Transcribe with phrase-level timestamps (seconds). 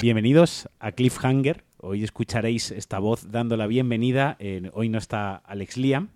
[0.00, 1.62] Bienvenidos a Cliffhanger.
[1.76, 4.38] Hoy escucharéis esta voz dando la bienvenida.
[4.72, 6.08] Hoy no está Alex Liam.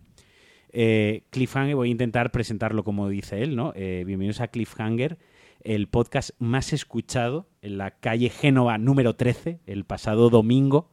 [0.70, 3.72] Eh, Cliffhanger, voy a intentar presentarlo como dice él, ¿no?
[3.76, 5.18] Eh, bienvenidos a Cliffhanger,
[5.60, 10.90] el podcast más escuchado en la calle Génova número 13, el pasado domingo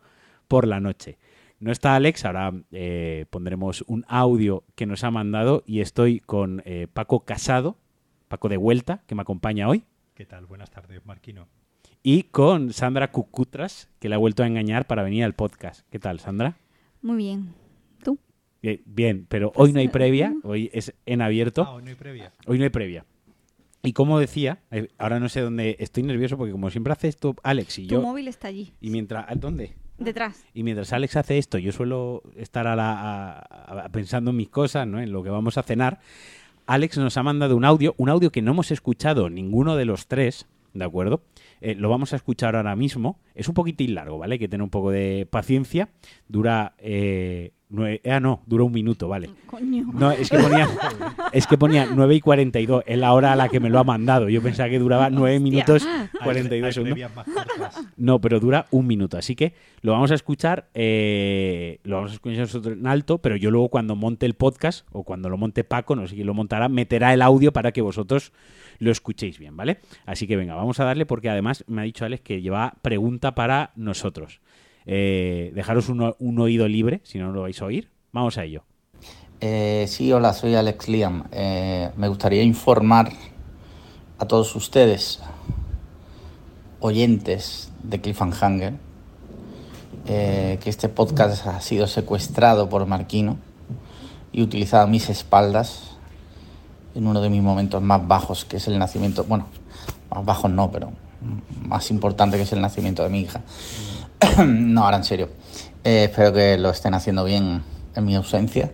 [0.49, 1.17] por la noche.
[1.59, 6.61] No está Alex, ahora eh, pondremos un audio que nos ha mandado y estoy con
[6.65, 7.77] eh, Paco Casado,
[8.27, 10.45] Paco de vuelta, que me acompaña hoy, ¿Qué tal?
[10.45, 11.47] Buenas tardes, Marquino.
[12.03, 15.85] Y con Sandra Cucutras, que le ha vuelto a engañar para venir al podcast.
[15.91, 16.57] ¿Qué tal, Sandra?
[17.01, 17.53] Muy bien.
[18.03, 18.17] ¿Tú?
[18.61, 21.63] Bien, bien, pero hoy no hay previa, hoy es en abierto.
[21.67, 22.31] Ah, hoy no hay previa.
[22.47, 23.05] Hoy no hay previa.
[23.83, 27.35] Y como decía, eh, ahora no sé dónde estoy nervioso porque como siempre hace esto
[27.43, 29.73] Alex y Tu yo móvil está allí, y mientras ¿a ¿dónde?
[29.97, 30.43] detrás.
[30.53, 34.49] Y mientras Alex hace esto, yo suelo estar a la- a- a- pensando en mis
[34.49, 34.99] cosas, ¿no?
[34.99, 35.99] En lo que vamos a cenar.
[36.67, 40.07] Alex nos ha mandado un audio, un audio que no hemos escuchado ninguno de los
[40.07, 41.23] tres, ¿de acuerdo?
[41.61, 43.19] Eh, lo vamos a escuchar ahora mismo.
[43.41, 44.33] Es un poquitín largo, ¿vale?
[44.33, 45.89] Hay que tener un poco de paciencia.
[46.27, 46.73] Dura...
[46.77, 49.29] Eh, nueve- ah, no, dura un minuto, vale.
[49.47, 49.85] Coño.
[49.93, 50.67] No, es que ponía,
[51.31, 53.83] es que ponía 9 y 42, es la hora a la que me lo ha
[53.83, 54.29] mandado.
[54.29, 56.99] Yo pensaba que duraba 9 minutos Hay- 42 hay segundos.
[57.97, 59.17] No, pero dura un minuto.
[59.17, 63.35] Así que lo vamos a escuchar, eh, lo vamos a escuchar nosotros en alto, pero
[63.37, 66.33] yo luego cuando monte el podcast, o cuando lo monte Paco, no sé quién lo
[66.33, 68.33] montará, meterá el audio para que vosotros
[68.79, 69.79] lo escuchéis bien, ¿vale?
[70.05, 73.30] Así que venga, vamos a darle porque además me ha dicho Alex que lleva pregunta
[73.35, 74.41] para nosotros.
[74.85, 77.89] Eh, dejaros un, un oído libre, si no lo vais a oír.
[78.11, 78.63] Vamos a ello.
[79.43, 81.23] Eh, sí, hola, soy Alex Liam.
[81.31, 83.11] Eh, me gustaría informar
[84.19, 85.19] a todos ustedes,
[86.79, 88.73] oyentes de Cliffhanger,
[90.05, 93.37] eh, que este podcast ha sido secuestrado por Marquino
[94.31, 95.97] y utilizado a mis espaldas
[96.93, 99.47] en uno de mis momentos más bajos, que es el nacimiento, bueno,
[100.13, 100.91] más bajos no, pero
[101.65, 103.41] más importante que es el nacimiento de mi hija.
[104.45, 105.29] no, ahora en serio.
[105.83, 107.63] Eh, espero que lo estén haciendo bien
[107.95, 108.71] en mi ausencia.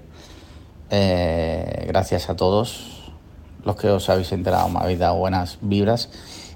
[0.89, 3.11] Eh, gracias a todos
[3.63, 6.09] los que os habéis enterado, me habéis dado buenas vibras.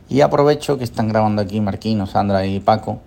[0.10, 3.02] Y aprovecho que están grabando aquí Marquino, Sandra y Paco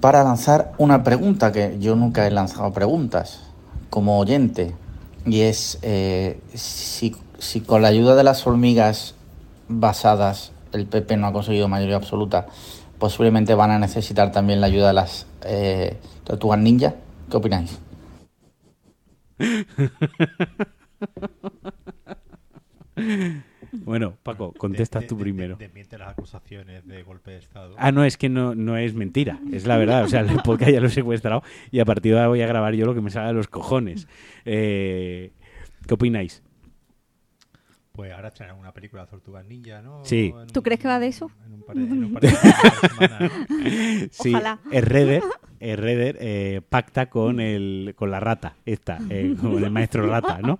[0.00, 3.40] para lanzar una pregunta que yo nunca he lanzado preguntas
[3.90, 4.74] como oyente.
[5.24, 9.14] Y es eh, si, si con la ayuda de las hormigas
[9.68, 12.46] basadas el PP no ha conseguido mayoría absoluta,
[12.98, 16.94] posiblemente van a necesitar también la ayuda de las eh, tortugas ninja.
[17.30, 17.78] ¿Qué opináis?
[23.72, 25.56] Bueno, Paco, contesta De- tú de- primero.
[25.56, 27.74] Desmiente las acusaciones de golpe de Estado.
[27.76, 30.04] Ah, no, es que no, no es mentira, es la verdad.
[30.04, 31.42] O sea, el podcast ya lo he secuestrado
[31.72, 33.48] y a partir de ahora voy a grabar yo lo que me salga de los
[33.48, 34.06] cojones.
[34.44, 35.32] Eh,
[35.88, 36.43] ¿Qué opináis?
[37.94, 40.04] Pues ahora estrenan una película de Tortugas Ninja, ¿no?
[40.04, 40.34] Sí.
[40.52, 41.30] ¿Tú crees que va de eso?
[41.46, 44.08] En un par de, en un par de semanas, ¿no?
[44.10, 44.58] Sí, Ojalá.
[44.68, 45.22] Redder,
[45.60, 50.58] Redder eh, pacta con el con la rata, esta, eh, con el maestro rata, ¿no?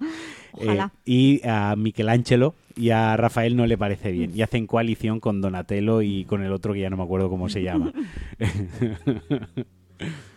[0.53, 0.93] Ojalá.
[1.07, 4.31] Eh, y a Michelangelo y a Rafael no le parece bien.
[4.33, 7.49] Y hacen coalición con Donatello y con el otro que ya no me acuerdo cómo
[7.49, 7.93] se llama.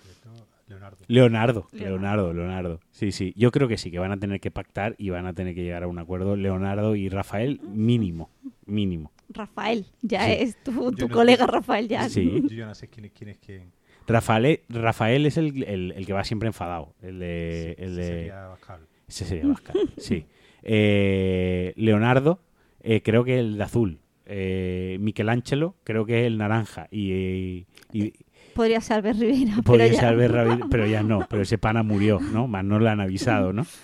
[1.07, 1.67] Leonardo.
[1.71, 2.79] Leonardo, Leonardo.
[2.91, 3.33] Sí, sí.
[3.37, 5.63] Yo creo que sí, que van a tener que pactar y van a tener que
[5.63, 6.35] llegar a un acuerdo.
[6.35, 8.29] Leonardo y Rafael, mínimo.
[8.65, 9.11] Mínimo.
[9.29, 10.31] Rafael, ya Sí.
[10.39, 12.07] es tu, tu no- colega Rafael, ya.
[12.09, 12.41] Sí.
[12.49, 13.29] Yo ya no sé quién es quién.
[13.29, 13.71] Es quién.
[14.07, 16.93] Rafael, Rafael es el, el- el que va siempre enfadado.
[17.01, 17.75] El de.
[17.77, 18.81] El de Sería Bascal.
[19.07, 20.25] Ese sería Vascal, sí.
[20.63, 22.41] Eh, Leonardo,
[22.81, 23.99] eh, creo que el de azul.
[24.25, 26.87] Eh, Michelangelo, creo que es el naranja.
[26.91, 27.65] Y.
[27.93, 28.13] y-
[28.57, 29.99] Podría ser Albert Rivera, Podría pero ya.
[29.99, 31.27] ser Albert pero ya no.
[31.29, 32.47] Pero ese pana murió, ¿no?
[32.47, 33.65] Más no le han avisado, ¿no?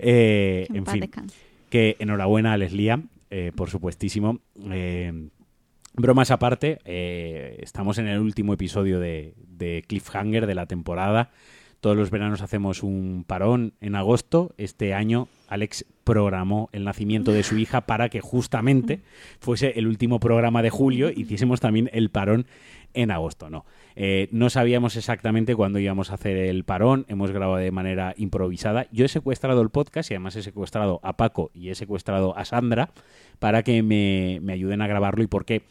[0.00, 1.10] Eh, en fin.
[1.70, 4.38] que enhorabuena a Les Liam, eh, por supuestísimo.
[4.70, 5.28] Eh,
[5.94, 6.78] bromas aparte,
[7.60, 11.30] estamos en el último episodio de, de Cliffhanger de la temporada.
[11.80, 14.52] Todos los veranos hacemos un parón en agosto.
[14.56, 19.00] Este año Alex programó el nacimiento de su hija para que justamente
[19.40, 22.46] fuese el último programa de julio y hiciésemos también el parón
[22.94, 23.48] en agosto.
[23.50, 23.64] No,
[24.00, 27.04] Eh, no sabíamos exactamente cuándo íbamos a hacer el parón.
[27.08, 28.86] Hemos grabado de manera improvisada.
[28.92, 32.44] Yo he secuestrado el podcast y además he secuestrado a Paco y he secuestrado a
[32.44, 32.90] Sandra
[33.40, 35.64] para que me, me ayuden a grabarlo y porque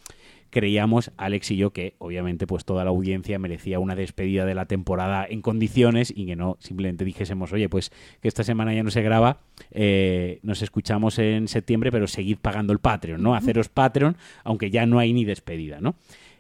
[0.50, 4.65] creíamos Alex y yo que obviamente pues toda la audiencia merecía una despedida de la
[4.65, 7.91] temporada en condiciones y que no simplemente dijésemos oye pues
[8.21, 9.39] que esta semana ya no se graba
[9.71, 14.15] eh, nos escuchamos en septiembre pero seguid pagando el Patreon no haceros Patreon
[14.45, 15.95] aunque ya no hay ni despedida no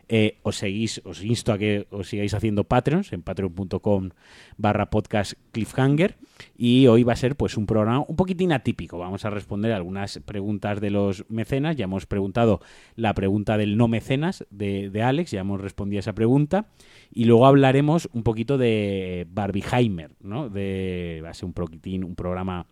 [0.09, 4.15] eh, os seguís, os insto a que os sigáis haciendo Patreons en patreon.com
[4.55, 6.15] barra podcast cliffhanger
[6.57, 8.97] y hoy va a ser pues un programa un poquitín atípico.
[8.97, 11.75] Vamos a responder algunas preguntas de los mecenas.
[11.75, 12.61] Ya hemos preguntado
[12.95, 16.67] la pregunta del no mecenas de, de Alex, ya hemos respondido a esa pregunta.
[17.11, 20.49] Y luego hablaremos un poquito de Barbieheimer, ¿no?
[20.49, 22.67] De, va a ser un poquitín, un programa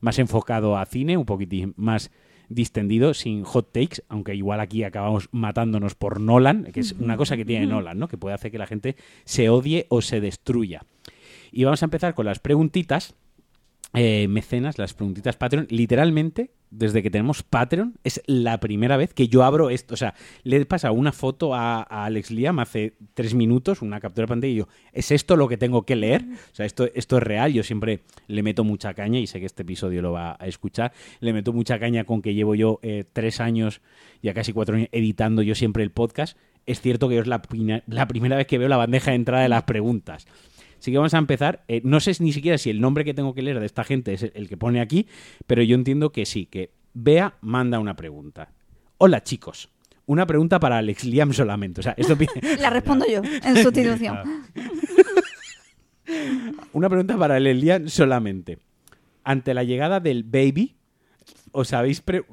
[0.00, 2.10] más enfocado a cine, un poquitín más
[2.48, 7.36] distendido, sin hot takes, aunque igual aquí acabamos matándonos por Nolan, que es una cosa
[7.36, 8.08] que tiene Nolan, ¿no?
[8.08, 10.82] Que puede hacer que la gente se odie o se destruya.
[11.52, 13.14] Y vamos a empezar con las preguntitas.
[13.94, 19.28] eh, mecenas, las preguntitas Patreon, literalmente, desde que tenemos Patreon, es la primera vez que
[19.28, 19.94] yo abro esto.
[19.94, 24.24] O sea, le he pasado una foto a, Alex Liam hace tres minutos, una captura
[24.24, 26.24] de pantalla, y yo, ¿es esto lo que tengo que leer?
[26.52, 27.52] O sea, esto, esto es real.
[27.52, 30.92] Yo siempre le meto mucha caña, y sé que este episodio lo va a escuchar,
[31.20, 33.80] le meto mucha caña con que llevo yo eh, tres años,
[34.22, 36.36] ya casi cuatro años, editando yo siempre el podcast.
[36.66, 37.40] Es cierto que es la,
[37.86, 40.26] la primera vez que veo la bandeja de entrada de las preguntas.
[40.78, 41.64] Así que vamos a empezar.
[41.68, 44.14] Eh, no sé ni siquiera si el nombre que tengo que leer de esta gente
[44.14, 45.06] es el, que pone aquí,
[45.46, 48.52] pero yo entiendo que sí, que Bea manda una pregunta.
[48.98, 49.70] Hola chicos,
[50.06, 51.80] una pregunta para Alex Liam solamente.
[51.80, 52.16] O sea, esto
[52.60, 54.18] La respondo yo en sustitución.
[56.72, 58.58] una pregunta para Alex Liam solamente.
[59.24, 60.76] Ante la llegada del baby,
[61.52, 62.24] ¿os habéis pre-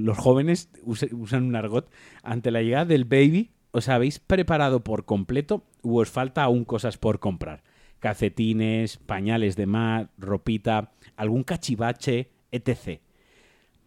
[0.00, 1.90] los jóvenes usan un argot.
[2.22, 6.96] Ante la llegada del baby, ¿os habéis preparado por completo o os falta aún cosas
[6.96, 7.62] por comprar?
[8.00, 13.00] Calcetines, pañales de mar, ropita, algún cachivache, etc.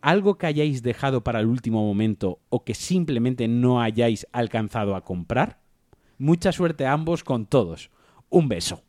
[0.02, 5.04] ¿Algo que hayáis dejado para el último momento o que simplemente no hayáis alcanzado a
[5.04, 5.60] comprar?
[6.18, 7.92] Mucha suerte a ambos con todos.
[8.30, 8.84] Un beso.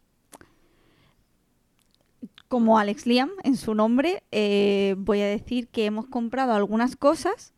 [2.49, 7.55] Como Alex Liam, en su nombre, eh, voy a decir que hemos comprado algunas cosas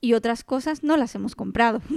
[0.00, 1.80] y otras cosas no las hemos comprado.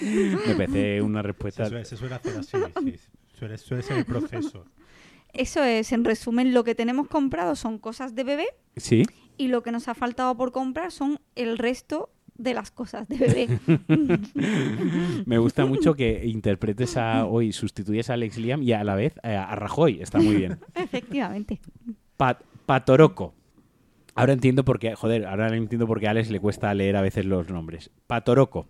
[0.00, 1.66] Me parece una Se respuesta.
[1.68, 2.56] suele, se suele hacer así,
[2.92, 2.98] sí.
[3.38, 4.64] Suele, suele ser el proceso.
[5.32, 9.02] Eso es, en resumen, lo que tenemos comprado son cosas de bebé Sí.
[9.36, 13.16] y lo que nos ha faltado por comprar son el resto de las cosas de
[13.18, 13.48] bebé.
[15.26, 19.14] Me gusta mucho que interpretes a hoy, sustituyes a Alex Liam y a la vez
[19.22, 20.00] eh, a Rajoy.
[20.00, 20.58] Está muy bien.
[20.74, 21.60] Efectivamente.
[22.16, 23.34] Pa- Patoroco.
[24.16, 27.02] Ahora entiendo por qué, joder, ahora entiendo por qué a Alex le cuesta leer a
[27.02, 27.90] veces los nombres.
[28.06, 28.66] Patoroco.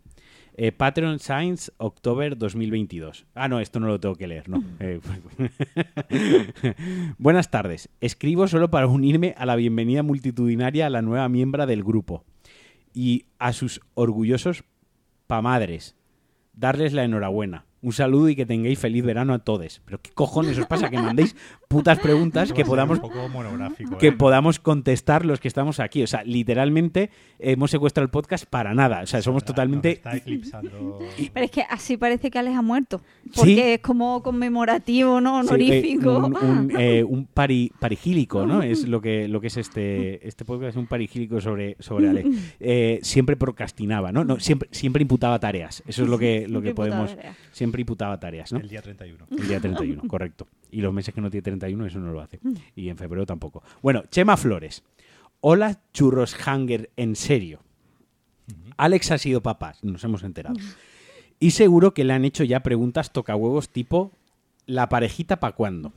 [0.58, 3.26] Eh, Patreon Science, October 2022.
[3.34, 4.64] Ah, no, esto no lo tengo que leer, ¿no?
[4.80, 5.00] Eh,
[7.18, 7.90] Buenas tardes.
[8.00, 12.24] Escribo solo para unirme a la bienvenida multitudinaria a la nueva miembro del grupo
[12.92, 14.64] y a sus orgullosos
[15.26, 15.94] pamadres.
[16.54, 17.66] Darles la enhorabuena.
[17.82, 19.80] Un saludo y que tengáis feliz verano a todos.
[19.84, 20.90] Pero ¿qué cojones os pasa?
[20.90, 21.36] Que mandéis
[21.68, 23.00] putas preguntas que podamos
[23.32, 23.98] monográfico.
[23.98, 24.12] que ¿eh?
[24.12, 26.02] podamos contestar los que estamos aquí.
[26.02, 29.02] O sea, literalmente hemos secuestrado el podcast para nada.
[29.02, 29.90] O sea, somos totalmente...
[29.92, 30.98] Está eclipsando.
[31.32, 33.00] Pero es que así parece que Alex ha muerto.
[33.34, 33.60] Porque Sí.
[33.60, 35.42] es como conmemorativo, ¿no?
[35.42, 36.18] Sí, eh, Honorífico.
[36.18, 38.62] un, un, eh, un pari- parigílico, ¿no?
[38.62, 42.28] Es lo que, lo que es este, este podcast, es un parigílico sobre, sobre Alex.
[42.60, 44.24] Eh, siempre procrastinaba, ¿no?
[44.24, 45.82] no siempre, siempre imputaba tareas.
[45.86, 47.14] Eso es lo que, lo que podemos...
[47.14, 47.36] tareas.
[47.52, 48.58] Siempre imputaba tareas, ¿no?
[48.60, 49.26] El día 31.
[49.30, 50.46] El día 31, correcto.
[50.70, 52.40] Y los meses que no tiene 31, eso no lo hace.
[52.74, 53.62] Y en febrero tampoco.
[53.82, 54.82] Bueno, Chema Flores.
[55.40, 57.60] Hola, churros hanger, en serio.
[58.76, 60.56] Alex ha sido papá, nos hemos enterado.
[61.38, 64.12] Y seguro que le han hecho ya preguntas tocahuevos tipo
[64.66, 65.92] ¿la parejita pa' cuándo?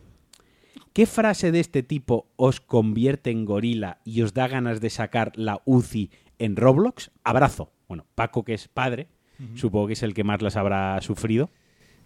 [0.94, 5.32] ¿Qué frase de este tipo os convierte en gorila y os da ganas de sacar
[5.36, 6.10] la UCI
[6.40, 7.12] en Roblox?
[7.24, 7.72] Abrazo.
[7.88, 9.08] Bueno, Paco, que es padre,
[9.56, 11.50] supongo que es el que más las habrá sufrido.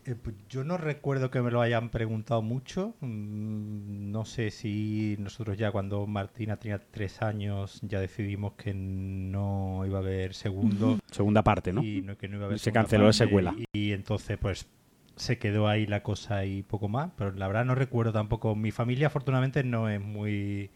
[0.06, 2.94] Eh, pues yo no recuerdo que me lo hayan preguntado mucho.
[3.00, 9.84] Mm, No sé si nosotros ya cuando Martina tenía tres años ya decidimos que no
[9.86, 11.84] iba a haber segundo Segunda parte, ¿no?
[11.84, 13.56] y no, que no iba a haber Se canceló la secuela.
[13.74, 14.68] Y, y entonces pues
[15.16, 17.12] se quedó ahí la cosa y poco más.
[17.18, 18.56] Pero la verdad no recuerdo tampoco.
[18.56, 20.70] Mi familia afortunadamente no es muy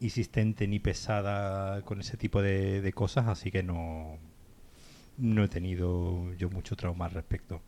[0.00, 4.18] insistente ni pesada con ese tipo de, de cosas, así que no,
[5.16, 7.60] no he tenido yo mucho trauma al respecto.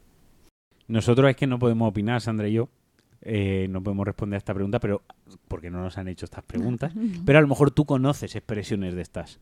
[0.91, 2.69] Nosotros es que no podemos opinar, Sandra y yo.
[3.23, 5.03] eh, no podemos responder a esta pregunta, pero
[5.47, 6.93] porque no nos han hecho estas preguntas.
[7.27, 9.39] Pero a lo mejor tú conoces expresiones de estas.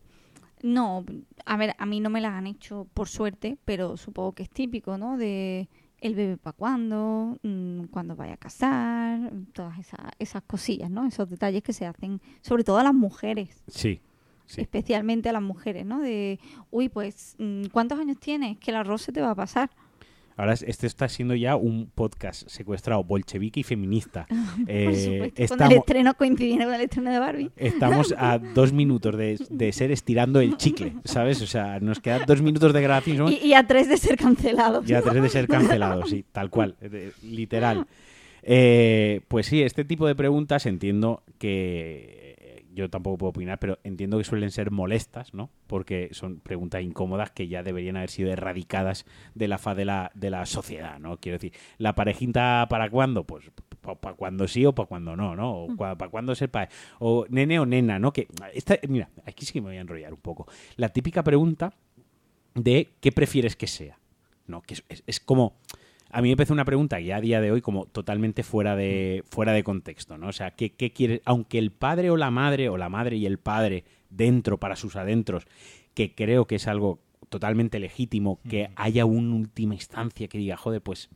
[0.61, 1.05] No,
[1.45, 4.49] a ver, a mí no me las han hecho por suerte, pero supongo que es
[4.49, 5.17] típico, ¿no?
[5.17, 5.69] De
[6.01, 11.05] el bebé para cuándo, mm, cuándo vaya a casar, todas esas, esas cosillas, ¿no?
[11.07, 14.01] Esos detalles que se hacen, sobre todo a las mujeres, Sí,
[14.45, 14.59] sí.
[14.59, 15.99] especialmente a las mujeres, ¿no?
[16.01, 16.39] De,
[16.71, 18.57] uy, pues, mm, ¿cuántos años tienes?
[18.57, 19.69] Que el arroz se te va a pasar.
[20.39, 24.25] Ahora es- este está siendo ya un podcast secuestrado bolchevique y feminista.
[24.67, 27.51] Eh, Por supuesto, con el estamos, estreno coincidiendo con el estreno de Barbie.
[27.57, 31.41] estamos a dos minutos de, de ser estirando el chicle, ¿sabes?
[31.41, 34.15] O sea, nos quedan dos minutos de grabación y Y, y a tres de ser
[34.17, 34.85] cancelados.
[34.85, 37.85] ya tres de ser cancelados, sí, tal cual, de- literal.
[38.41, 42.28] Eh, pues sí, este tipo de preguntas entiendo que eh,
[42.73, 45.49] yo tampoco puedo opinar, pero entiendo que suelen ser molestas, ¿no?
[45.67, 50.11] Porque son preguntas incómodas que ya deberían haber sido erradicadas de la faz de la,
[50.13, 51.17] de la sociedad, ¿no?
[51.17, 53.23] Quiero decir, ¿la parejita para cuándo?
[53.23, 53.49] Pues
[54.01, 55.63] para cuando sí o para cuando no, ¿no?
[55.63, 58.13] O para cuándo ser pa- O nene o nena, ¿no?
[58.13, 60.47] Que esta, mira, aquí sí que me voy a enrollar un poco.
[60.75, 61.73] La típica pregunta
[62.55, 63.97] de ¿qué prefieres que sea?
[64.47, 65.55] No, que es, es- es como
[66.11, 69.23] a mí me parece una pregunta que a día de hoy como totalmente fuera de
[69.29, 70.27] fuera de contexto, ¿no?
[70.27, 71.21] O sea, ¿qué, qué quieres?
[71.25, 74.95] Aunque el padre o la madre o la madre y el padre dentro para sus
[74.95, 75.45] adentros,
[75.93, 76.99] que creo que es algo
[77.29, 81.09] totalmente legítimo, que haya una última instancia que diga, joder, pues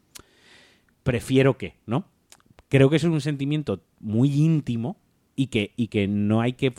[1.03, 2.05] prefiero que, ¿no?
[2.69, 4.97] Creo que eso es un sentimiento muy íntimo
[5.35, 6.73] y que, y que no hay que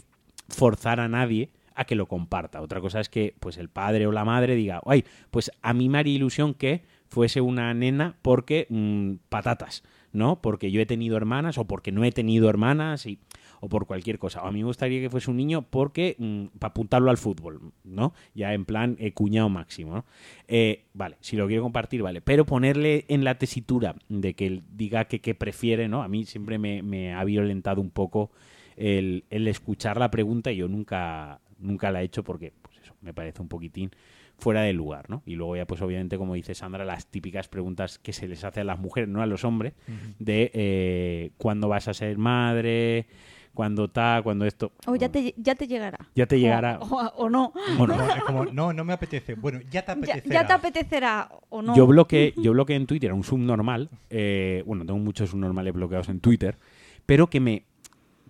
[0.49, 2.61] forzar a nadie a que lo comparta.
[2.63, 5.89] Otra cosa es que pues el padre o la madre diga, ay, pues a mí
[5.89, 10.43] me haría ilusión que fuese una nena porque mm, patatas, ¿no?
[10.43, 13.19] Porque yo he tenido hermanas o porque no he tenido hermanas y
[13.61, 14.43] o por cualquier cosa.
[14.43, 16.17] O a mí me gustaría que fuese un niño porque
[16.59, 18.13] para apuntarlo al fútbol, ¿no?
[18.35, 20.05] Ya en plan eh, cuñado máximo, ¿no?
[20.49, 22.21] Eh, vale, si lo quiero compartir, vale.
[22.21, 26.03] Pero ponerle en la tesitura de que él diga que, que prefiere, ¿no?
[26.03, 28.31] A mí siempre me, me ha violentado un poco
[28.77, 32.95] el, el escuchar la pregunta y yo nunca, nunca la he hecho porque, pues eso,
[33.01, 33.93] me parece un poquitín
[34.39, 35.23] fuera de lugar, ¿no?
[35.27, 38.61] Y luego ya, pues obviamente, como dice Sandra, las típicas preguntas que se les hace
[38.61, 39.75] a las mujeres, no a los hombres,
[40.19, 43.07] de eh, cuándo vas a ser madre,
[43.55, 44.73] cuándo tal, cuándo esto.
[44.87, 45.99] O ya te, ya te llegará.
[46.15, 46.79] Ya te llegará.
[46.81, 47.53] O, o- o no.
[47.79, 47.97] O no.
[47.97, 49.35] No, es como, no, no me apetece.
[49.35, 50.35] Bueno, ya te Ya, apetecerá.
[50.43, 51.75] ya te apetecerá o no.
[51.77, 56.09] Yo bloqueé, yo bloqueé en Twitter a un subnormal, eh, bueno, tengo muchos subnormales bloqueados
[56.09, 56.59] en Twitter,
[57.07, 57.65] pero que me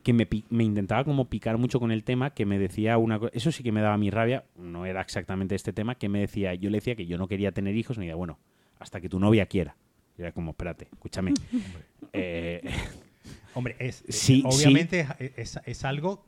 [0.05, 0.29] que me,
[0.63, 3.73] intentaba como picar mucho con el tema, que me decía una cosa, eso sí que
[3.73, 6.95] me daba mi rabia, no era exactamente este tema, que me decía, yo le decía
[6.95, 8.39] que yo no quería tener hijos, me decía, bueno,
[8.79, 9.77] hasta que tu novia quiera.
[10.17, 11.35] Y era como, espérate, escúchame.
[12.13, 12.63] Eh,
[13.55, 16.25] Hombre, es, Sí, obviamente es, es- es algo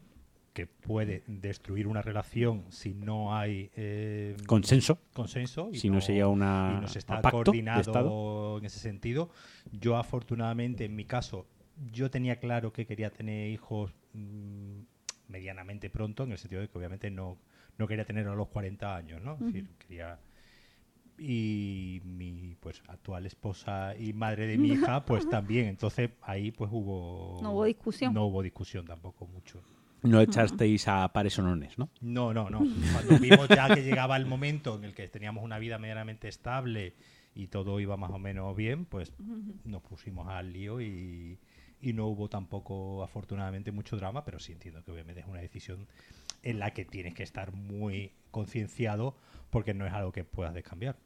[0.52, 6.14] que puede destruir una relación si no hay eh, consenso, consenso y si no se
[6.14, 9.30] llega a una- y no se está a coordinado en ese sentido.
[9.70, 11.46] Yo afortunadamente en mi caso
[11.92, 14.80] yo tenía claro que quería tener hijos mm,
[15.28, 17.38] medianamente pronto en el sentido de que obviamente no
[17.78, 19.34] no quería tener a los 40 años, ¿no?
[19.34, 20.18] Es decir, quería
[21.18, 26.70] y mi pues actual esposa y madre de mi hija pues también entonces ahí pues
[26.72, 28.12] hubo No hubo discusión.
[28.12, 29.62] no hubo discusión tampoco mucho
[30.02, 31.88] no echasteis a pares honones, ¿no?
[32.00, 32.58] no, no, no.
[32.92, 36.94] Cuando vimos ya que llegaba el momento en el que teníamos una vida medianamente estable
[37.34, 39.12] y todo iba más o menos bien, pues
[39.64, 41.38] nos pusimos al lío y,
[41.80, 45.86] y no hubo tampoco, afortunadamente, mucho drama, pero sí entiendo que obviamente es una decisión
[46.42, 49.16] en la que tienes que estar muy concienciado
[49.50, 50.96] porque no es algo que puedas descambiar.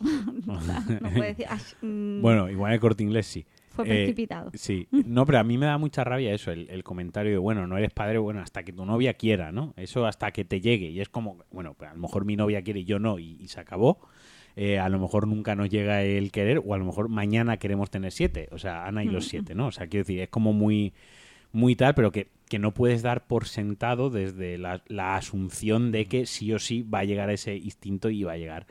[0.46, 3.44] No puedes decir, "Ay, mm, Bueno, igual el corte inglés sí.
[3.70, 4.50] fue Eh, precipitado.
[4.54, 7.66] Sí, no, pero a mí me da mucha rabia eso, el, el comentario de, bueno,
[7.66, 9.74] no eres padre, bueno, hasta que tu novia quiera, ¿no?
[9.76, 10.88] Eso hasta que te llegue.
[10.90, 13.36] Y es como, bueno, pues a lo mejor mi novia quiere y yo no, y,
[13.40, 14.00] y se acabó.
[14.60, 17.90] Eh, a lo mejor nunca nos llega el querer, o a lo mejor mañana queremos
[17.90, 18.48] tener siete.
[18.50, 19.68] O sea, Ana y los siete, ¿no?
[19.68, 20.92] O sea, quiero decir, es como muy,
[21.52, 26.06] muy tal, pero que, que no puedes dar por sentado desde la, la asunción de
[26.06, 28.66] que sí o sí va a llegar ese instinto y va a llegar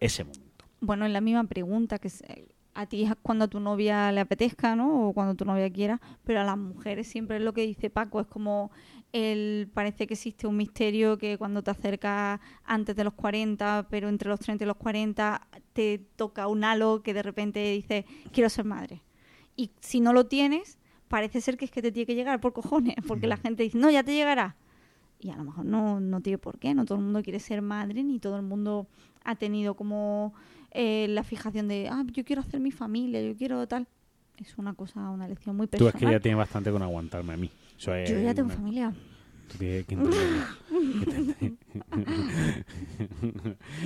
[0.00, 0.64] ese momento.
[0.80, 4.10] Bueno, es la misma pregunta que es, eh, a ti es cuando a tu novia
[4.10, 5.08] le apetezca, ¿no?
[5.08, 8.20] O cuando tu novia quiera, pero a las mujeres siempre es lo que dice Paco,
[8.20, 8.72] es como
[9.12, 14.08] el parece que existe un misterio que cuando te acercas antes de los 40, pero
[14.08, 18.48] entre los 30 y los 40 te toca un halo que de repente dices, quiero
[18.50, 19.02] ser madre.
[19.56, 22.52] Y si no lo tienes, parece ser que es que te tiene que llegar por
[22.52, 24.56] cojones, porque la gente dice, no, ya te llegará.
[25.20, 27.60] Y a lo mejor no, no tiene por qué, no todo el mundo quiere ser
[27.60, 28.86] madre, ni todo el mundo
[29.24, 30.32] ha tenido como
[30.70, 33.88] eh, la fijación de, ah, yo quiero hacer mi familia, yo quiero tal.
[34.36, 35.94] Es una cosa, una lección muy Tú personal.
[35.94, 37.50] es que ya tienes bastante con aguantarme a mí.
[37.78, 38.92] Eso es Yo ya tengo una- familia.
[39.58, 39.86] que.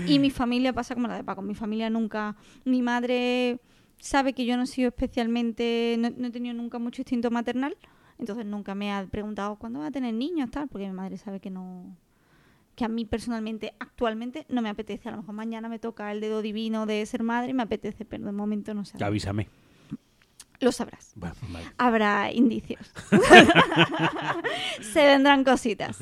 [0.06, 1.42] Y mi familia pasa como la de Paco.
[1.42, 2.36] Mi familia nunca.
[2.64, 3.60] Mi madre
[3.98, 5.96] sabe que yo no he sido especialmente.
[5.98, 7.76] No, no he tenido nunca mucho instinto maternal.
[8.18, 10.68] Entonces nunca me ha preguntado cuándo va a tener niños, tal.
[10.68, 11.96] Porque mi madre sabe que no.
[12.74, 15.08] Que a mí personalmente, actualmente, no me apetece.
[15.08, 18.04] A lo mejor mañana me toca el dedo divino de ser madre y me apetece,
[18.06, 19.02] pero de momento no sé.
[19.04, 19.48] Avísame.
[20.62, 21.12] Lo sabrás.
[21.16, 21.66] Bueno, vale.
[21.76, 22.92] Habrá indicios.
[24.80, 25.98] Se vendrán cositas.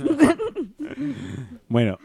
[1.69, 1.99] Bueno.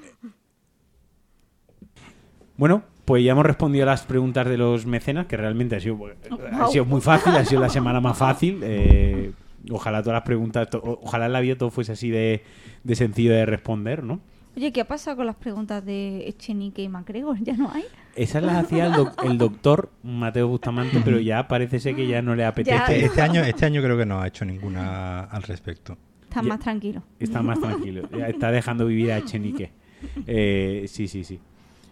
[2.58, 6.00] Bueno, Pues ya hemos respondido a las preguntas de los mecenas, que realmente ha sido,
[6.54, 8.62] ha sido muy fácil, ha sido la semana más fácil.
[8.64, 9.32] Eh,
[9.70, 12.44] ojalá todas las preguntas, to- ojalá en la vida todo fuese así de,
[12.84, 14.22] de sencillo de responder, ¿no?
[14.58, 17.38] Oye, ¿qué ha pasado con las preguntas de Echenique y Macgregor?
[17.42, 17.84] ¿Ya no hay?
[18.16, 22.22] Esas las hacía el, doc- el doctor Mateo Bustamante, pero ya parece ser que ya
[22.22, 22.76] no le apetece.
[22.78, 25.98] Este, este año, este año creo que no ha hecho ninguna al respecto.
[26.24, 27.04] Estás Ya- más tranquilo.
[27.20, 28.08] Está más tranquilo.
[28.18, 29.72] Ya Está dejando vivir a Echenique.
[30.26, 31.40] Eh, sí, sí, sí.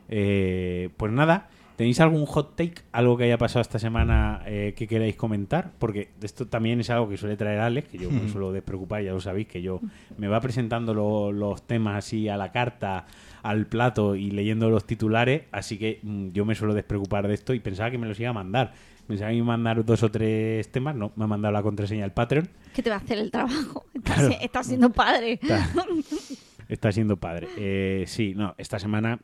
[0.07, 2.75] Eh, pues nada, ¿tenéis algún hot take?
[2.91, 5.71] Algo que haya pasado esta semana eh, que queráis comentar?
[5.79, 9.11] Porque esto también es algo que suele traer Alex, que yo me suelo despreocupar, ya
[9.11, 9.79] lo sabéis, que yo
[10.17, 13.05] me va presentando lo- los temas así a la carta,
[13.41, 17.53] al plato y leyendo los titulares, así que mm, yo me suelo despreocupar de esto
[17.53, 18.73] y pensaba que me los iba a mandar.
[19.07, 21.61] Pensaba que me iba a mandar dos o tres temas, no, me ha mandado la
[21.61, 22.47] contraseña del Patreon.
[22.73, 23.85] ¿Qué te va a hacer el trabajo?
[23.93, 24.35] Estás, Claro.
[24.41, 25.33] estás siendo padre.
[25.41, 25.69] Está,
[26.69, 27.47] está siendo padre.
[27.57, 29.19] Eh, sí, no, esta semana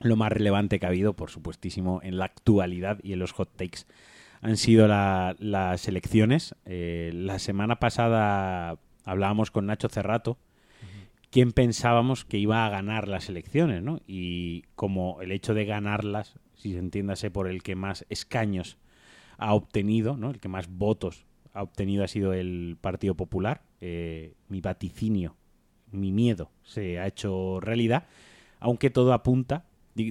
[0.00, 3.50] lo más relevante que ha habido, por supuestísimo, en la actualidad y en los hot
[3.56, 3.80] takes
[4.40, 6.54] han sido la- las elecciones.
[6.64, 10.38] Eh, la semana pasada hablábamos con Nacho Cerrato,
[11.30, 14.00] quién pensábamos que iba a ganar las elecciones, ¿no?
[14.06, 18.78] Y como el hecho de ganarlas, si se entiéndase por el que más escaños
[19.36, 20.30] ha obtenido, ¿no?
[20.30, 23.62] El que más votos ha obtenido ha sido el Partido Popular.
[23.80, 25.34] Eh, mi vaticinio,
[25.90, 28.04] mi miedo se ha hecho realidad,
[28.60, 29.64] aunque todo apunta.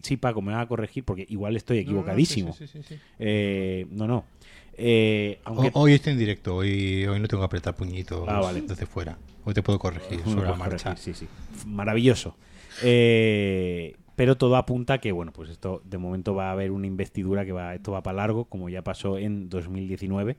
[0.03, 2.53] Sí, Paco, me va a corregir porque igual estoy equivocadísimo.
[2.53, 2.99] Sí, sí, sí, sí.
[3.19, 4.25] Eh, no, no.
[4.79, 8.61] Eh, aunque Hoy estoy en directo, hoy, hoy no tengo que apretar puñitos Ah, vale.
[8.61, 9.17] desde fuera.
[9.45, 10.89] Hoy te puedo corregir sobre la marcha.
[10.89, 11.67] corregir, sí, sí.
[11.67, 12.35] Maravilloso.
[12.83, 17.45] Eh, pero todo apunta que, bueno, pues esto de momento va a haber una investidura
[17.45, 20.37] que va, esto va para largo, como ya pasó en 2019,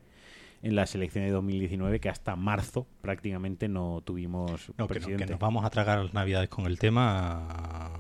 [0.63, 5.25] en las elecciones de 2019, que hasta marzo prácticamente no tuvimos No, que, no, presidente.
[5.25, 7.47] que nos vamos a tragar las navidades con el tema.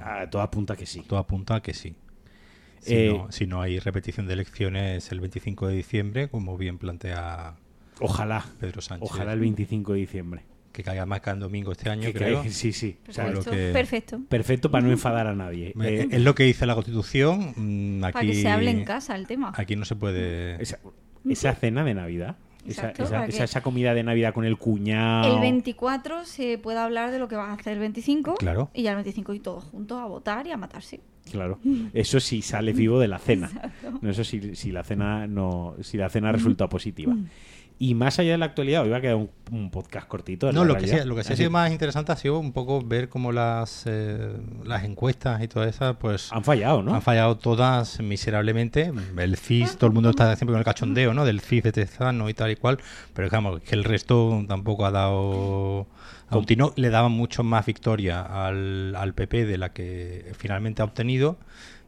[0.00, 1.02] Ah, todo apunta que sí.
[1.06, 1.94] Todo apunta a que sí.
[2.80, 6.78] Si, Eh, no, si no hay repetición de elecciones el 25 de diciembre, como bien
[6.78, 7.54] plantea
[8.00, 9.08] Ojalá, Pedro Sánchez.
[9.10, 10.42] ojalá el 25 de diciembre.
[10.72, 12.42] Que caiga más que en domingo este año, Que creo.
[12.42, 12.98] caiga- sí, sí.
[13.08, 13.50] O sea, Perfecto.
[13.50, 14.20] Que- Perfecto.
[14.28, 15.72] perfecto para no enfadar a nadie.
[15.74, 17.52] Me- Eh, Es lo que dice la Constitución.
[17.56, 19.52] mm, Aquí, Para que se hable en casa el tema.
[19.56, 20.62] Aquí no se puede.
[20.62, 20.78] esa,
[21.28, 22.36] esa cena de Navidad,
[22.66, 25.34] esa, Exacto, esa- esa- esa comida de Navidad con el cuñado.
[25.34, 28.34] El 24 se puede hablar de lo que vas a hacer el 25.
[28.34, 28.70] Claro.
[28.74, 31.00] Y ya el 25 y todos juntos a votar y a matarse.
[31.30, 31.58] Claro,
[31.92, 33.50] eso sí sale vivo de la cena.
[34.02, 37.14] No, eso sí, si la cena no, si la cena resulta positiva.
[37.80, 40.52] Y más allá de la actualidad, hoy va a quedar un, un podcast cortito.
[40.52, 42.82] No, lo que, sí, lo que sí ha sido más interesante ha sido un poco
[42.82, 44.32] ver cómo las, eh,
[44.64, 46.94] las encuestas y todas esas, pues han fallado, ¿no?
[46.96, 48.92] han fallado todas miserablemente.
[49.16, 51.24] El CIS, todo el mundo está siempre con el cachondeo, ¿no?
[51.24, 52.78] Del CIS de Tezano y tal y cual.
[53.14, 55.86] Pero digamos que el resto tampoco ha dado.
[56.30, 60.84] A Autino le daban mucho más victoria al, al PP de la que finalmente ha
[60.84, 61.38] obtenido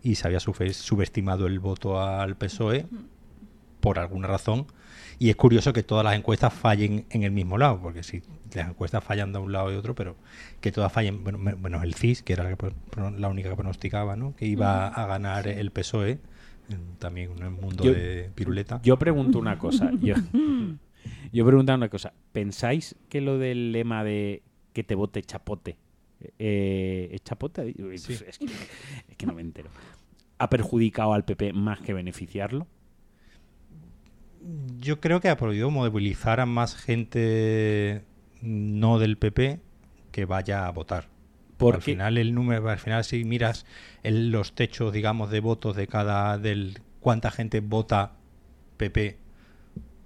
[0.05, 2.87] y se había sube- subestimado el voto al PSOE
[3.81, 4.67] por alguna razón.
[5.21, 8.23] Y es curioso que todas las encuestas fallen en el mismo lado, porque si
[8.55, 10.17] las encuestas fallan de un lado y otro, pero
[10.63, 12.73] que todas fallen, bueno, me- bueno el CIS, que era la, que
[13.29, 14.35] única que pronosticaba, ¿no?
[14.35, 16.19] Que iba a ganar el PSOE,
[16.99, 18.81] también en un mundo Yo- de piruleta.
[18.83, 19.91] Yo pregunto una cosa.
[20.01, 20.15] Yo,
[21.33, 22.15] yo pregunto una cosa.
[22.33, 25.77] ¿Pensáis que lo del lema de que te vote chapote
[26.39, 27.75] eh, ¿es chapote?
[27.99, 28.15] Sí.
[28.27, 29.69] Es, que, es que no me entero.
[30.39, 32.67] ¿Ha perjudicado al PP más que beneficiarlo?
[34.79, 38.03] Yo creo que ha podido movilizar a más gente
[38.41, 39.61] no del PP
[40.13, 41.09] que vaya a votar.
[41.59, 43.67] Porque Al final el número, al final si miras
[44.03, 48.13] el- los techos, digamos, de votos de cada del cuánta gente vota
[48.79, 49.19] PP,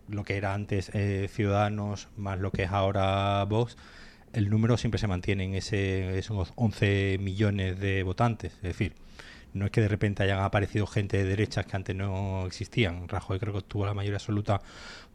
[0.08, 3.76] lo que era antes eh, Ciudadanos más lo que es ahora Vox,
[4.32, 8.94] el número siempre se mantiene en ese esos 11 millones de votantes, es decir,
[9.54, 13.08] no es que de repente hayan aparecido gente de derechas que antes no existían.
[13.08, 14.60] Rajoy creo que obtuvo la mayoría absoluta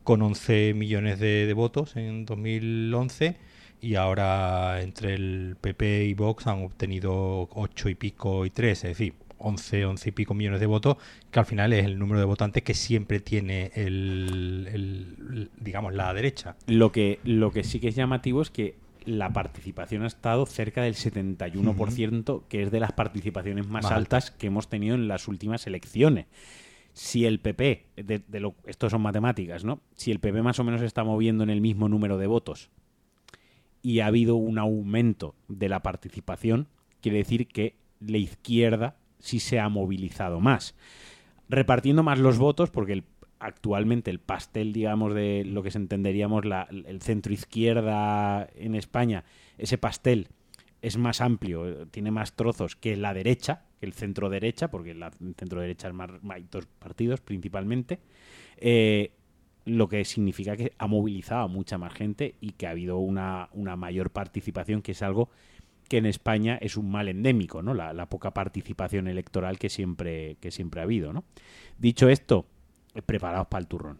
[0.03, 3.35] con 11 millones de, votos en 2011
[3.81, 8.89] y ahora entre el PP y Vox han obtenido 8 y pico y 3, es
[8.97, 10.97] decir, 11, 11 y pico millones de votos,
[11.31, 16.13] que al final es el número de votantes que siempre tiene el, el- digamos la
[16.13, 16.55] derecha.
[16.67, 18.75] lo que, lo que sí que es llamativo es que
[19.05, 24.47] la participación ha estado cerca del 71%, que es de las participaciones más, altas que
[24.47, 26.25] hemos tenido en las últimas elecciones.
[26.93, 29.79] Si el PP, de, de lo, esto son matemáticas, ¿no?
[29.95, 32.69] Si el PP más o menos está moviendo en el mismo número de votos
[33.81, 36.67] y ha habido un aumento de la participación,
[37.01, 40.75] quiere decir que la izquierda sí se ha movilizado más.
[41.47, 43.03] Repartiendo más los votos, porque el-
[43.39, 49.23] actualmente el pastel, digamos, de lo que se entenderíamos la, el centro izquierda en España,
[49.57, 50.27] ese pastel
[50.81, 55.11] es más amplio, tiene más trozos que la derecha, que el centro derecha, porque la
[55.37, 57.99] centro derecha es más, hay dos partidos principalmente,
[58.57, 59.11] eh,
[59.65, 63.49] lo que significa que ha movilizado a mucha más gente y que ha habido una,
[63.53, 65.29] una mayor participación, que es algo
[65.87, 67.73] que en España es un mal endémico, ¿no?
[67.73, 71.23] La, la poca participación electoral que siempre, que siempre ha habido, ¿no?
[71.77, 72.45] Dicho esto,
[73.03, 73.97] preparaos para el turrón.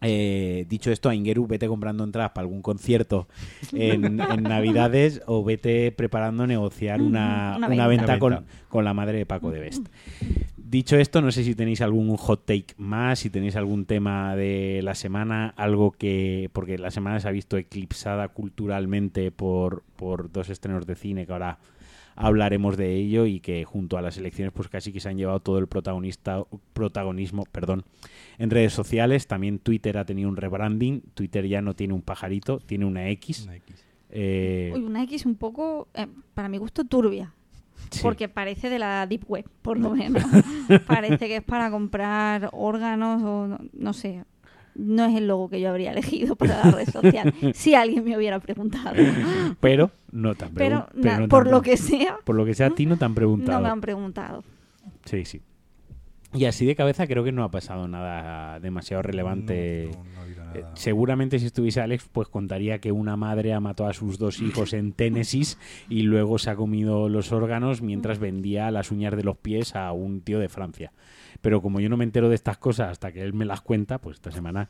[0.00, 3.26] Eh, dicho esto, a Ingeru, vete comprando entradas para algún concierto
[3.72, 8.18] en, en Navidades o vete preparando negociar una, Una una venta.
[8.20, 9.88] con, con la madre de Paco de Best.
[10.56, 14.80] Dicho esto, no sé si tenéis algún hot take más, si tenéis algún tema de
[14.84, 16.50] la semana, algo que.
[16.52, 21.32] Porque la semana se ha visto eclipsada culturalmente por, por dos estrenos de cine que
[21.32, 21.58] ahora
[22.20, 25.38] hablaremos de ello y que junto a las elecciones pues casi que se han llevado
[25.40, 27.84] todo el protagonista protagonismo perdón
[28.38, 32.58] en redes sociales también Twitter ha tenido un rebranding Twitter ya no tiene un pajarito
[32.58, 33.84] tiene una X, Una X.
[34.10, 37.32] Eh, Uy, una X un poco, eh, para mi gusto, turbia.
[37.90, 38.00] sí.
[38.02, 40.24] Porque parece de la Deep Web, por lo menos.
[40.86, 44.24] parece que es para comprar órganos o no, no sé.
[44.78, 47.34] No es el logo que yo habría elegido para la red social.
[47.54, 48.94] si alguien me hubiera preguntado.
[49.60, 52.54] pero no te han Pero, pregun- pero no por lo que sea, por lo que
[52.54, 54.42] sea a ti no te han preguntado no me han preguntado.
[55.04, 55.42] sí sí
[56.34, 60.18] y así de cabeza creo que no ha pasado nada demasiado relevante No, no, no
[60.18, 60.76] ha habido Eh, nada.
[60.76, 64.72] seguramente si estuviese Alex, pues contaría que una madre ha matado a sus dos hijos
[64.74, 65.56] en Tennessee
[65.88, 69.90] y luego se ha comido los órganos mientras vendía las uñas de los pies a
[69.92, 70.92] un tío de Francia.
[71.40, 73.98] Pero como yo no me entero de estas cosas hasta que él me las cuenta,
[73.98, 74.68] pues esta semana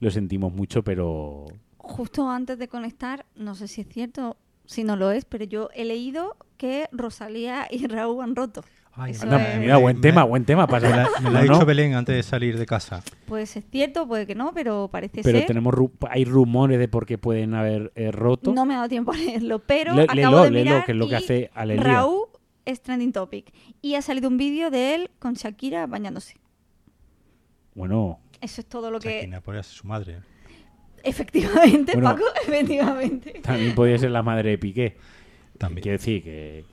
[0.00, 1.46] lo sentimos mucho, pero
[1.76, 5.68] Justo antes de conectar, no sé si es cierto, si no lo es, pero yo
[5.74, 8.62] he leído que Rosalía y Raúl han roto.
[8.92, 10.66] Ay, Eso Anda, es- mira, buen me- tema, buen tema.
[10.66, 13.02] Me la, me la ha dicho no, Belén antes de salir de casa.
[13.26, 15.46] Pues es cierto, puede que no, pero parece pero ser.
[15.46, 18.52] tenemos ru- hay rumores de por qué pueden haber eh, roto.
[18.52, 20.98] No me ha dado tiempo a leerlo, pero Le- acabo léelo, de léelo, que es
[20.98, 21.88] lo que hace Aleluya.
[21.92, 22.22] Raúl
[22.64, 23.52] es trending topic.
[23.82, 26.36] Y ha salido un vídeo de él con Shakira bañándose.
[27.74, 29.20] Bueno, Eso es todo lo que...
[29.20, 30.18] Shakira podría ser su madre.
[31.02, 32.10] Efectivamente, Bueno.
[32.10, 33.40] Paco, efectivamente.
[33.42, 34.96] también podría ser la madre de Piqué.
[35.58, 35.82] También.
[35.82, 36.64] Quiero decir que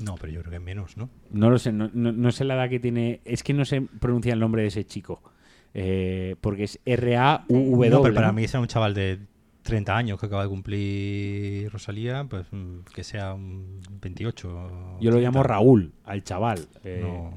[0.00, 1.08] No, pero yo creo que es menos, ¿no?
[1.30, 3.20] No lo sé, no, no- no sé la edad que tiene.
[3.24, 5.22] Es que no sé pronunciar el nombre de ese chico.
[5.72, 7.90] Eh, porque es R-A-U-W.
[7.90, 8.32] no, pero para ¿no?
[8.34, 9.18] mí será un chaval de
[9.70, 14.98] 30 años que acaba de cumplir Rosalía, pues mm, que sea un 28.
[15.00, 15.20] Yo lo 30.
[15.20, 16.68] llamo Raúl, al chaval.
[16.84, 17.32] Eh, No.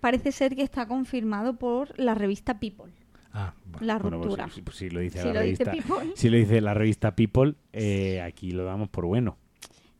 [0.00, 2.92] Parece ser que está confirmado por la revista People,
[3.32, 3.86] Ah, bueno.
[3.86, 4.48] la bueno, pues ruptura.
[4.50, 5.70] si, si lo dice Si la lo revista.
[5.72, 6.12] People.
[6.14, 9.36] Si lo dice la revista People, eh, aquí lo damos por bueno.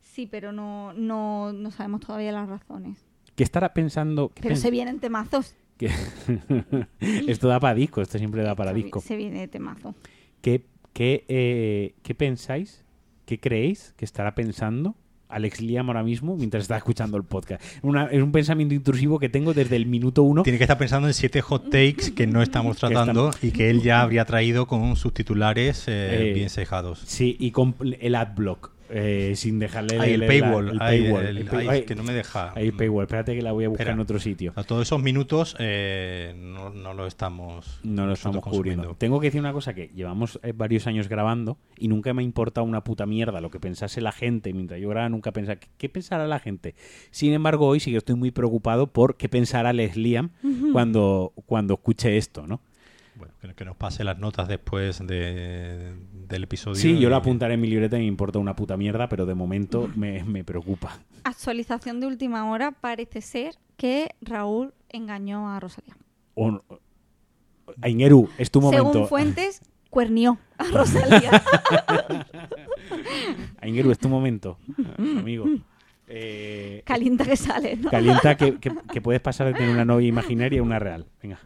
[0.01, 2.97] Sí, pero no, no, no sabemos todavía las razones.
[3.35, 4.31] ¿Qué estará pensando?
[4.41, 5.55] Pero se vienen temazos.
[6.99, 9.01] esto da para disco, esto siempre da para Se disco.
[9.01, 9.93] Se viene temazo.
[10.41, 10.63] ¿Qué,
[10.97, 12.83] qué, eh, ¿Qué pensáis?
[13.25, 14.95] ¿Qué creéis que estará pensando
[15.29, 17.61] Alex Liam ahora mismo mientras está escuchando el podcast?
[17.83, 20.41] Una- es un pensamiento intrusivo que tengo desde el minuto uno.
[20.43, 23.81] Tiene que estar pensando en siete hot takes que no estamos tratando y que él
[23.83, 27.03] ya habría traído con sus titulares eh, Eh, bien cejados.
[27.05, 31.37] Sí, y con el adblock, eh, sin dejarle el la- paywall, el ay, paywall, el-
[31.39, 32.53] el pay- ay, ay, que no me deja.
[32.55, 33.03] ay, el paywall.
[33.03, 33.93] Espérate que la voy a buscar Espera.
[33.95, 34.53] en otro sitio.
[34.55, 38.83] A todos esos minutos eh, no, no lo estamos No lo estamos cubriendo.
[38.83, 38.95] consumiendo.
[38.97, 42.25] Tengo que decir una cosa que llevamos eh, varios años grabando y nunca me ha
[42.25, 44.53] importado una puta mierda lo que pensase la gente.
[44.53, 46.75] Mientras yo grababa nunca pensaba, ¿qué, qué pensará la gente?
[47.11, 50.29] Sin embargo, hoy sí que estoy muy preocupado por qué pensará Les Liam
[50.73, 52.61] cuando, cuando escuche esto, ¿no?
[53.17, 55.93] Bueno, que, que nos pase las notas después de,
[56.27, 56.75] del episodio.
[56.75, 59.33] Sí, yo lo apuntaré en mi libreta y me importa una puta mierda, pero de
[59.33, 60.99] momento me, me preocupa.
[61.23, 65.95] Actualización de última hora, parece ser que Raúl engañó a Rosalía.
[66.35, 66.61] O-
[67.81, 68.91] Aingeru, es tu momento.
[68.93, 71.31] Según fuentes, cuernió a Rosalía.
[73.61, 74.57] Aingeru, es tu momento,
[74.97, 75.45] amigo.
[76.07, 77.89] Eh, Calienta que sale, ¿no?
[77.89, 81.05] calienta que, que- que puedes pasar de tener una novia imaginaria a una real.
[81.21, 81.39] Venga.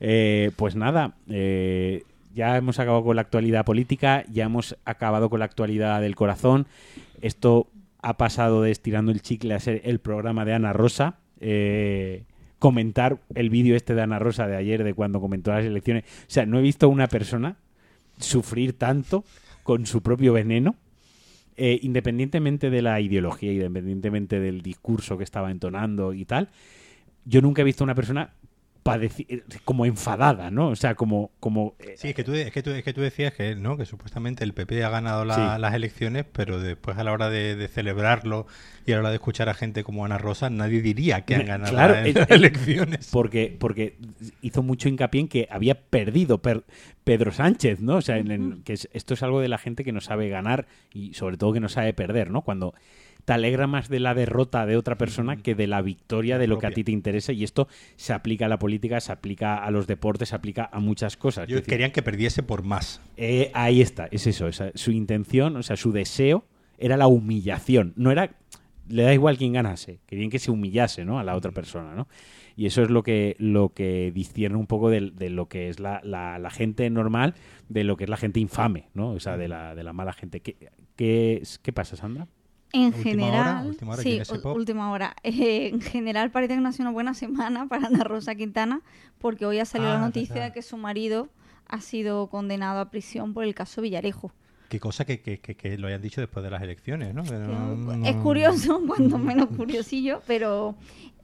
[0.00, 2.02] Eh, pues nada, eh,
[2.34, 6.66] ya hemos acabado con la actualidad política, ya hemos acabado con la actualidad del corazón.
[7.22, 7.68] Esto
[8.02, 11.16] ha pasado de estirando el chicle a ser el programa de Ana Rosa.
[11.40, 12.24] Eh,
[12.58, 16.04] comentar el vídeo este de Ana Rosa de ayer, de cuando comentó las elecciones.
[16.04, 17.56] O sea, no he visto a una persona
[18.18, 19.24] sufrir tanto
[19.62, 20.74] con su propio veneno.
[21.56, 26.48] eh, independientemente de la ideología, independientemente del discurso que estaba entonando y tal,
[27.24, 28.30] yo nunca he visto a una persona
[29.64, 30.68] como enfadada, ¿no?
[30.68, 31.30] O sea, como...
[31.40, 33.76] como eh, Sí, es que, tú, es, que tú, es que tú decías que, ¿no?
[33.76, 35.60] que supuestamente el PP ha ganado la- Sí.
[35.60, 38.46] las elecciones, pero después a la hora de, de celebrarlo
[38.86, 41.46] y a la hora de escuchar a gente como Ana Rosa, nadie diría que han
[41.46, 43.08] ganado Claro, las el- el- elecciones.
[43.12, 43.96] porque, porque
[44.42, 46.64] hizo mucho hincapié en que había perdido Per-
[47.04, 47.96] Pedro Sánchez, ¿no?
[47.96, 50.28] O sea, en- en- que es- esto es algo de la gente que no sabe
[50.28, 52.42] ganar y sobre todo que no sabe perder, ¿no?
[52.42, 52.74] Cuando
[53.26, 56.58] te alegra más de la derrota de otra persona que de la victoria de lo
[56.58, 59.70] que a ti te interesa y esto se aplica a la política, se aplica a
[59.70, 61.48] los deportes, se aplica a muchas cosas.
[61.48, 63.02] Yo decir, querían que perdiese por más.
[63.18, 66.46] eh, ahí está, es eso, esa- su intención, o sea, su deseo
[66.78, 68.30] era la humillación, no era,
[68.88, 71.18] le da igual quién ganase, querían que se humillase, ¿no?
[71.18, 72.06] A la otra persona, ¿no?
[72.54, 75.80] Y eso es lo que, lo que discierne un poco de, de lo que es
[75.80, 77.34] la, la- la gente normal,
[77.68, 79.10] de lo que es la gente infame, ¿no?
[79.10, 80.38] O sea, de la, de la mala gente.
[80.40, 80.56] ¿Qué,
[80.94, 82.28] qué, es- qué pasa, Sandra?
[82.76, 85.16] En Última general, hora, última hora, sí, última hora.
[85.22, 88.82] Eh, en general parece que no ha sido una buena semana para Ana Rosa Quintana,
[89.18, 90.48] porque hoy ha salido Ah, la noticia verdad.
[90.48, 91.28] de que su marido
[91.68, 94.32] ha sido condenado a prisión por el caso Villarejo.
[94.68, 97.22] Qué cosa que, que, que- que lo hayan dicho después de las elecciones, ¿no?
[97.22, 100.74] Que no- Es no- curioso, cuando menos curiosillo, pero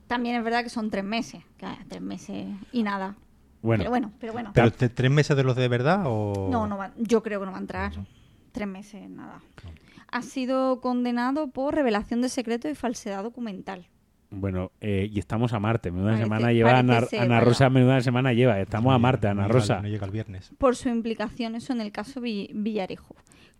[0.06, 3.16] también es verdad que son tres meses, que, tres meses y nada.
[3.62, 4.50] Bueno, Pero bueno, pero bueno.
[4.54, 6.48] ¿Pero tres meses de los de verdad o...?
[6.50, 7.92] No, no va- yo creo que no va a entrar.
[8.52, 9.40] Tres meses, nada.
[10.12, 13.86] Ha sido condenado por revelación de secreto y falsedad documental.
[14.30, 15.90] bueno eh, y estamos a Marte.
[15.90, 17.40] Menuda Parece- semana lleva Ana, ser, Ana.
[17.40, 18.60] Rosa, menuda semana lleva.
[18.60, 19.80] Estamos No a llega- Marte, no Ana llega- Rosa.
[19.82, 20.52] No llega el viernes.
[20.58, 23.16] por su implicación eso en el caso Vi- Villarejo.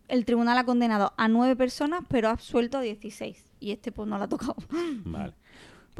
[0.07, 3.43] El tribunal ha condenado a nueve personas, pero ha absuelto a 16.
[3.59, 4.55] Y este pues no lo ha tocado.
[5.05, 5.33] Vale.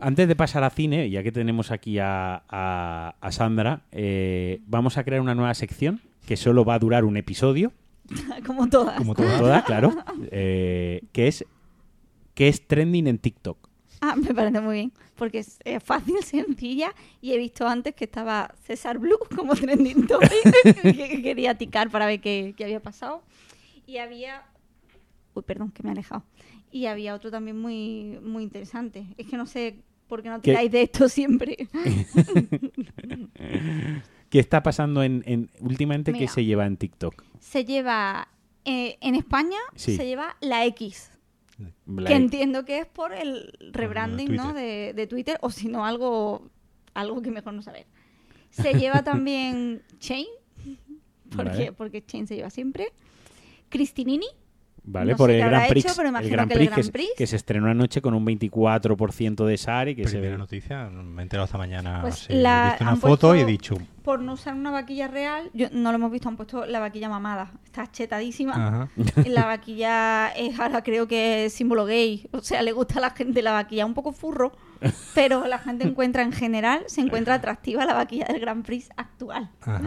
[0.02, 4.98] Antes de pasar a cine, ya que tenemos aquí a, a- a Sandra, eh, vamos
[4.98, 7.72] a crear una nueva sección que solo va a durar un episodio,
[8.46, 8.98] Como todas.
[8.98, 9.40] Como todas.
[9.40, 9.94] toda, claro,
[10.32, 11.46] eh, que es
[12.34, 13.70] que es trending en TikTok.
[14.02, 14.94] Ah, me parece muy bien.
[15.16, 16.94] Porque es, fácil, sencilla.
[17.22, 20.30] Y he visto antes que estaba César Blue como trending topic.
[20.82, 23.24] que quería ticar para ver qué, qué había pasado.
[23.86, 24.44] Y había...
[25.34, 26.24] Uy, perdón, que me he alejado.
[26.72, 29.06] Y había otro también muy, muy interesante.
[29.18, 30.52] Es que no sé por qué no ¿Qué?
[30.52, 31.70] tiráis de esto siempre.
[34.34, 36.32] ¿Qué está pasando en, en- últimamente que Mira.
[36.32, 37.24] se lleva en TikTok?
[37.40, 38.30] Se lleva...
[38.66, 39.96] eh, en España Sí.
[39.96, 41.12] se lleva la X.
[41.86, 44.54] La- Que entiendo que es por el rebranding ¿no?
[44.54, 46.50] De, de Twitter o si no algo,
[46.96, 47.86] algo que mejor no saber.
[48.50, 50.26] Se lleva también Chain,
[51.30, 51.72] porque, Vale.
[51.74, 52.92] porque Chain se lleva siempre.
[53.70, 54.26] Cristinini,
[54.86, 56.84] Vale, no por el Gran Prix, hecho, pero el Gran que el Prix, Gran que,
[56.84, 57.10] se- Prix.
[57.18, 60.38] que se estrenó anoche con un 24% de SAR y que se Primera ve.
[60.38, 62.00] noticia, me he enterado esta mañana.
[62.02, 63.76] Pues sí, la- he visto una foto y he dicho...
[64.04, 67.08] por no usar una vaquilla real, yo, no lo hemos visto, han puesto la vaquilla
[67.08, 67.52] mamada.
[67.64, 68.54] Está chetadísima.
[68.54, 68.90] Ajá.
[69.26, 72.28] La vaquilla es ahora creo que es símbolo gay.
[72.34, 74.52] O sea, le gusta a la gente la vaquilla un poco furro,
[75.16, 79.50] pero la gente encuentra en general, se encuentra atractiva la vaquilla del Grand Prix actual.
[79.62, 79.82] Ajá.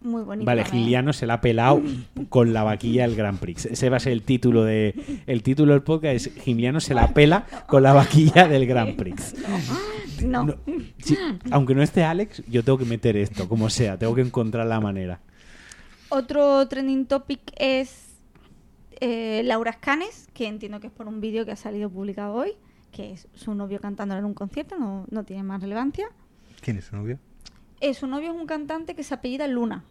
[0.00, 0.46] Muy bonita.
[0.46, 0.64] Vale.
[0.64, 1.82] Giliano se la ha pelado
[2.28, 3.66] con la vaquilla del Gran Prix.
[3.66, 4.94] Ese va a ser el título de
[5.26, 9.34] el título del podcast es Giliano se la pela con la vaquilla del Gran Prix.
[10.24, 10.44] No.
[10.44, 10.56] No,
[10.98, 11.16] sí,
[11.52, 14.80] aunque no esté Alex, yo tengo que meter esto, como sea, tengo que encontrar la
[14.80, 15.20] manera.
[16.08, 18.16] Otro trending topic es
[19.00, 22.54] eh, Laura Escanes, que entiendo que es por un vídeo que ha salido publicado hoy,
[22.90, 26.08] que es su novio cantando en un concierto, no, no tiene más relevancia.
[26.60, 27.18] ¿Quién es su novio?
[27.80, 29.84] Eh, su novio es un cantante que se apellida Luna,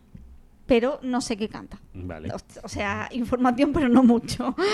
[0.65, 1.79] pero no sé qué canta.
[1.93, 2.29] Vale.
[2.33, 4.55] O, o sea, información, pero no mucho.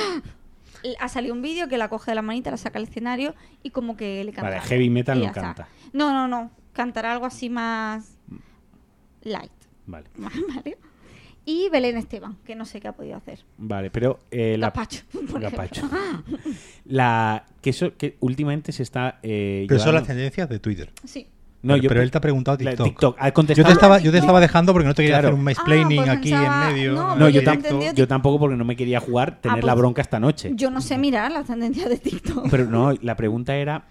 [0.99, 3.69] Ha salido un vídeo que la coge de la manita, la saca al escenario y
[3.69, 4.41] como que le canta.
[4.49, 4.67] Vale, algo.
[4.67, 5.69] heavy metal no canta.
[5.93, 6.51] No, no, no.
[6.73, 8.17] Cantará algo así más
[9.21, 9.49] light.
[9.85, 10.07] Vale.
[10.17, 10.77] ¿Vale?
[11.45, 13.45] Y Belén Esteban, que no sé qué ha podido hacer.
[13.57, 14.73] Vale, pero eh, la
[15.31, 15.85] por Gazpacho.
[15.85, 16.39] ejemplo.
[16.83, 20.91] La que eso que últimamente se está eh, Pero son llevando- las tendencias de Twitter.
[21.05, 21.27] Sí.
[21.63, 22.85] No, pero, yo pero pe- él te ha preguntado TikTok.
[22.87, 23.15] TikTok.
[23.19, 25.29] Ha Yo te, estaba, yo te estaba dejando porque no te quería Claro.
[25.29, 26.93] hacer un mansplaining Ah, pues aquí pensaba- en medio.
[27.15, 30.51] no, yo, tam- tampoco porque no me quería jugar tener pues- la bronca esta noche.
[30.55, 32.49] Yo no sé mirar las tendencias de TikTok.
[32.51, 33.85] Pero no, la pregunta era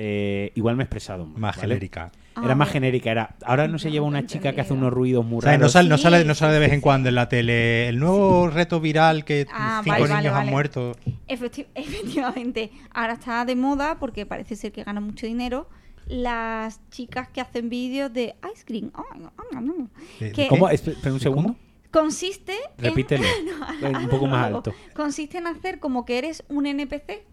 [0.00, 1.68] eh, igual me he expresado Más ¿vale?
[1.68, 2.12] genérica.
[2.40, 2.72] Era Ah, más bueno.
[2.72, 5.52] genérica, era ahora no se lleva una chica que hace unos ruidos muy O sea,
[5.52, 5.72] no raros.
[5.72, 7.88] sale, no, sale, no sale de vez en cuando en la tele.
[7.88, 10.50] El nuevo reto viral que Ah, cinco vale, niños vale, han vale.
[10.52, 10.92] muerto.
[11.28, 15.68] Efecti- efectivamente, ahora está de moda porque parece ser que ganan mucho dinero
[16.08, 18.90] las chicas que hacen vídeos de ice cream.
[18.94, 19.90] Ay, no, no, no.
[20.18, 20.68] ¿De- Que- de ¿Cómo?
[20.68, 21.56] Espe- Espera un segundo.
[21.90, 22.84] Consiste en...
[22.84, 23.24] Repítelo.
[23.80, 24.74] No, un poco más alto.
[24.94, 27.24] Consiste en hacer como que eres un NPC,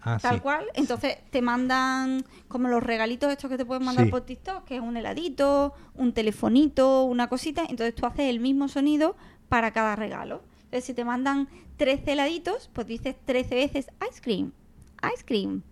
[0.00, 0.40] Ah, tal sí.
[0.40, 0.64] cual.
[0.74, 4.10] Entonces te mandan como los regalitos estos que te pueden mandar Sí.
[4.10, 7.62] por TikTok, que es un heladito, un telefonito, una cosita.
[7.68, 9.16] Entonces tú haces el mismo sonido
[9.48, 10.42] para cada regalo.
[10.64, 14.52] Entonces si te mandan 13 heladitos, pues dices 13 veces ice cream,
[15.14, 15.62] ice cream,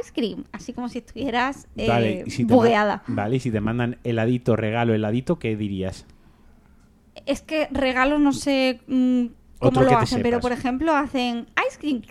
[0.00, 0.44] ice cream.
[0.52, 3.02] Así como si estuvieras eh, Vale, y si bugueada.
[3.06, 6.06] Vale, y si te mandan heladito, regalo, heladito, ¿qué dirías?
[7.26, 9.26] Es que regalo no sé mm,
[9.58, 12.02] cómo Otro lo hacen, pero por ejemplo hacen ice cream,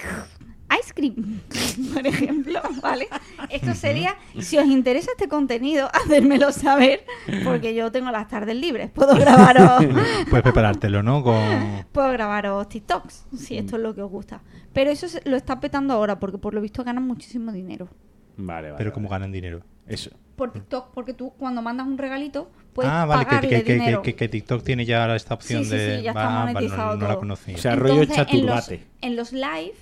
[0.82, 1.42] ice Cream,
[1.94, 3.08] por ejemplo, ¿vale?
[3.50, 7.06] Esto sería, si os interesa este contenido, hacérmelo saber,
[7.44, 8.90] porque yo tengo las tardes libres.
[8.92, 9.86] Puedo grabaros,
[10.30, 11.24] Puedes preparártelo, ¿no?
[11.24, 11.86] Con...
[11.92, 14.42] puedo grabaros TikToks, si esto es lo que os gusta.
[14.74, 17.88] Pero eso se- lo está petando ahora, porque por lo visto ganan muchísimo dinero.
[18.38, 18.78] Vale, vale.
[18.78, 19.22] Pero como vale.
[19.22, 19.62] ganan dinero.
[19.88, 20.10] Eso.
[20.36, 23.74] Por TikTok, porque tú cuando mandas un regalito, puedes ah, vale, que, pagarle que, que,
[23.74, 24.02] dinero.
[24.02, 25.98] que, que TikTok tiene ya esta opción Sí, sí, de...
[26.00, 27.20] sí, ya está vale, monetizado no, no la todo.
[27.20, 27.56] conocía.
[27.56, 28.88] O sea, rollo Entonces, en los, chaturbate.
[29.02, 29.74] en los live,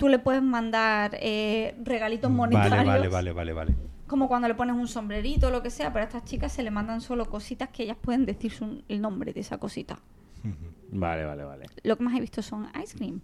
[0.00, 2.86] tú le puedes mandar eh, regalitos monetarios.
[2.86, 3.74] vale, vale, vale, vale, vale.
[4.06, 6.62] Como cuando le pones un sombrerito o lo que sea, pero a estas chicas se
[6.64, 10.00] le mandan solo cositas que ellas pueden decir su- el nombre de esa cosita.
[10.90, 11.66] Vale, vale, vale.
[11.84, 13.20] Lo que más he visto son ice cream.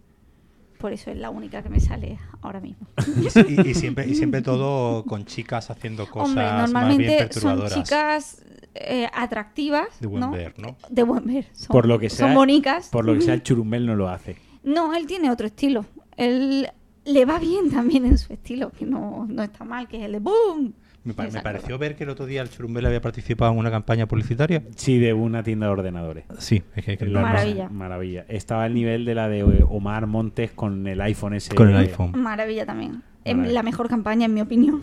[0.78, 2.86] Por eso es la única que me sale ahora mismo.
[3.64, 8.44] Y, siempre, y siempre todo con chicas haciendo cosas Hombre, más bien normalmente son chicas
[8.74, 9.98] eh, atractivas.
[9.98, 10.30] De buen ¿no?
[10.30, 10.76] ver, ¿no?
[10.90, 11.46] De buen ver.
[11.52, 12.90] Son, Por lo que sea, son bonicas.
[12.90, 14.36] Por lo que sea, el churumbel no lo hace.
[14.62, 15.86] No, él tiene otro estilo.
[16.16, 16.68] Él
[17.04, 20.12] le va bien también en su estilo, que no, no está mal, que es el
[20.12, 20.72] de ¡boom!
[21.04, 23.70] Me, pa- me pareció ver que el otro día el Churumbel había participado en una
[23.70, 24.64] campaña publicitaria.
[24.74, 26.24] Sí, de una tienda de ordenadores.
[26.38, 27.68] Sí, es que, que Maravilla.
[27.68, 28.24] Maravilla.
[28.28, 31.54] Estaba al nivel de la de Omar Montes con el iPhone ese.
[31.54, 32.10] Con el iPhone.
[32.20, 33.02] Maravilla también.
[33.24, 33.54] Es Maravilla.
[33.54, 34.82] la mejor campaña, en mi opinión.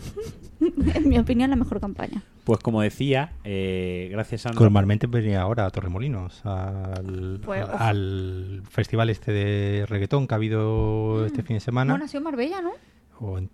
[0.61, 2.23] en mi opinión, la mejor campaña.
[2.43, 4.51] Pues como decía, eh, gracias a...
[4.51, 7.65] Normalmente venía ahora a Torremolinos, al, Pues,
[8.69, 11.93] festival este de reggaetón que ha habido este fin de semana.
[11.93, 12.71] Bueno, ha sido Marbella, ¿no?
[13.19, 13.49] O en-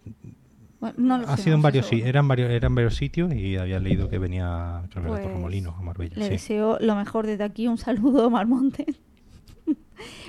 [0.80, 2.96] Bueno, no lo ha sé, sido en no estoy varios, sí, eran varios, eran varios
[2.96, 6.16] sitios y había leído que venía creo a Pues, Torremolinos, a Marbella.
[6.16, 6.32] Le sí.
[6.32, 7.68] deseo lo mejor desde aquí.
[7.68, 9.00] Un saludo, Omar Montes.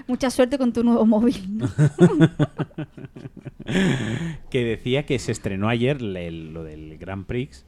[0.07, 1.63] Mucha suerte con tu nuevo móvil.
[4.51, 7.65] que decía que se estrenó ayer le- lo del Grand Prix.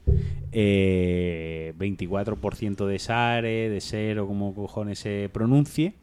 [0.53, 5.95] eh, 24% de SARE, de SER o como cojones se pronuncie.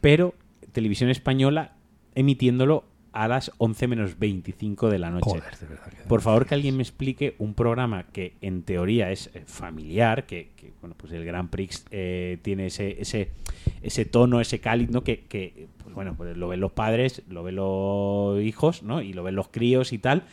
[0.00, 0.34] Pero
[0.72, 1.72] Televisión Española
[2.14, 5.30] emitiéndolo a las 11 menos 25 de la noche.
[5.30, 5.86] Joder, de verdad.
[5.90, 10.26] que- Por favor, que alguien me explique un programa que en teoría es eh, familiar,
[10.26, 13.30] que, que, bueno, pues el Grand Prix eh, tiene ese, ese,
[13.82, 15.02] ese tono, ese cáliz, ¿no?
[15.02, 19.02] Que, que, pues bueno, pues lo ven los padres, lo ven los hijos, ¿no?
[19.02, 20.24] Y lo ven los críos y tal,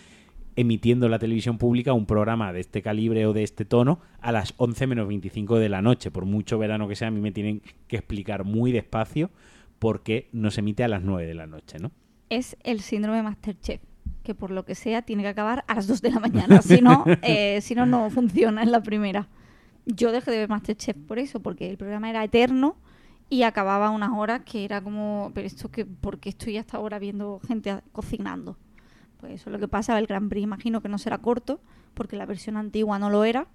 [0.56, 4.32] emitiendo en la televisión pública un programa de este calibre o de este tono a
[4.32, 6.12] las 11 menos 25 de la noche.
[6.12, 9.30] Por mucho verano que sea, a mí me tienen que explicar muy despacio
[9.80, 11.91] por qué no se emite a las 9 de la noche, ¿no?
[12.38, 13.82] es el síndrome Masterchef,
[14.24, 16.62] que por lo que sea tiene que acabar a las 2 de la mañana.
[16.62, 19.28] Si no, eh, si no, no funciona en la primera.
[19.86, 22.78] Yo dejé de ver Masterchef por eso, porque el programa era eterno
[23.34, 27.00] y acababa unas horas que era como, pero esto que, ¿por qué estoy hasta ahora
[27.00, 28.58] viendo gente cocinando?
[29.19, 31.60] Pues eso es lo que pasa, el Grand Prix imagino que no será corto,
[31.96, 33.48] porque la versión antigua no lo era.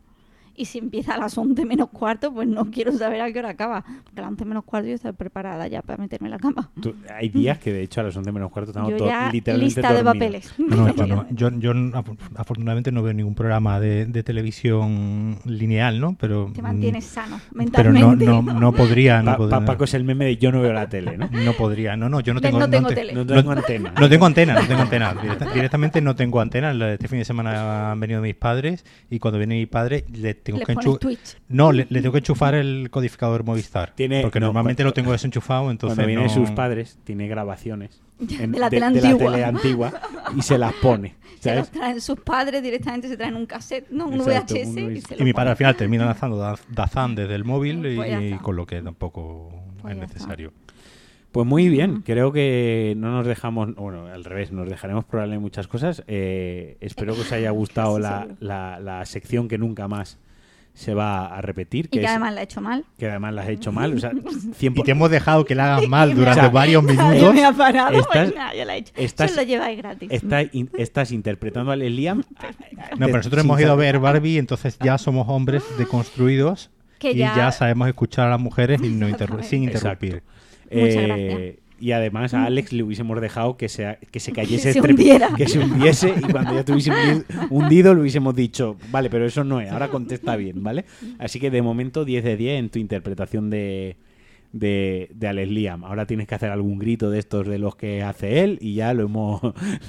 [0.59, 3.51] Y si empieza a las 11 menos cuarto, pues no quiero saber a qué hora
[3.51, 3.85] acaba.
[4.05, 6.71] Porque a las 11 menos cuarto yo estoy preparada ya para meterme en la cama.
[6.83, 9.31] Tú- hay días que de hecho a las 11 menos cuarto estamos Yo todos ya
[9.31, 10.53] literalmente lista de papeles.
[10.59, 15.38] No, no, yo, no- yo, yo af- afortunadamente no veo ningún programa de, de televisión
[15.44, 16.16] lineal, ¿no?
[16.18, 18.27] Pero, Te mantienes sano mm, pero no, mentalmente.
[18.27, 19.59] no, no podría, no Pa- podría.
[19.61, 21.29] Pa- Paco es el meme de yo no veo la tele, ¿no?
[21.31, 23.12] No podría, no, no, yo no tengo, no tengo te- tele.
[23.14, 23.92] No tengo antena.
[24.01, 25.14] No tengo antena, no tengo antena.
[25.14, 26.73] Directa- directamente no tengo antena.
[26.92, 30.59] Este fin de semana han venido mis padres y cuando viene mi padre le tengo
[30.61, 31.01] Le que pones enchufar.
[31.01, 31.37] Twitch.
[31.49, 33.93] No, le, le tengo que enchufar el codificador Movistar.
[33.95, 37.29] Tiene- porque no, normalmente cuando- lo tengo desenchufado, entonces Cuando vienen no- sus padres, tiene
[37.29, 38.01] grabaciones
[38.41, 39.31] en- De la tele de antigua.
[39.33, 39.93] tele antigua
[40.37, 41.15] y se las pone.
[41.39, 41.71] Se los ¿sabes?
[41.81, 45.07] traen sus padres directamente, se traen un cassette, no, un Exacto, VHS un y VHS.
[45.07, 47.95] se Y lo mi padre al final termina lanzando Da- Dazan desde el móvil y,
[47.95, 50.15] Pues y con lo que tampoco Pues es está.
[50.15, 50.53] necesario.
[51.31, 55.69] Pues muy bien, creo que no nos dejamos, bueno, al revés, nos dejaremos probablemente muchas
[55.69, 56.03] cosas.
[56.09, 58.27] Eh, espero que os haya gustado la-
[58.81, 60.19] la sección que nunca más
[60.79, 61.87] se va a repetir.
[61.87, 62.85] Y Que, que es- además la he hecho mal.
[62.99, 63.95] que además las he hecho mal.
[63.95, 64.12] O sea,
[64.61, 67.35] Y 100%, te hemos dejado que la hagas mal Y durante ha- varios minutos.
[67.35, 68.93] me ha parado, Estás- venga, ya la he hecho.
[68.97, 70.09] estás- lo lleváis gratis.
[70.12, 72.19] está in- estás interpretando a Liam.
[72.97, 77.17] No, pero nosotros hemos ido a ver Barbie, entonces ya somos hombres deconstruidos Que y
[77.17, 77.53] ya- ya...
[77.53, 80.23] sabemos escuchar a las mujeres y no interru- sin interrumpir.
[80.71, 81.68] Muchas Eh, gracias.
[81.81, 84.81] Y además a Alex le hubiésemos dejado que se, que se cayese, se
[85.37, 89.45] que se hundiese y cuando ya tuviese hundi- hundido le hubiésemos dicho, vale, pero eso
[89.45, 90.85] no es, ahora contesta bien, ¿vale?
[91.19, 93.97] Así que de momento 10 de 10 en tu interpretación de,
[94.53, 95.85] de, de Alex Liam.
[95.85, 98.95] Ahora tienes que hacer algún grito de estos de los que hace él y ya
[98.95, 99.41] lo hemos,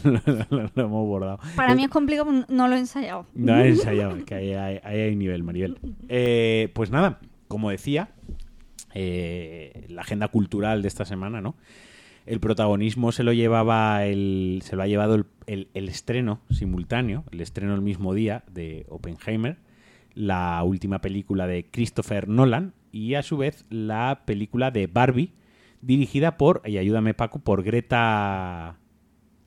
[0.03, 0.11] lo,
[0.49, 1.39] lo- lo hemos bordado.
[1.55, 3.25] Para mí es complicado, porque no lo he ensayado.
[3.33, 5.77] No he ensayado, es que ahí hay, ahí hay nivel, Maribel.
[6.09, 8.09] Eh, pues nada, como decía,
[8.93, 11.55] eh, la agenda cultural de esta semana, ¿no?
[12.25, 17.23] El protagonismo se lo llevaba el, se lo ha llevado el, el- el estreno simultáneo,
[17.31, 19.57] el estreno el mismo día de Oppenheimer,
[20.13, 25.31] la última película de Christopher Nolan y a su vez la película de Barbie
[25.81, 28.75] dirigida por, y ayúdame Paco, por Greta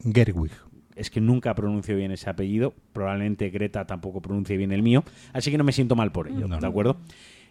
[0.02, 0.50] Gerwig.
[0.96, 2.74] es que nunca pronuncio bien ese apellido.
[2.92, 5.04] Probablemente Greta tampoco pronuncie bien el mío.
[5.32, 6.68] Así que no me siento mal por ello, No, ¿de no.
[6.68, 6.96] acuerdo?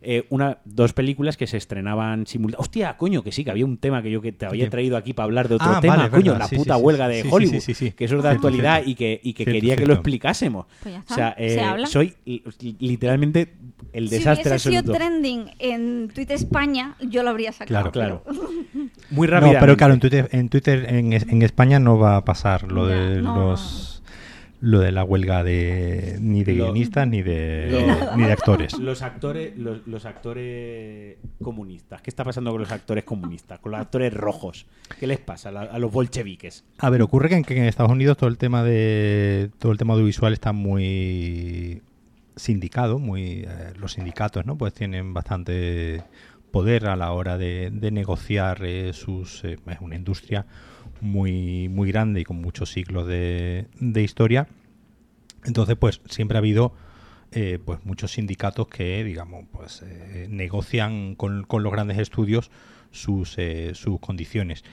[0.04, 2.62] Eh, una, dos películas que se estrenaban simultáneamente.
[2.62, 5.14] Hostia, coño, que sí, que había un tema que yo que te había traído aquí
[5.14, 6.40] para hablar de otro Ah, tema, vale, coño, verdad.
[6.40, 7.92] la Sí, puta sí, huelga sí, de Hollywood, sí, sí, sí.
[7.92, 8.90] que eso es de actualidad cierto.
[8.90, 10.66] y que, y que Cierto, quería que lo explicásemos.
[10.82, 11.86] Pues ya está, O sea, se eh, habla.
[11.86, 12.44] soy li-
[12.80, 13.54] literalmente
[13.94, 14.98] el si desastre hubiese sido absoluto.
[14.98, 17.92] trending en Twitter España, yo lo habría sacado.
[17.92, 18.42] Claro, Claro.
[19.12, 19.60] Muy No, rápidamente.
[19.60, 22.88] pero claro, en Twitter, en, Twitter en, es- en España no va a pasar lo
[22.88, 23.52] de no.
[23.52, 23.91] los
[24.62, 28.78] lo de la huelga de ni de Lo- guionistas ni de Lo- ni de actores.
[28.78, 32.02] Los actores, los, los actores comunistas.
[32.02, 33.60] ¿Qué está pasando con los actores comunistas?
[33.60, 34.68] Con los actores rojos.
[35.00, 36.64] ¿Qué les pasa a, la- a los bolcheviques?
[36.78, 39.78] A ver, ocurre que en, que en Estados Unidos todo el tema de todo el
[39.80, 41.82] tema audiovisual está muy
[42.36, 44.58] sindicado, muy eh, los sindicatos, ¿no?
[44.58, 46.04] Pues tienen bastante
[46.52, 50.46] poder a la hora de, de negociar eh, sus eh, es una industria
[51.02, 54.48] muy muy grande y con muchos siglos de, de historia.
[55.46, 56.74] Entonces, pues siempre ha habido
[57.32, 62.52] eh, pues muchos sindicatos que, digamos, pues eh, negocian con, con los grandes estudios
[62.92, 64.64] sus, eh, sus condiciones.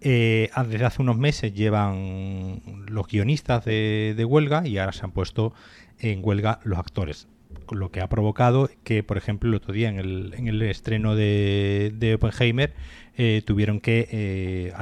[0.00, 5.54] Desde hace unos meses llevan los guionistas de, de huelga y ahora se han puesto
[5.98, 7.26] en huelga los actores.
[7.72, 11.14] Lo que ha provocado que, por ejemplo, el otro día en el, en el estreno
[11.14, 12.74] de, de Oppenheimer
[13.16, 14.72] eh, tuvieron que eh,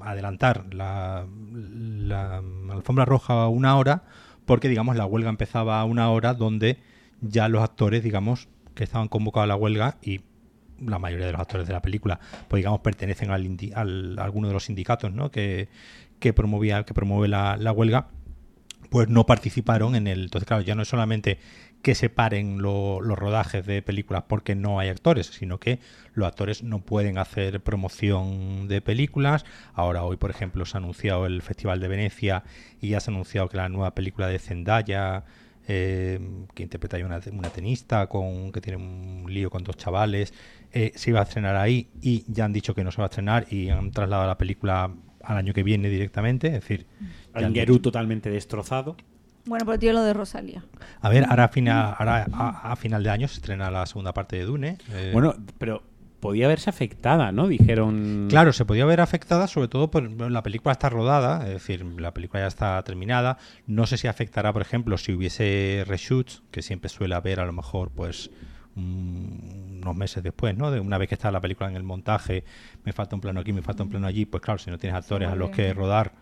[0.00, 4.04] adelantar la, la alfombra roja una hora
[4.46, 6.78] porque, digamos, la huelga empezaba a una hora donde
[7.20, 10.20] ya los actores, digamos, que estaban convocados a la huelga y
[10.84, 14.54] la mayoría de los actores de la película, pues digamos, pertenecen al- a alguno de
[14.54, 15.30] los sindicatos ¿no?
[15.30, 15.68] que,
[16.18, 18.08] que promovía, que promueve la, la huelga,
[18.90, 20.24] pues no participaron en el.
[20.24, 21.38] Entonces, claro, ya no es solamente
[21.84, 25.78] que se paren lo- los rodajes de películas porque no hay actores, sino que
[26.14, 29.44] los actores no pueden hacer promoción de películas.
[29.74, 32.42] Ahora, hoy, por ejemplo, se ha anunciado el Festival de Venecia
[32.80, 35.24] y ya se ha anunciado que la nueva película de Zendaya,
[35.68, 36.18] eh,
[36.54, 40.32] que interpreta una, una tenista con que tiene un lío con dos chavales,
[40.72, 43.08] eh, se iba a estrenar ahí y ya han dicho que no se va a
[43.10, 44.90] estrenar y han trasladado la película
[45.22, 46.46] al año que viene directamente.
[46.48, 46.86] Es decir,
[47.74, 48.96] dicho- totalmente destrozado.
[49.46, 50.64] Bueno, pero tío, lo de Rosalía.
[51.00, 54.12] a ver, ahora a final, ahora a, a final de año se estrena la segunda
[54.14, 54.78] parte de Dune.
[54.92, 55.82] eh, Bueno, pero
[56.20, 57.46] podía verse afectada, ¿no?
[57.48, 58.28] Dijeron.
[58.30, 62.14] Claro, se podía ver afectada, sobre todo por la película está rodada, es decir, la
[62.14, 63.36] película ya está terminada.
[63.66, 67.52] No sé si afectará, por ejemplo, si hubiese reshoots, que siempre suele haber a lo
[67.52, 68.30] mejor, pues
[68.76, 70.70] unos meses después, ¿no?
[70.70, 72.44] De una vez que está la película en el montaje,
[72.84, 74.96] me falta un plano aquí, me falta un plano allí, pues claro, si no tienes
[74.98, 76.12] actores a los que rodar,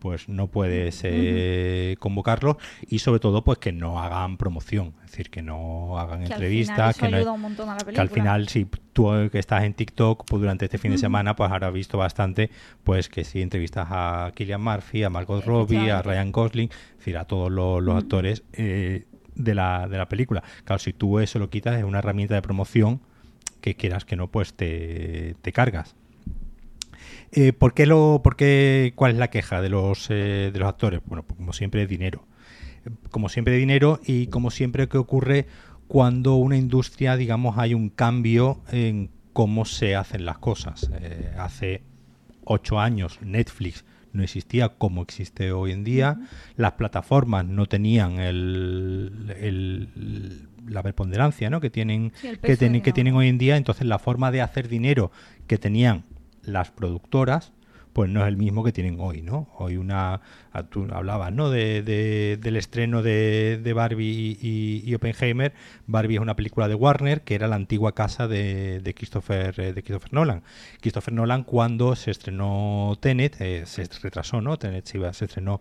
[0.00, 2.56] pues no puedes eh, convocarlos
[2.88, 6.78] y sobre todo pues que no hagan promoción, es decir, que no hagan Que entrevistas,
[6.78, 7.94] al final que eso no ayuda un montón a la película.
[7.94, 11.36] que al final si tú que estás en TikTok pues durante este fin de semana
[11.36, 12.50] pues habrás visto bastante
[12.82, 16.02] pues que si entrevistas a Killian Murphy a Margot Robbie a.
[16.02, 20.42] Ryan Gosling es decir a todos los, los actores eh, de la de la película.
[20.64, 23.00] Claro si tú eso lo quitas es una herramienta de promoción
[23.60, 25.94] que quieras que no pues te, te cargas
[27.32, 30.68] eh, ¿por, qué lo, por qué, ¿Cuál es la queja de los, eh, de los
[30.68, 31.00] actores?
[31.06, 32.26] Bueno, pues como siempre, dinero.
[33.10, 35.46] Como siempre, dinero y como siempre que ocurre
[35.86, 40.90] cuando una industria, digamos, hay un cambio en cómo se hacen las cosas.
[41.00, 41.82] Eh, hace
[42.44, 46.18] ocho años Netflix no existía como existe hoy en día.
[46.56, 51.60] Las plataformas no tenían el, el- la preponderancia ¿no?
[51.60, 53.56] que tienen Sí, que, tienen, que tienen hoy en día.
[53.56, 55.10] Entonces la forma de hacer dinero
[55.46, 56.04] que tenían
[56.42, 57.52] las productoras
[57.92, 59.48] pues no es el mismo que tienen hoy, ¿no?
[59.58, 60.20] Hoy una,
[60.70, 61.50] tú hablabas, ¿no?
[61.50, 65.54] De, de- del estreno de, de Barbie y, y Oppenheimer.
[65.88, 69.72] Barbie es una película de Warner que era la antigua casa de, de Christopher, eh,
[69.72, 70.44] de Christopher Nolan.
[70.80, 74.56] Christopher Nolan cuando se estrenó Tenet, eh, se retrasó, ¿no?
[74.56, 75.60] Tenet se, iba- se estrenó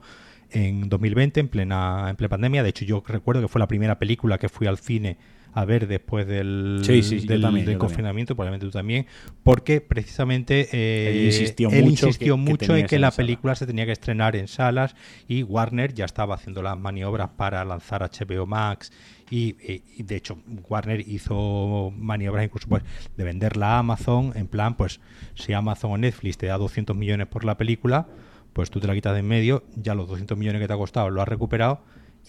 [0.52, 2.62] en 2020 en plena, en plena pandemia.
[2.62, 5.18] De hecho, yo recuerdo que fue la primera película que fui al cine
[5.60, 7.80] a ver después del, Sí, sí, yo del, también, del yo también.
[7.80, 9.05] confinamiento, probablemente tú también,
[9.43, 13.12] porque precisamente eh, Él insistió él mucho insistió que- que mucho tenía en que la
[13.12, 13.18] sala.
[13.26, 14.95] película se tenía que estrenar en salas
[15.28, 18.91] y Warner ya estaba haciendo las maniobras para lanzar HBO Max
[19.32, 22.84] y, y- y, de hecho Warner hizo maniobras incluso pues
[23.16, 24.99] de venderla a Amazon en plan pues
[25.36, 28.07] si Amazon o Netflix te da 200 millones por la película
[28.53, 30.78] pues tú te la quitas de en medio ya los 200 millones que te ha
[30.78, 31.82] costado lo has recuperado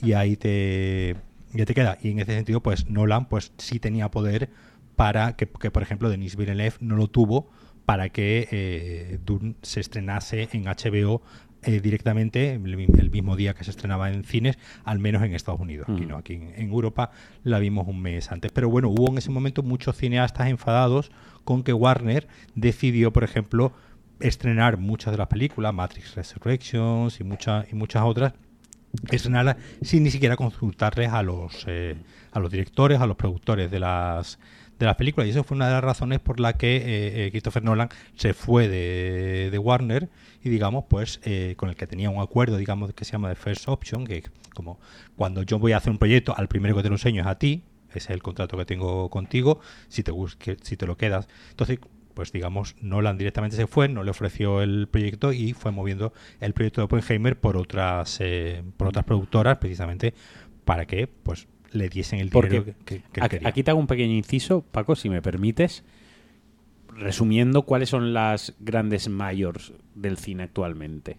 [0.02, 1.16] y ahí te
[1.52, 4.50] ya te queda y en ese sentido pues Nolan pues sí tenía poder
[4.96, 7.50] para que, que, por ejemplo Denis Villeneuve no lo tuvo
[7.86, 11.22] para que eh, Dune se estrenase en HBO
[11.62, 15.34] eh, directamente el, mi- el mismo día que se estrenaba en cines, al menos en
[15.34, 15.86] Estados Unidos.
[15.90, 16.08] Aquí, Ujú.
[16.10, 17.10] no, aquí en, en Europa
[17.44, 18.50] la vimos un mes antes.
[18.52, 21.10] Pero bueno, hubo en ese momento muchos cineastas enfadados
[21.44, 23.72] con que Warner decidió, por ejemplo,
[24.20, 28.32] estrenar muchas de las películas, Matrix Resurrections y, muchas y muchas otras,
[29.10, 31.96] estrenarlas sin ni siquiera consultarles a los, eh,
[32.32, 34.38] a los directores, a los productores de las,
[34.80, 35.28] de las películas.
[35.28, 38.34] Y eso fue una de las razones por la que eh, eh, Christopher Nolan se
[38.34, 40.08] fue de, de Warner
[40.42, 43.36] y, digamos, pues eh, con el que tenía un acuerdo, digamos, que se llama de
[43.36, 44.24] First Option, que
[44.54, 44.80] como
[45.16, 47.38] cuando yo voy a hacer un proyecto, al primero que te lo enseño es a
[47.38, 51.28] ti, ese es el contrato que tengo contigo, si te, que, si te lo quedas.
[51.50, 51.78] Entonces,
[52.20, 56.52] pues digamos, Nolan directamente se fue, no le ofreció el proyecto y fue moviendo el
[56.52, 60.12] proyecto de Oppenheimer por otras, eh, por otras productoras, precisamente
[60.66, 63.48] para que, pues, le diesen el dinero Porque que, que aquí, quería.
[63.48, 65.82] aquí te hago un pequeño inciso, Paco, si me permites,
[66.94, 71.16] resumiendo cuáles son las grandes mayors del cine actualmente.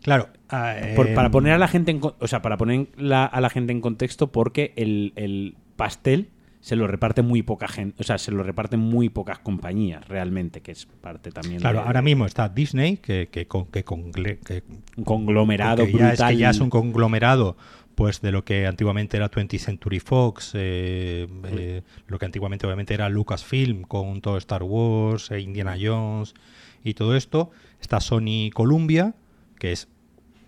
[0.00, 3.24] Claro, ah, Por- eh, para poner a la gente en, o sea, para poner la-
[3.26, 6.28] a la gente en contexto, porque el, el pastel
[6.60, 10.60] se lo reparte muy poca gente, o sea, se lo reparten muy pocas compañías realmente,
[10.60, 14.38] que es parte también Claro, de- ahora mismo está Disney, que, que, con- que, congle-
[14.40, 14.62] que-
[14.96, 17.56] un conglomerado que ya, es, que ya es un conglomerado
[17.94, 22.94] pues de lo que antiguamente era 20th Century Fox, eh, eh, lo que antiguamente obviamente
[22.94, 26.34] era Lucasfilm con todo Star Wars, e Indiana Jones
[26.82, 27.50] y todo esto.
[27.80, 29.14] Está Sony Columbia,
[29.58, 29.88] que es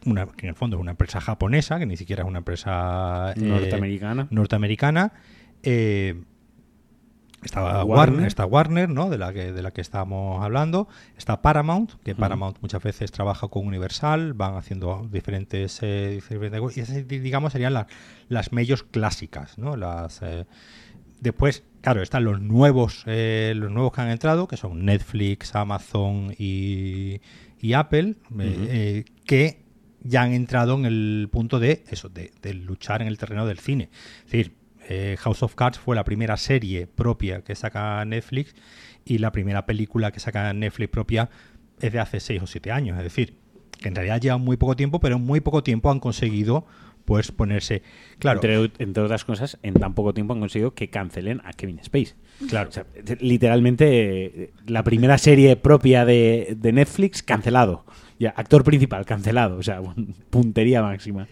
[0.07, 3.33] una, que en el fondo es una empresa japonesa, que ni siquiera es una empresa
[3.37, 4.29] eh, norteamericana.
[4.31, 5.13] norteamericana.
[5.63, 6.23] Eh,
[7.43, 8.13] estaba Warner.
[8.13, 9.11] Warner, está Warner, ¿no?
[9.11, 10.87] De la que de la que estábamos hablando.
[11.17, 12.15] Está Paramount, que.
[12.15, 17.53] Paramount muchas veces trabaja con Universal, van haciendo diferentes, eh, diferentes cosas, y esas, digamos
[17.53, 17.87] serían las
[18.29, 19.77] las medios clásicas, ¿no?
[19.77, 20.47] Las eh,
[21.21, 26.35] después, claro, están los nuevos eh, los nuevos que han entrado, que son Netflix, Amazon
[26.39, 27.21] y,
[27.61, 29.65] y Apple, eh, que
[30.05, 33.59] ya han entrado en el punto de eso, de, de luchar en el terreno del
[33.59, 33.91] cine.
[34.19, 34.62] Es decir,
[34.93, 38.55] eh, House of Cards fue la primera serie propia que saca Netflix
[39.05, 41.31] y la primera película que saca Netflix propia
[41.81, 42.99] es de hace 6 o 7 años.
[42.99, 43.35] Es decir,
[43.81, 46.67] que en realidad llevan muy poco tiempo, pero en muy poco tiempo han conseguido
[47.07, 47.83] pues ponerse...
[48.19, 51.81] Claro, Entre, entre otras cosas, en tan poco tiempo han conseguido que cancelen a Kevin
[51.81, 52.15] Space.
[52.49, 52.69] claro.
[52.69, 52.87] O sea,
[53.19, 57.85] literalmente, la primera serie propia de, de Netflix, cancelado.
[58.19, 59.57] Ya, actor principal, cancelado.
[59.57, 59.81] O sea,
[60.31, 61.27] puntería máxima.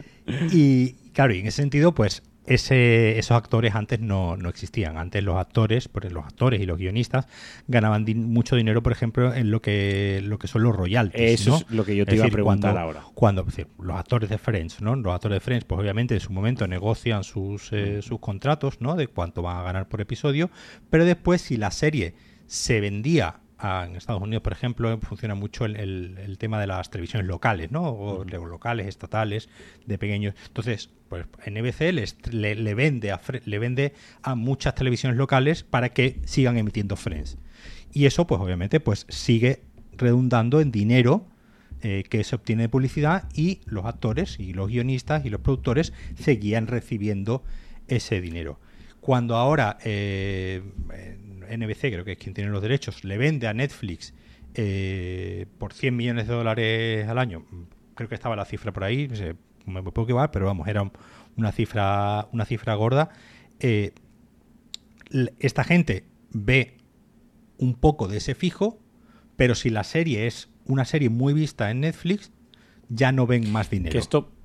[0.50, 4.96] Y claro, y en ese sentido, pues ese, esos actores antes no, no existían.
[4.96, 7.26] Antes los actores, los actores y los guionistas
[7.68, 11.40] ganaban din- mucho dinero, por ejemplo, en lo que lo que son los royalties.
[11.40, 11.56] Eso ¿no?
[11.58, 13.02] es lo que yo te Es iba a preguntar cuando, ahora.
[13.14, 14.96] Cuando decir, los actores de Friends, ¿no?
[14.96, 18.96] Los actores de Friends, pues obviamente en su momento negocian sus, eh, sus contratos, ¿no?
[18.96, 20.50] De cuánto van a ganar por episodio,
[20.88, 22.14] pero después si la serie
[22.46, 26.66] se vendía a- en Estados Unidos, por ejemplo, funciona mucho el, el- el tema de
[26.66, 27.82] las televisiones locales, ¿no?
[27.90, 29.48] O de locales, estatales,
[29.86, 30.34] de pequeños.
[30.46, 33.92] Entonces, pues NBC les- le, le vende a, le vende
[34.22, 37.38] a muchas televisiones locales para que sigan emitiendo Friends.
[37.92, 39.62] Y eso, pues obviamente, pues sigue
[39.96, 41.26] redundando en dinero
[41.82, 45.92] eh, que se obtiene de publicidad y los actores y los guionistas y los productores
[46.18, 47.42] seguían recibiendo
[47.88, 48.60] ese dinero.
[49.00, 50.62] Cuando ahora eh,
[51.48, 54.14] NBC, creo que es quien tiene los derechos, le vende a Netflix
[54.54, 57.44] eh, por 100 millones de dólares al año,
[57.94, 59.36] creo que estaba la cifra por ahí, no sé,
[59.66, 60.92] me puedo equivocar, pero vamos, era un-
[61.36, 63.10] una cifra, una cifra gorda.
[63.60, 63.92] eh,
[65.38, 66.76] esta gente ve
[67.58, 68.78] un poco de ese fijo,
[69.36, 72.30] pero si la serie es una serie muy vista en Netflix,
[72.88, 73.98] ya no ven más dinero.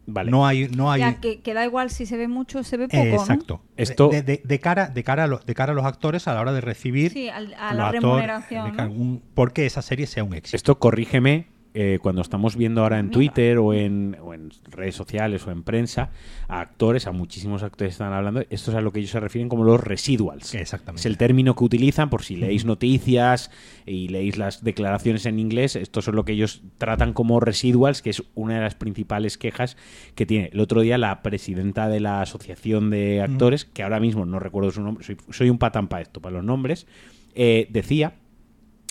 [0.07, 0.31] Vale.
[0.31, 1.01] No hay, no hay.
[1.01, 3.15] Ya que, que da igual si se ve mucho o se ve poco, Eh, ¿no?
[3.21, 3.61] exacto.
[3.77, 6.33] Esto- De, de- de cara, de, cara a lo- de cara a los actores a
[6.33, 8.93] la hora de recibir Sí, al- a los la remuneración, de cara- ¿no?
[8.95, 10.55] un- porque esa serie sea un éxito.
[10.55, 11.47] Esto corrígeme
[11.77, 13.11] eh, cuando estamos viendo ahora en.
[13.11, 16.09] Twitter o en, o en redes sociales o en prensa
[16.47, 19.19] a actores, a muchísimos actores que están hablando, esto es a lo que ellos se
[19.19, 20.55] refieren como los residuals.
[20.55, 21.01] Exactamente.
[21.01, 23.51] Es el término que utilizan por si leéis noticias
[23.85, 25.75] y leéis las declaraciones en inglés.
[25.75, 29.75] Esto es lo que ellos tratan como residuals, que es una de las principales quejas
[30.15, 30.51] que tiene.
[30.53, 34.71] El otro día la presidenta de la Asociación de Actores, que ahora mismo no recuerdo
[34.71, 36.87] su nombre, soy, soy un patán para esto, para los nombres,
[37.33, 38.13] eh, decía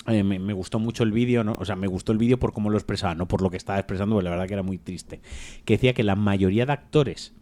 [0.07, 1.55] eh, me, me gustó mucho el vídeo, ¿no?
[1.59, 3.79] O sea, me gustó el vídeo por cómo lo expresaba, no por lo que estaba
[3.79, 5.21] expresando, porque la verdad que era muy triste.
[5.65, 7.35] Que decía que la mayoría de actores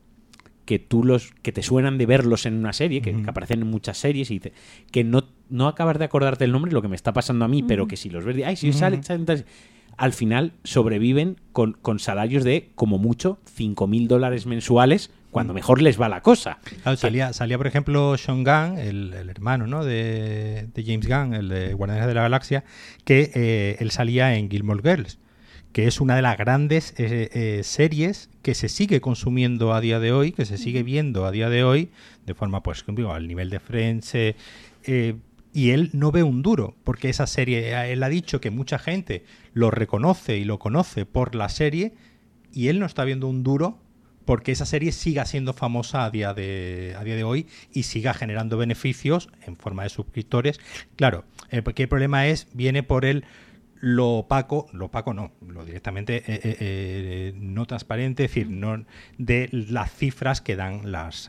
[0.64, 3.98] que tú los que te suenan de verlos en una serie, que, aparecen en muchas
[3.98, 4.52] series y dice
[4.90, 7.62] que no no acabas de acordarte el nombre, lo que me está pasando a mí,
[7.62, 9.44] pero que si los ves, ay, si sale, sale, sale",
[9.96, 16.00] al final sobreviven con, con salarios de como mucho 5.000 dólares mensuales, cuando mejor les
[16.00, 16.58] va la cosa.
[16.96, 19.82] Salía, salía, por ejemplo, Sean Gunn, el, hermano ¿no?
[19.82, 22.64] de, James Gunn, el de Guardianes de la Galaxia,
[23.04, 25.18] que eh, él salía en Gilmore Girls,
[25.72, 30.00] que es una de las grandes eh, eh, series que se sigue consumiendo a día
[30.00, 31.90] de hoy, que se sigue viendo a día de hoy,
[32.26, 34.14] de forma, pues, al nivel de Friends,
[35.54, 39.24] y él no ve un duro, porque esa serie, él ha dicho que mucha gente
[39.54, 41.94] lo reconoce y lo conoce por la serie,
[42.52, 43.78] y él no está viendo un duro
[44.24, 48.14] porque esa serie siga siendo famosa a día de, a día de hoy y siga
[48.14, 50.60] generando beneficios en forma de suscriptores.
[50.96, 53.24] Claro, el, el problema es, viene por el
[53.82, 58.84] lo opaco, lo opaco no, lo directamente eh, eh, eh, no transparente, es decir, no
[59.18, 61.28] de las cifras que dan las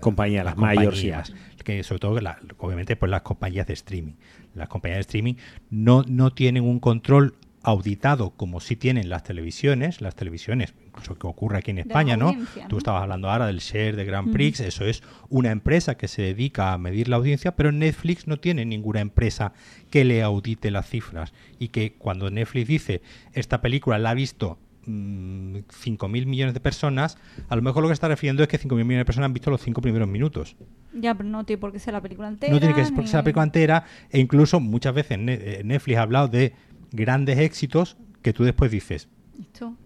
[0.00, 1.32] compañías, las, compañías,
[1.64, 2.20] que sobre todo,
[2.58, 4.12] obviamente, pues las compañías de streaming.
[4.54, 5.34] Las compañías de streaming
[5.70, 11.26] no, no tienen un control auditado como si tienen las televisiones, las televisiones, incluso que
[11.26, 12.36] ocurre aquí en España, ¿no?
[12.68, 16.22] Tú estabas hablando ahora del share de Grand Prix, eso es una empresa que se
[16.22, 19.54] dedica a medir la audiencia, pero Netflix no tiene ninguna empresa
[19.90, 23.02] que le audite las cifras y que cuando Netflix dice
[23.32, 27.16] esta película la ha visto 5.000 mm, millones de personas,
[27.48, 29.50] a lo mejor lo que está refiriendo es que 5.000 millones de personas han visto
[29.50, 30.56] los 5 primeros minutos.
[30.92, 32.52] Ya, pero no tiene por qué ser la película entera.
[32.52, 36.28] No tiene que ser la película entera, e incluso muchas veces eh, Netflix ha hablado
[36.28, 36.52] de
[36.94, 39.08] grandes éxitos que tú después dices,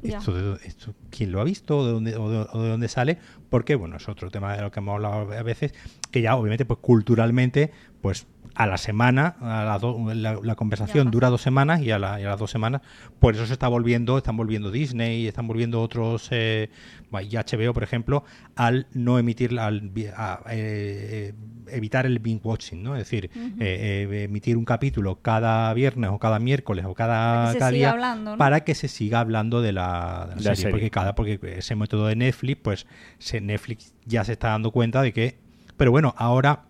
[0.03, 1.85] esto, esto, ¿quién lo ha visto?
[1.87, 3.19] ¿De dónde, o de, dónde sale?
[3.49, 5.75] Porque, bueno, es otro tema de lo que hemos hablado a veces,
[6.11, 8.27] que ya obviamente, pues culturalmente, pues
[8.59, 12.83] a la semana, a la, la, conversación dura dos semanas y a, las dos semanas,
[13.21, 16.69] por eso se está volviendo, están volviendo Disney, están volviendo otros, eh,
[17.23, 18.25] y HBO, por ejemplo,
[18.57, 19.93] al no emitir, al
[20.51, 21.35] eh,
[21.69, 22.97] evitar el binge watching, ¿no?
[22.97, 23.31] Es decir,
[23.61, 27.97] eh, emitir un capítulo cada viernes o cada miércoles o cada, día
[28.39, 32.61] para que se siga hablando de la, serie, porque cada, porque ese método de Netflix,
[32.61, 32.87] pues
[33.41, 35.39] Netflix ya se está dando cuenta de que,
[35.77, 36.65] pero bueno, ahora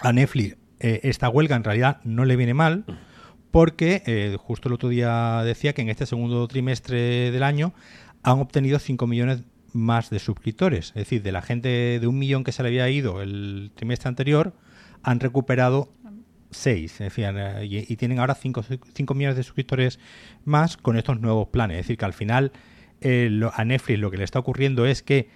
[0.00, 0.56] a Netflix
[0.86, 2.84] eh, esta huelga en realidad no le viene mal
[3.50, 7.72] porque eh, justo el otro día decía que en este segundo trimestre del año
[8.22, 10.88] han obtenido 5 millones más de suscriptores.
[10.88, 14.10] Es decir, de la gente de un millón que se le había ido el trimestre
[14.10, 14.52] anterior,
[15.02, 15.88] han recuperado
[16.50, 17.00] 6.
[17.00, 19.98] Eh, y, tienen ahora 5 millones de suscriptores
[20.44, 21.78] más con estos nuevos planes.
[21.78, 22.52] Es decir, que al final
[23.54, 25.30] a Netflix lo que le está ocurriendo es que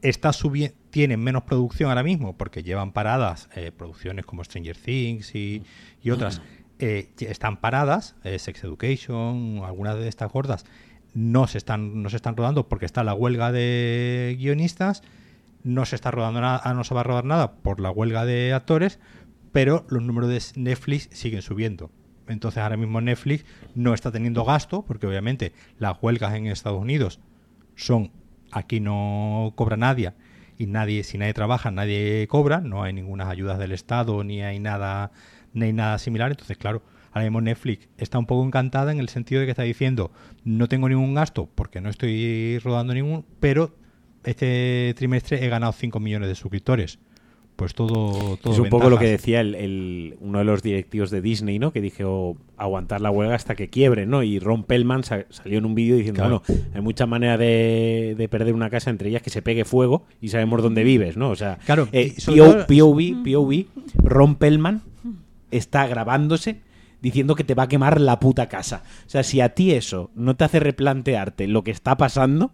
[0.00, 5.34] está subiendo tienen menos producción ahora mismo porque llevan paradas eh, producciones como Stranger Things
[5.34, 5.62] y,
[6.10, 6.40] otras.
[6.78, 10.64] Eh, están paradas, eh, Sex Education, algunas de estas gordas,
[11.12, 15.02] no se, están, no se están rodando porque está la huelga de guionistas,
[15.64, 18.24] no se está rodando nada, ah, no se va a rodar nada por la huelga
[18.24, 18.98] de actores,
[19.52, 21.90] pero los números de Netflix siguen subiendo.
[22.26, 23.44] Entonces ahora mismo Netflix
[23.74, 27.20] no está teniendo gasto, porque obviamente las huelgas en Estados Unidos
[27.74, 28.12] son,
[28.50, 30.14] aquí no cobra nadie,
[30.58, 34.58] y nadie, si nadie trabaja, nadie cobra, no hay ninguna ayudas del Estado ni hay
[34.58, 35.12] nada,
[35.52, 36.30] ni hay nada similar.
[36.30, 36.82] Entonces, claro,
[37.12, 40.12] ahora mismo Netflix está un poco encantada en el sentido de que está diciendo
[40.44, 43.76] no tengo ningún gasto porque no estoy rodando ningún, pero
[44.24, 46.98] este trimestre he ganado 5 millones de suscriptores
[47.56, 51.22] pues todo, todo es un poco lo que decía el, uno de los directivos de
[51.22, 55.58] Disney no que dijo aguantar la huelga hasta que quiebre no y Ron Pellman salió
[55.58, 56.42] en un vídeo diciendo bueno
[56.74, 60.62] hay muchas maneras de, perder una casa entre ellas que se pegue fuego y sabemos
[60.62, 62.14] dónde vives no o sea claro eh,
[62.68, 63.64] POV, POV
[64.04, 64.82] Ron Pellman
[65.50, 66.60] está grabándose
[67.00, 68.82] diciendo que te va a quemar la puta casa.
[69.06, 72.52] O sea si a ti eso no te hace replantearte lo que está pasando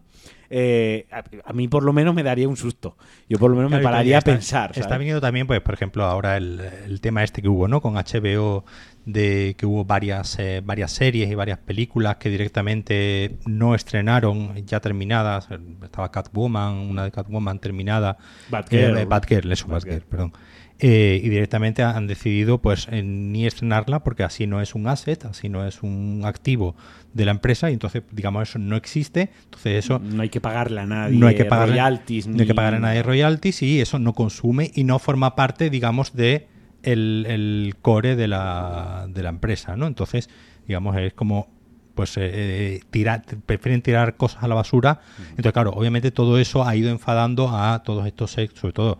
[0.54, 2.98] eh, a, mí por lo menos me daría un susto.
[3.26, 4.72] Yo por lo menos me pararía a pensar.
[4.74, 7.80] Está viniendo también, pues, por ejemplo, ahora el, tema este que hubo, ¿no?
[7.80, 8.66] Con HBO
[9.06, 14.78] de que hubo varias eh, varias series y varias películas que directamente no estrenaron ya
[14.80, 15.48] terminadas.
[15.82, 18.18] Estaba Catwoman, una de Catwoman terminada.
[18.50, 18.98] Batgirl.
[18.98, 20.34] Eh, Batgirl, eso, Batgirl, perdón.
[20.84, 25.48] Eh, y directamente han decidido pues ni estrenarla porque así no es un asset, así
[25.48, 26.74] no es un activo
[27.14, 30.80] de la empresa y entonces digamos eso no existe, entonces eso no hay que pagarle
[30.80, 33.80] a nadie no hay que pagarle, royalties, no hay que pagarle a nadie royalties y
[33.80, 36.48] eso no consume y no forma parte digamos de
[36.82, 39.86] el, core de la, de la empresa, ¿no?
[39.86, 40.30] Entonces
[40.66, 41.48] digamos es como
[41.94, 45.00] pues eh, eh, tirar, prefieren tirar cosas a la basura.
[45.30, 48.98] Entonces, claro, obviamente todo eso ha ido enfadando a todos estos, sobre todo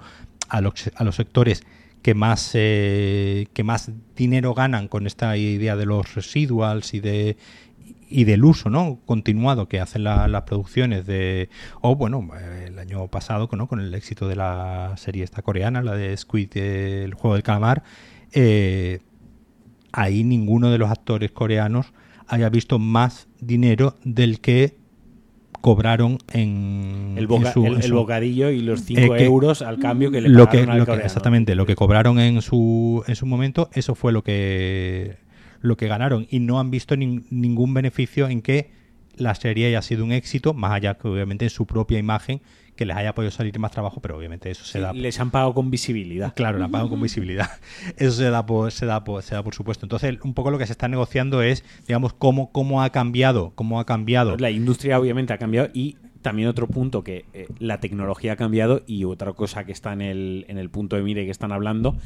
[0.53, 1.65] a los, sectores
[2.03, 7.37] que más eh, que más dinero ganan con esta idea de los residuals y de
[8.09, 11.49] y del uso no continuado que hacen las producciones de
[11.81, 12.29] o bueno
[12.67, 13.67] el año pasado ¿no?
[13.67, 17.83] con el éxito de la serie esta coreana la de Squid el juego del calamar
[18.33, 19.01] eh,
[19.93, 21.95] ahí ninguno de los actores coreanos
[22.27, 24.82] haya visto más dinero del que
[25.63, 30.61] cobraron en el, bocadillo y los 5 eh, euros al cambio que le lo que,
[30.61, 35.17] Exactamente, lo que cobraron en su, en su momento, eso fue lo que,
[35.61, 36.27] lo que ganaron.
[36.29, 38.71] Y no han visto ningún beneficio en que
[39.17, 42.41] la serie haya sido un éxito, más allá que obviamente en su propia imagen,
[42.83, 44.93] que les haya podido salir más trabajo, pero obviamente eso se Sí, da.
[44.93, 46.35] Les han pagado con visibilidad.
[46.35, 47.49] Claro, la pago con visibilidad.
[47.97, 49.87] Eso se da, por, se, da por, se da por supuesto.
[49.87, 53.79] Entonces, un poco lo que se está negociando es, digamos, cómo, cómo ha cambiado, cómo
[53.81, 54.37] ha cambiado.
[54.37, 58.83] La industria obviamente ha cambiado y también otro punto que eh, la tecnología ha cambiado
[58.87, 61.97] y otra cosa que está en el, en el punto de mire que están hablando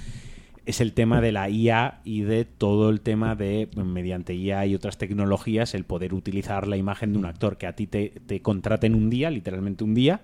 [0.67, 4.75] es el tema de la IA y de todo el tema de, mediante IA y
[4.75, 8.43] otras tecnologías, el poder utilizar la imagen de un actor, que a ti te, te
[8.43, 10.23] contraten un día, literalmente un día,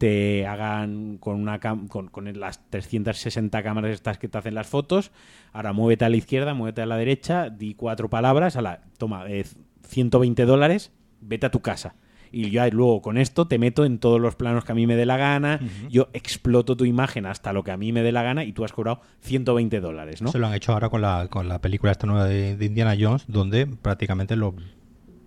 [0.00, 4.66] te hagan con una cam- con, con las 360 cámaras estas que te hacen las
[4.66, 5.10] fotos,
[5.52, 9.26] ahora muévete a la izquierda, muévete a la derecha, di cuatro palabras, a la, toma,
[9.28, 9.44] eh,
[9.86, 10.90] 120 dólares,
[11.20, 11.96] vete a tu casa.
[12.32, 14.96] Y yo luego con esto te meto en todos los planos que a mí me
[14.96, 18.22] dé la gana, yo exploto tu imagen hasta lo que a mí me dé la
[18.22, 20.30] gana y tú has cobrado 120 dólares, ¿no?
[20.32, 22.94] Se lo han hecho ahora con la, con la película esta nueva de, de Indiana
[22.98, 24.54] Jones, donde prácticamente los,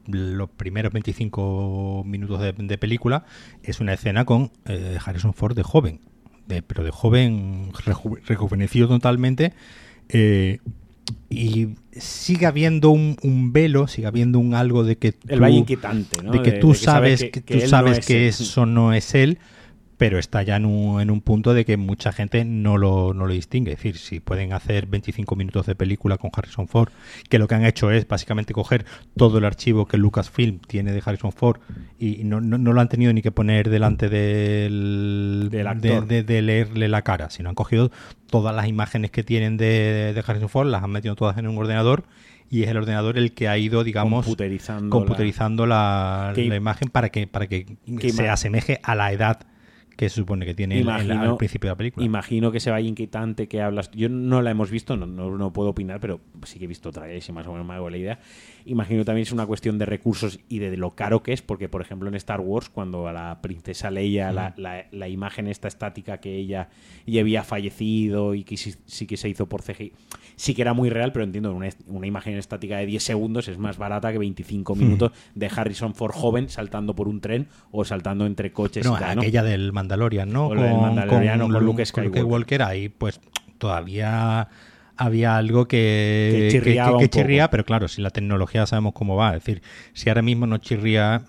[0.08, 3.26] los primeros 25 minutos de, de película
[3.64, 6.00] es una escena con eh, Harrison Ford de joven,
[6.48, 9.54] de, pero de joven reju- rejuvenecido totalmente.
[10.10, 10.60] eh,
[11.30, 15.58] y sigue habiendo un, un velo, sigue habiendo un algo de que El tú- valle
[15.58, 16.32] inquietante, ¿no?
[16.32, 18.22] de que tú de que sabe sabes que- que, que tú no sabes es que
[18.24, 18.28] él.
[18.30, 19.38] eso no es él
[20.04, 23.26] pero está ya en un, en un punto de que mucha gente no lo, no
[23.26, 23.72] lo distingue.
[23.72, 26.90] Es decir, si pueden hacer 25 minutos de película con Harrison Ford,
[27.30, 28.84] que lo que han hecho es básicamente coger
[29.16, 31.62] todo el archivo que Lucasfilm tiene de Harrison Ford
[31.98, 36.06] y no, no, no lo han tenido ni que poner delante del, Del de, actor.
[36.06, 37.90] de- de leerle la cara, sino han cogido
[38.30, 41.58] todas las imágenes que tienen de, de Harrison Ford, las han metido todas en un
[41.58, 42.04] ordenador
[42.50, 47.26] y es el ordenador el que ha ido, digamos, computerizando, computerizando la, imagen para que
[47.26, 49.48] para que, que se asemeje a la edad
[49.96, 52.06] que se supone que tiene el- el- Imagino- al principio de la película.
[52.06, 53.92] Imagino que ese valle inquietante que hablas.
[53.92, 56.92] Yo no la hemos visto, no, no, no puedo opinar, pero sí que he visto
[56.92, 58.20] trailers y más o menos me hago la idea.
[58.66, 61.82] Imagino también es una cuestión de recursos y de lo caro que es, porque por
[61.82, 66.20] ejemplo en Star Wars, cuando a la princesa Leia, la, la- la imagen esta estática
[66.20, 66.70] que ella
[67.06, 69.94] ya había fallecido y que sí, sí que se hizo por CGI,
[70.36, 73.58] sí que era muy real, pero entiendo, una, una imagen estática de 10 segundos es
[73.58, 78.26] más barata que 25 minutos de Harrison Ford joven saltando por un tren o saltando
[78.26, 79.22] entre coches no, y tal, ¿no?
[79.22, 80.48] aquella del Mandalorian, ¿no?
[80.48, 82.62] O la del Mandaloriano con Luke Skywalker.
[82.64, 83.20] ahí pues
[83.58, 84.50] todavía
[84.96, 89.36] había algo que, Que chirría, pero claro, si la tecnología sabemos cómo va.
[89.36, 89.62] Es decir,
[89.94, 91.24] si ahora mismo no chirría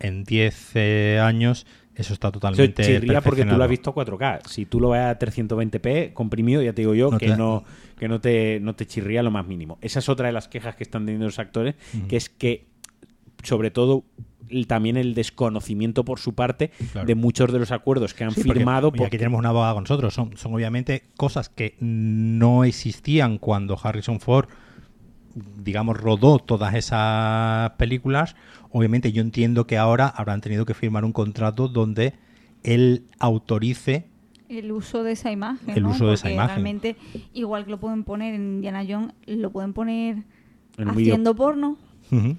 [0.00, 3.94] en 10 eh, años, eso está Eso totalmente chirría porque tú lo has visto a
[3.94, 4.46] 4K.
[4.46, 7.64] Si tú lo ves a 320p comprimido, ya te digo yo No que te- no
[7.98, 9.78] que no te no te chirría lo más mínimo.
[9.80, 11.74] Esa es otra de las quejas que están teniendo los actores,
[12.08, 12.66] que es que
[13.42, 14.04] sobre todo
[14.68, 17.06] también el desconocimiento por su parte Claro.
[17.06, 19.82] de muchos de los acuerdos que han Sí, firmado porque- aquí tenemos una abogada con
[19.82, 20.14] nosotros.
[20.14, 24.48] Son, son obviamente cosas que no existían cuando Harrison Ford,
[25.62, 28.36] digamos, rodó todas esas películas.
[28.70, 32.14] Obviamente yo entiendo que ahora habrán tenido que firmar un contrato donde
[32.62, 34.06] él autorice
[34.48, 35.70] El uso de esa imagen.
[35.70, 35.90] El ¿no?
[35.90, 36.54] uso de esa Porque imagen.
[36.56, 36.96] Realmente,
[37.34, 40.24] igual que lo pueden poner en Indiana Jones, lo pueden poner
[40.78, 41.76] haciendo porno.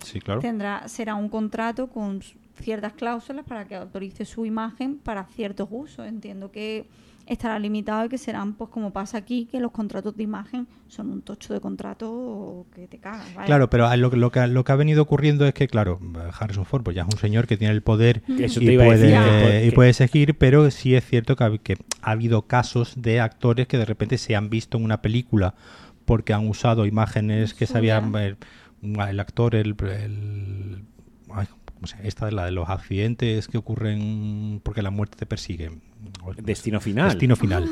[0.03, 0.39] Sí, claro.
[0.39, 2.21] Tendrá, será un contrato con
[2.55, 6.07] ciertas cláusulas para que autorice su imagen para ciertos usos.
[6.07, 6.87] Entiendo que
[7.27, 11.11] estará limitado y que serán, pues como pasa aquí, que los contratos de imagen son
[11.11, 13.33] un tocho de contrato que te cagas.
[13.35, 13.45] ¿vale?
[13.47, 15.99] Claro, pero lo, que- lo, que, lo que ha venido ocurriendo es que, claro,
[16.39, 19.09] Harrison Ford pues ya es un señor que tiene el poder y, puede,
[19.43, 23.19] puede- y puede seguir, pero sí es cierto que ha, que ha habido casos de
[23.19, 25.55] actores que de repente se han visto en una película
[26.05, 27.65] porque han usado imágenes que.
[27.67, 28.01] Suya.
[28.19, 28.35] eh,
[28.81, 29.75] el actor, el...
[29.81, 30.83] el-
[31.33, 32.07] ay, ¿cómo se llama?
[32.07, 35.71] esta es la de los accidentes que ocurren porque la muerte te persigue.
[36.37, 37.09] Destino final.
[37.09, 37.69] Destino final.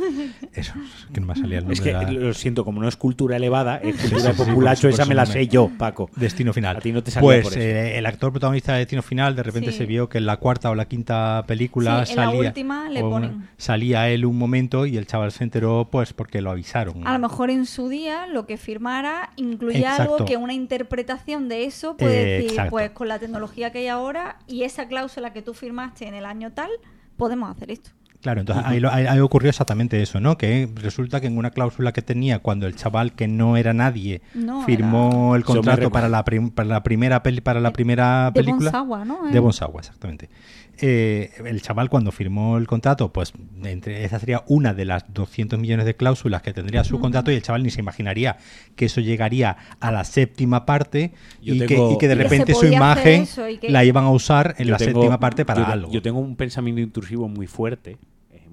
[0.54, 2.82] Eso, es que no me salía el nombre es que de la- lo siento, como
[2.82, 5.70] no es cultura elevada, es cultura de sí, sí, populacho, esa me la sé yo,
[5.78, 6.10] Paco.
[6.16, 6.78] Destino Final.
[6.78, 7.62] A ti no te salía pues por eso.
[7.62, 9.80] eh, el actor protagonista de Destino Final de repente Sí.
[9.80, 12.90] se vio que en la cuarta o la quinta película Sí, en la salía última
[12.90, 13.50] le o ponen.
[13.58, 17.06] salía él un momento y el chaval se enteró pues porque lo avisaron.
[17.06, 20.14] A lo mejor en su día lo que firmara incluía Exacto.
[20.16, 22.72] algo que una interpretación de eso puede Eh, decir, exacto.
[22.72, 26.26] pues con la tecnología que hay ahora y esa cláusula que tú firmaste en el
[26.26, 26.70] año tal,
[27.18, 27.92] podemos hacer esto.
[28.26, 30.36] Claro, entonces ahí, lo- ahí- ocurrió exactamente eso, ¿no?
[30.36, 34.24] Que resulta que en una cláusula que tenía cuando el chaval que no era nadie
[34.34, 38.42] No, firmó el contrato para la, prim- para la primera peli, para la primera De
[38.42, 39.28] película Bonsawa, ¿no?
[39.32, 39.40] de.
[39.40, 40.30] Bonsawa, exactamente.
[40.78, 43.32] Eh, el chaval cuando firmó el contrato, pues
[43.64, 47.36] entre esa sería una de las 200 millones de cláusulas que tendría su contrato y
[47.36, 48.38] el chaval ni se imaginaría
[48.76, 52.24] que eso llegaría a la séptima parte y, que, tengo- y que de Y que
[52.24, 55.00] se repente su imagen eso y que- la iban a usar en Yo la tengo-
[55.02, 55.92] séptima parte para yo, algo.
[55.92, 57.98] Yo tengo un pensamiento intrusivo muy fuerte,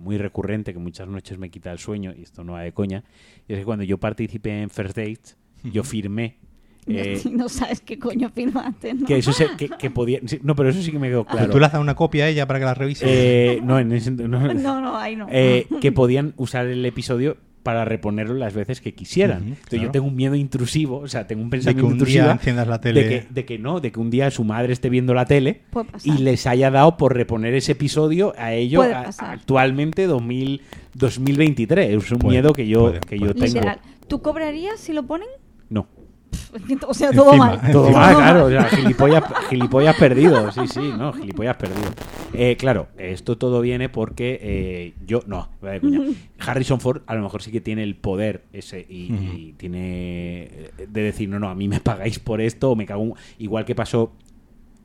[0.03, 3.05] muy recurrente, que muchas noches me quita el sueño, y esto no va de coña,
[3.49, 6.37] y es que cuando yo participé en First Dates, yo firmé
[6.89, 9.07] Eh, no sabes qué coño firmaste, ¿no?
[9.07, 11.37] que eso se, que, que podía sí, no pero eso sí que me quedó Pero
[11.37, 13.05] claro tú le has dado una copia a ella para que la revise.
[13.07, 15.29] Eh, no en ese no, No, no, ahí no.
[15.31, 19.43] eh, que podían usar el episodio para reponerlo las veces que quisieran.
[19.49, 22.25] Entonces yo tengo un miedo intrusivo, o sea, tengo un de pensamiento que un intrusivo
[22.25, 23.03] día enciendas la tele.
[23.03, 25.63] de que, de que no, de que un día su madre esté viendo la tele
[26.05, 30.61] y les haya dado por reponer ese episodio a ello a- actualmente 2000,
[30.95, 31.91] 2023.
[32.05, 33.35] Es un Puede, miedo que yo, puede, que yo puede.
[33.35, 33.55] tengo.
[33.55, 33.79] Literal.
[34.09, 35.29] ¿Tú cobrarías si lo ponen?
[35.71, 35.87] No.
[36.87, 37.73] O sea, todo Encima, mal.
[37.73, 38.01] Todo Encima.
[38.07, 38.45] mal, claro.
[38.47, 40.53] O sea, gilipollas, gilipollas perdido.
[40.53, 41.91] Sí, sí, no, gilipollas perdido.
[42.35, 45.21] Eh, claro, esto todo viene porque eh, yo.
[45.27, 46.01] No, vaya cuña.
[46.39, 50.43] Harrison Ford a lo mejor sí que tiene el poder ese y, tiene.
[50.43, 53.03] eh, de decir, no, no, a mí me pagáis por esto o me cago.
[53.05, 53.15] en-".
[53.39, 54.13] Igual que pasó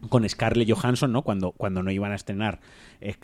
[0.10, 1.22] con Scarlett Johansson, ¿no?
[1.24, 2.60] Cuando, cuando no iban a estrenar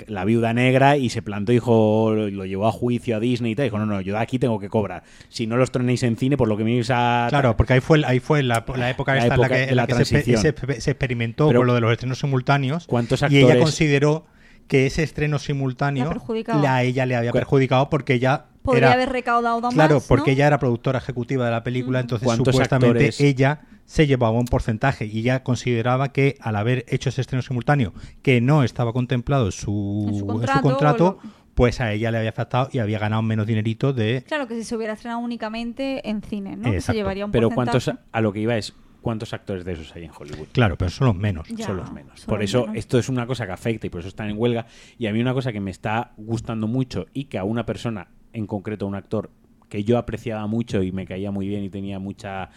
[0.07, 3.65] La Viuda Negra y se plantó, dijo, lo llevó a juicio a Disney y tal.
[3.65, 5.03] Dijo, no, no, yo de aquí tengo que cobrar.
[5.29, 7.27] Si no los estrenéis en cine, por lo que me vais a.
[7.29, 9.75] Claro, porque ahí fue, ahí fue la, la época La esta en la que, en
[9.75, 10.41] la la que se, transición.
[10.41, 12.87] se- se experimentó Pero- con lo de los estrenos simultáneos.
[12.87, 14.25] ¿Cuántos Y ella actores- consideró
[14.67, 16.61] que ese estreno simultáneo La perjudicaba.
[16.61, 19.73] la- a ella le había perjudicado porque ella Podría era haber recaudado más.
[19.73, 20.35] Claro, porque ¿no?
[20.35, 22.01] ella era productora ejecutiva de la película, Mm.
[22.01, 23.19] entonces ¿Cuántos supuestamente actores?
[23.21, 27.93] ella se llevaba un porcentaje y ella consideraba que al haber hecho ese estreno simultáneo
[28.21, 32.09] que no estaba contemplado en su, En su en su contrato, lo- pues a ella
[32.09, 34.23] le había afectado y había ganado menos dinerito de...
[34.25, 36.71] Claro que si se hubiera estrenado únicamente en cine, ¿no?
[36.71, 37.83] Que se llevaría un Pero porcentaje.
[37.85, 40.47] cuántos, a lo que iba es, ¿cuántos actores de esos hay en Hollywood?
[40.53, 41.47] Claro, pero son los menos.
[41.49, 42.21] Ya, son los menos.
[42.21, 42.77] son Por los eso menos.
[42.77, 44.65] esto es una cosa que afecta y por eso están en huelga.
[44.97, 48.07] Y a mí una cosa que me está gustando mucho y que a una persona,
[48.33, 49.29] en concreto un actor
[49.69, 52.49] que yo apreciaba mucho y me caía muy bien y tenía mucha...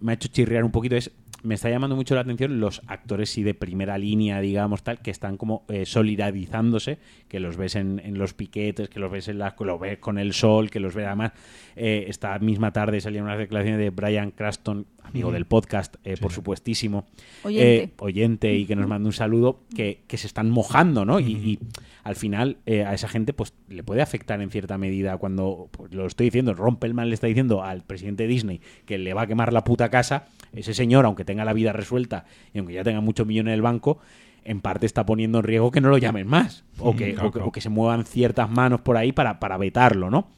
[0.00, 1.12] me ha hecho chirriar un poquito es
[1.42, 5.10] me está llamando mucho la atención los actores sí de primera línea digamos tal que
[5.10, 6.98] están como eh, solidarizándose
[7.28, 10.18] que los ves en, en los piquetes que los ves en las que ves con
[10.18, 11.32] el sol que los ves además
[11.76, 16.32] eh, esta misma tarde salían unas declaraciones de Brian Craston amigo del podcast eh, por
[16.32, 17.06] supuestísimo
[17.42, 17.82] Oyente.
[17.84, 21.18] eh, oyente y que nos manda un saludo, que, que se están mojando, ¿no?
[21.20, 21.58] Y, y
[22.04, 25.92] al final eh, a esa gente pues le puede afectar en cierta medida cuando, pues,
[25.92, 29.26] lo estoy diciendo, Rompelman le está diciendo al presidente de Disney que le va a
[29.26, 33.00] quemar la puta casa, ese señor, aunque tenga la vida resuelta y aunque ya tenga
[33.00, 33.98] muchos millones en el banco,
[34.44, 37.30] en parte está poniendo en riesgo que no lo llamen más o que, Claro, o
[37.30, 37.48] que, claro.
[37.48, 40.28] o que se muevan ciertas manos por ahí para, para vetarlo, ¿no?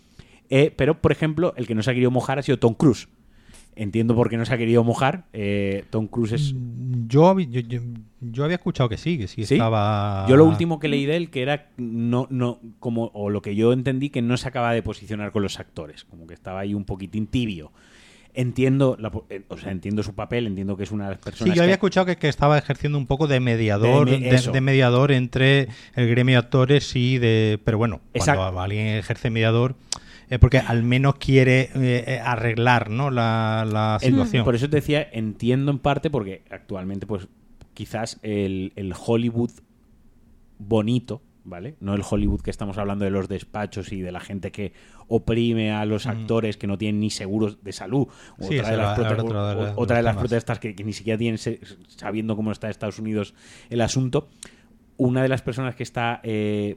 [0.48, 3.08] Eh, pero, por ejemplo, el que no se ha querido mojar ha sido Tom Cruise.
[3.76, 5.24] Entiendo por qué no se ha querido mojar.
[5.32, 7.80] Eh, Tom Cruise es Mm, Yo, yo, yo-
[8.20, 9.54] yo había escuchado que sí, que sí, ¿Sí?
[9.54, 10.26] estaba...
[10.28, 13.54] Yo lo último que leí de él que era no no como o lo que
[13.56, 16.74] yo entendí que no se acaba de posicionar con los actores, como que estaba ahí
[16.74, 17.72] un poquitín tibio.
[18.32, 21.24] Entiendo, la eh, o sea, entiendo su papel, entiendo que es una de las Sí,
[21.24, 24.18] personas yo había que- escuchado que, que estaba ejerciendo un poco de mediador, De
[24.52, 28.40] me- mediador entre el gremio de actores y de, pero bueno, Exacto.
[28.42, 29.74] cuando alguien ejerce mediador
[30.30, 33.10] es porque al menos quiere eh, eh, arreglar, ¿no?
[33.10, 34.44] La, situación.
[34.44, 37.28] Por eso te decía, entiendo en parte porque actualmente pues
[37.74, 39.50] quizás el, el Hollywood
[40.58, 41.74] bonito, ¿vale?
[41.80, 44.72] No el Hollywood que estamos hablando de los despachos y de la gente que
[45.08, 48.06] oprime a los actores que no tienen ni seguros de salud.
[48.38, 51.38] Sí, otra, de las, otra de otra de protestas que, que ni siquiera tienen,
[51.88, 53.34] sabiendo cómo está Estados Unidos
[53.68, 54.28] el asunto.
[54.96, 56.76] Una de las personas que está eh,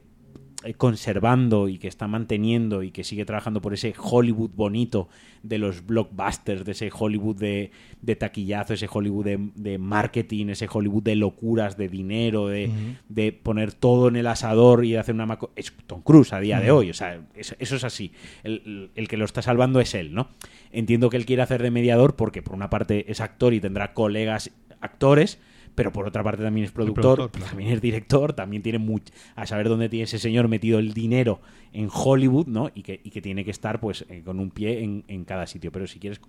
[0.72, 5.08] conservando y que está manteniendo y que sigue trabajando por ese Hollywood bonito
[5.42, 10.66] de los blockbusters, de ese Hollywood de, de taquillazo, ese Hollywood de, de marketing, ese
[10.72, 12.70] Hollywood de locuras, de dinero, de,
[13.10, 15.26] de poner todo en el asador y de hacer una...
[15.26, 18.12] maco- Es Tom Cruise a día de hoy, o sea, eso, eso es así.
[18.42, 20.28] El, el- el que lo está salvando es él, ¿no?
[20.72, 23.92] Entiendo que él quiere hacer de mediador porque por una parte es actor y tendrá
[23.92, 24.50] colegas
[24.80, 25.38] actores,
[25.74, 27.46] pero por otra parte también es productor, productor, claro.
[27.46, 31.40] también es director, también tiene mucho a saber dónde tiene ese señor metido el dinero
[31.72, 32.70] en Hollywood, ¿no?
[32.74, 35.46] Y que, y que tiene que estar pues eh, con un pie en, en cada
[35.46, 35.72] sitio.
[35.72, 36.20] Pero si quieres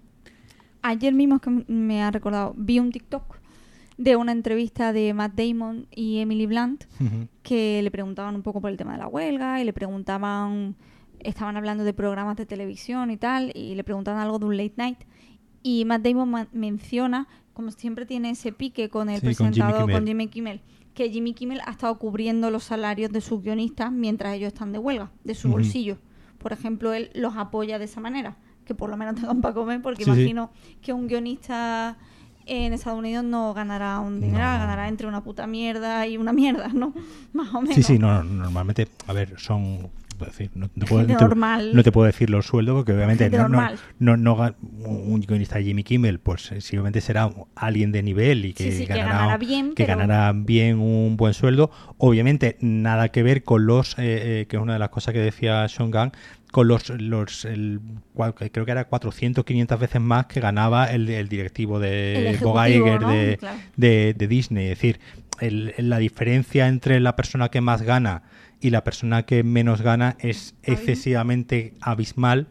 [0.88, 3.40] Ayer mismo es que me ha recordado, vi un TikTok
[3.98, 6.84] de una entrevista de Matt Damon y Emily Blunt
[7.42, 10.76] que le preguntaban un poco por el tema de la huelga y le preguntaban,
[11.22, 14.76] estaban hablando de programas de televisión y tal, y le preguntaban algo de un late
[14.78, 15.00] night.
[15.64, 19.80] Y Matt Damon menciona, como siempre tiene ese pique con el Sí, con Jimmy presentador,
[19.86, 19.96] Kimmel.
[19.96, 20.62] con Jimmy Kimmel,
[20.94, 24.78] que Jimmy Kimmel ha estado cubriendo los salarios de sus guionistas mientras ellos están de
[24.78, 25.98] huelga, de su bolsillo.
[26.38, 29.82] Por ejemplo, él los apoya de esa manera, que por lo menos tengan para comer,
[29.82, 30.18] porque Sí, sí.
[30.20, 30.52] imagino
[30.84, 31.98] que un guionista
[32.46, 34.60] en Estados Unidos no ganará un dinero, No.
[34.60, 36.94] ganará entre una puta mierda y una mierda, ¿no?
[37.34, 37.76] Más o menos.
[37.76, 41.26] Sí, sí, no, no, normalmente, a ver, son decir, no, te puedo, Gente no te-
[41.26, 41.72] normal.
[41.74, 44.56] no te puedo decir los sueldos porque obviamente no, no,
[44.86, 48.78] un guionista Jimmy Kimmel, pues eh, sí, obviamente será alguien de nivel y que, Sí,
[48.80, 51.72] sí, que ganará, bien, que pero- ganará bien un buen sueldo.
[51.98, 55.20] Obviamente nada que ver con los, eh, eh, que es una de las cosas que
[55.20, 56.12] decía Sean Gunn,
[56.52, 57.82] con los, los el,
[58.14, 62.62] cual- creo que era 400, 500 veces más que ganaba el, el directivo de Bob
[62.64, 63.58] de, Claro.
[63.76, 64.66] de, de Disney.
[64.68, 65.00] Es decir,
[65.42, 68.24] el- la diferencia entre la persona que más gana
[68.66, 72.48] y la persona que menos gana es excesivamente abismal.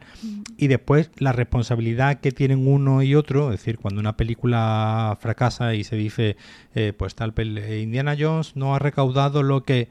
[0.56, 5.74] Y después la responsabilidad que tienen uno y otro, es decir, cuando una película fracasa
[5.74, 6.36] y se dice,
[6.76, 9.88] eh, pues tal, eh, Indiana Jones no ha recaudado lo que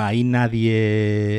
[0.00, 0.72] ahí nadie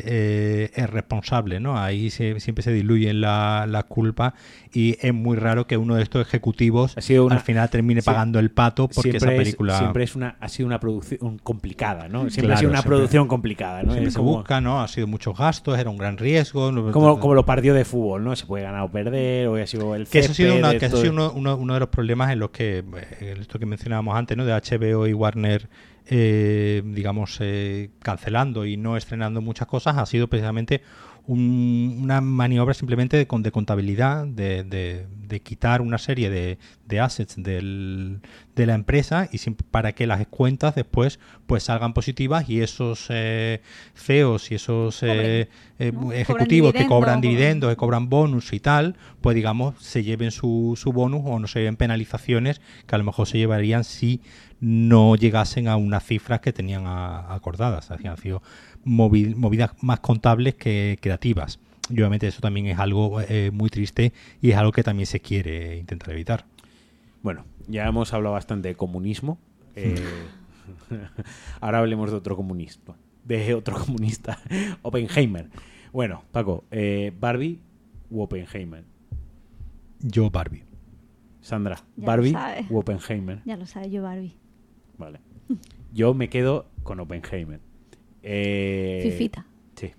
[0.05, 1.77] eh, es responsable, ¿no?
[1.79, 4.33] Ahí se- siempre se diluyen la, la culpa
[4.73, 8.01] y es muy raro que uno de estos ejecutivos Ha sido una- al final termine
[8.01, 8.05] sí.
[8.05, 12.07] pagando el pato porque esa es- película siempre es una, ha sido una producción complicada,
[12.07, 12.29] ¿no?
[12.29, 13.91] Siempre ha sido una siempre- producción complicada, ¿no?
[13.93, 14.81] siempre se como, busca, ¿no?
[14.81, 16.71] Ha sido muchos gastos, era un gran riesgo.
[16.91, 18.35] como, como los partidos de fútbol, ¿no?
[18.35, 20.85] Se puede ganar o perder, o ha sido el que eso ha sido, una- que
[20.85, 22.79] ha sido uno, uno- uno de los problemas en los que,
[23.21, 24.45] eh, esto que mencionábamos antes, ¿no?
[24.45, 25.67] De HBO y Warner,
[26.07, 30.81] eh, digamos, eh, cancelando y no estrenando muchas cosas, ha sido precisamente
[31.27, 36.99] un- una maniobra simplemente de, de contabilidad, de, de- de quitar una serie de, de
[36.99, 38.19] assets del-
[38.55, 39.39] de la empresa y
[39.71, 43.61] para que las cuentas después pues salgan positivas y esos eh,
[43.95, 45.49] CEOs y esos eh,
[45.79, 45.99] eh, ¿no?
[46.01, 50.73] Cobran ejecutivos que cobran dividendos, que cobran bonus y tal, pues digamos, se lleven su,
[50.79, 54.21] su bonus o no se lleven penalizaciones que a lo mejor se llevarían si
[54.61, 57.91] no llegasen a unas cifras que tenían a- acordadas.
[57.91, 58.41] Así han sido
[58.85, 61.59] movidas más contables que creativas.
[61.89, 65.19] Y obviamente eso también es algo eh, muy triste y es algo que también se
[65.19, 66.45] quiere intentar evitar.
[67.21, 69.37] Bueno, ya hemos hablado bastante de comunismo.
[69.75, 69.95] eh,
[71.61, 72.95] ahora hablemos de otro comunista.
[73.23, 74.39] De otro comunista,
[74.83, 75.49] Oppenheimer.
[75.91, 77.59] Bueno, Paco, eh, Barbie
[78.09, 78.83] u Oppenheimer.
[79.99, 80.63] Yo, Barbie.
[81.41, 82.35] Sandra, Ya Barbie
[82.69, 83.41] u Oppenheimer.
[83.45, 84.33] Ya lo sabes, yo Barbie.
[84.97, 85.19] Vale.
[85.93, 87.59] Yo me quedo con Oppenheimer.
[88.27, 89.45] Eh, Fifita.
[89.75, 89.91] Sí.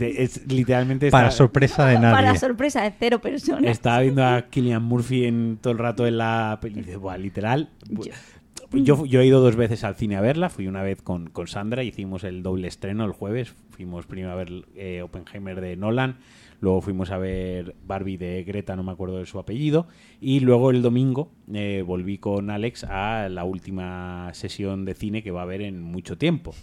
[0.00, 2.14] Es literalmente Para está- sorpresa de nadie.
[2.16, 3.70] Para sorpresa de cero personas.
[3.70, 6.58] Estaba viendo a Killian Murphy en todo el rato en la
[7.00, 7.70] "Buah, literal.
[7.90, 8.10] bu-
[8.72, 10.48] Yo, yo he ido dos veces al cine a verla.
[10.48, 13.54] Fui una vez con, con Sandra, hicimos el doble estreno el jueves.
[13.70, 16.16] Fuimos primero a ver eh, Oppenheimer de Nolan.
[16.60, 19.86] Luego fuimos a ver Barbie de Greta, no me acuerdo de su apellido.
[20.22, 25.30] Y luego el domingo eh, volví con Alex a la última sesión de cine que
[25.30, 26.54] va a haber en mucho tiempo.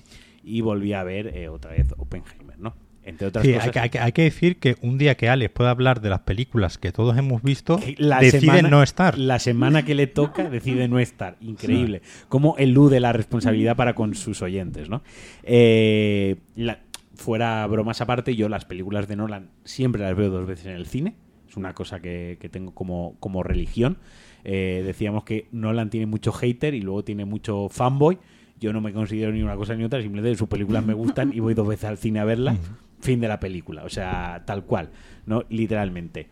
[0.44, 2.76] Y volví a ver eh, otra vez Oppenheimer, ¿no?
[3.06, 3.66] Entre otras Sí, cosas.
[3.68, 6.10] hay, que, hay que- hay que decir que un día que Alex pueda hablar de
[6.10, 9.18] las películas que todos hemos visto, la decide semana- no estar.
[9.18, 11.36] La semana que le toca decide no estar.
[11.42, 12.02] Increíble.
[12.30, 15.02] Cómo elude la responsabilidad para con sus oyentes, ¿no?
[15.44, 16.80] Eh, la-
[17.16, 20.86] fuera bromas aparte, yo las películas de Nolan siempre las veo dos veces en el
[20.88, 21.16] cine.
[21.48, 23.98] Es una cosa que, que tengo como, como religión.
[24.44, 28.18] Eh, decíamos que Nolan tiene mucho hater y luego tiene mucho fanboy.
[28.64, 31.42] Yo no me considero ni una cosa ni otra, simplemente sus películas me gustan y
[31.42, 32.56] voy dos veces al cine a verla.
[33.02, 33.84] Fin de la película.
[33.84, 34.90] O sea, tal cual.
[35.26, 35.44] ¿no?
[35.50, 36.30] Literalmente.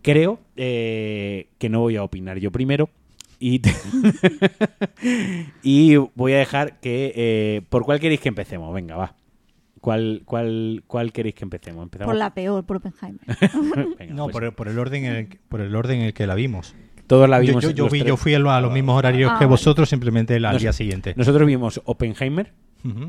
[0.00, 2.90] Creo eh, que no voy a opinar yo primero.
[3.40, 3.60] Y,
[5.62, 7.12] y voy a dejar que...
[7.14, 8.72] eh, ¿Por cuál queréis que empecemos?
[8.74, 9.14] Venga, va.
[9.80, 11.82] ¿Cuál, cuál, cuál queréis que empecemos?
[11.84, 12.12] ¿Empezamos?
[12.12, 13.20] Por la peor, por Oppenheimer.
[13.98, 16.06] Venga, No, pues, por, el- por el orden en el, que- por el orden en
[16.06, 16.74] el que la vimos.
[17.08, 18.08] Todos la Yo, vimos yo, yo los vi- tres.
[18.10, 19.50] yo fui a, lo- a los mismos horarios Ah, que vale.
[19.50, 21.14] vosotros, simplemente el- al Nos- día siguiente.
[21.16, 22.52] Nosotros vimos Oppenheimer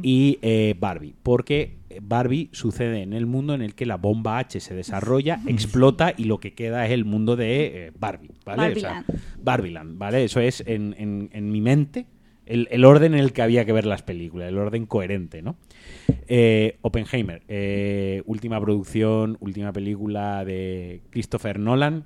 [0.01, 4.59] y eh, Barbie, porque Barbie sucede en el mundo en el que la bomba H
[4.61, 8.73] se desarrolla, explota y lo que queda es el mundo de eh, Barbie, ¿vale?
[8.73, 9.43] O sea, Barbieland.
[9.43, 10.23] Barbieland, ¿vale?
[10.23, 12.07] Eso es en, en- en mi mente
[12.47, 15.55] el, el orden en el que había que ver las películas, el orden coherente, ¿no?
[16.27, 22.05] Eh, Oppenheimer, eh, última producción, última película de Christopher Nolan,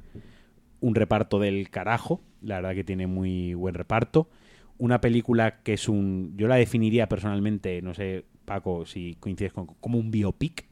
[0.83, 4.27] un reparto del carajo, la verdad que tiene muy buen reparto.
[4.77, 6.33] Una película que es un.
[6.35, 9.65] Yo la definiría personalmente, no sé, Paco, si coincides con.
[9.65, 10.65] como un biopic.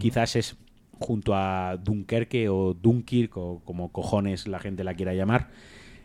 [0.00, 0.56] Quizás es
[0.98, 5.50] junto a Dunkerque o Dunkirk, o como cojones la gente la quiera llamar.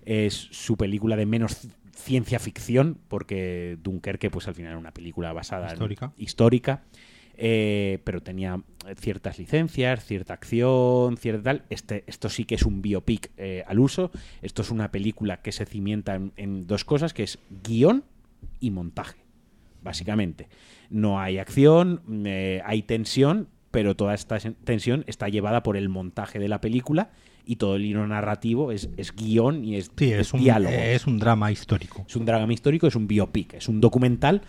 [0.06, 5.34] Es su película de menos ciencia ficción, porque Dunkerque, pues al final era una película
[5.34, 6.14] basada Histórica.
[6.18, 6.24] en.
[6.24, 6.84] histórica.
[7.38, 8.62] Eh, pero tenía
[9.00, 11.64] ciertas licencias, cierta acción, cierta tal.
[11.70, 14.12] Este, esto sí que es un biopic eh, al uso.
[14.42, 18.04] Esto es una película que se cimienta en, en dos cosas, que es guion
[18.60, 19.20] y montaje,
[19.84, 20.48] básicamente.
[20.90, 26.40] No hay acción, eh, hay tensión, pero toda esta tensión está llevada por el montaje
[26.40, 27.12] de la película
[27.46, 30.76] y todo el hilo narrativo es, es guion y es, Sí, es es un, diálogo.
[30.76, 32.06] es un drama histórico.
[32.08, 34.42] Es un drama histórico, es un biopic, es un documental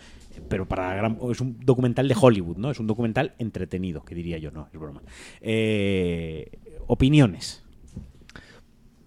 [0.49, 2.71] pero para la gran- es un documental de Hollywood, ¿no?
[2.71, 5.01] Es un documental entretenido, que diría yo, no, es broma.
[5.41, 6.49] Eh,
[6.87, 7.63] opiniones.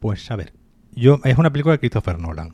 [0.01, 0.53] Pues a ver,
[0.95, 2.53] yo es una película de Christopher Nolan.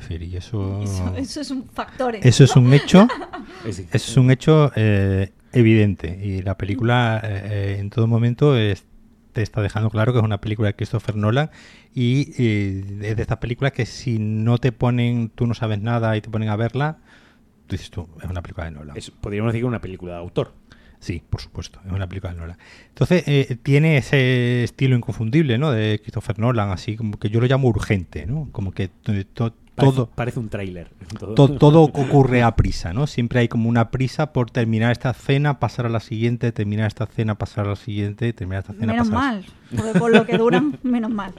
[0.00, 2.14] Es decir, y eso, Eso, eso es un factor.
[2.16, 2.20] ¿eh?
[2.22, 3.06] eso es un hecho,
[3.66, 6.18] eso es un hecho eh, evidente.
[6.24, 8.84] Y la película eh, eh, en todo momento es-
[9.32, 11.50] te está dejando claro que es una película de Christopher Nolan
[11.94, 16.16] y eh, es de estas películas que si no te ponen, tú no sabes nada
[16.16, 16.98] y te ponen a verla,
[17.70, 18.96] tú dices tú, es una película de Nolan.
[18.96, 20.52] es- podríamos decir que es una película de autor.
[20.98, 22.58] Sí, por supuesto, es una película de Nolan.
[22.88, 25.70] Entonces, eh, tiene ese estilo inconfundible, ¿no?
[25.70, 28.48] De Christopher Nolan, así como que yo lo llamo urgente, ¿no?
[28.52, 30.90] Como que to- Parece, todo, parece un tráiler.
[31.18, 31.34] Todo.
[31.34, 33.06] to- todo ocurre a prisa, ¿no?
[33.06, 37.04] Siempre hay como una prisa por terminar esta escena, pasar a la siguiente, terminar esta
[37.04, 40.14] escena, pasar a la siguiente, terminar esta escena, Menos pasar a la mal, porque por
[40.14, 41.32] lo que duran, menos mal.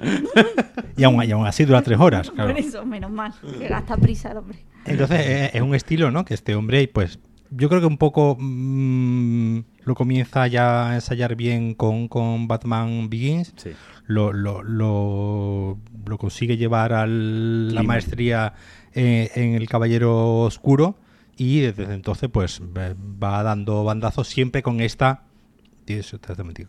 [0.97, 2.51] Y aún, y aún así dura tres horas, claro.
[2.51, 4.59] Por eso, menos mal, que gasta prisa el hombre.
[4.85, 6.25] Entonces eh, es un estilo, ¿no?
[6.25, 7.19] Que este hombre, pues
[7.51, 13.09] yo creo que un poco mm, lo comienza ya a ensayar bien con, con Batman
[13.09, 13.53] Begins.
[13.55, 13.71] Sí.
[14.07, 18.53] Lo, lo, lo, lo consigue llevar a la maestría
[18.93, 20.95] eh, en El Caballero Oscuro
[21.37, 25.23] y desde entonces pues va- va dando bandazos siempre con esta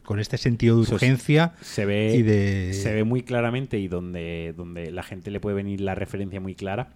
[0.03, 4.53] con este sentido de urgencia Se ve, y de se ve muy claramente y donde,
[4.57, 6.91] donde la gente le puede venir la referencia muy clara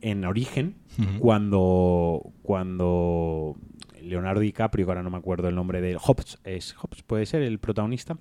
[0.00, 0.74] en Origen,
[1.20, 3.56] cuando, cuando
[4.04, 7.42] Leonardo DiCaprio, que ahora no me acuerdo el nombre de Hobbs, es Hobbs, puede ser
[7.42, 8.16] el protagonista,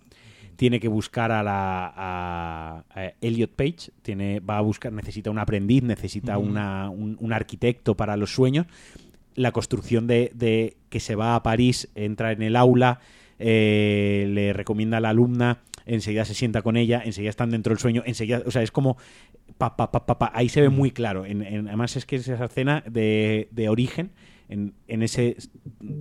[0.55, 5.39] tiene que buscar a la a, a Elliot Page, tiene, va a buscar, necesita un
[5.39, 8.67] aprendiz, necesita una, un, un arquitecto para los sueños.
[9.35, 12.99] La construcción de, de que se va a París, entra en el aula,
[13.39, 17.79] eh, le recomienda a la alumna, enseguida se sienta con ella, enseguida están dentro del
[17.79, 18.95] sueño, enseguida, o sea, es como
[19.57, 20.31] pa, pa, pa, pa, pa.
[20.35, 21.25] ahí se ve muy claro.
[21.25, 24.11] En, en- además es que es esa escena de, de origen,
[24.49, 25.37] en, en ese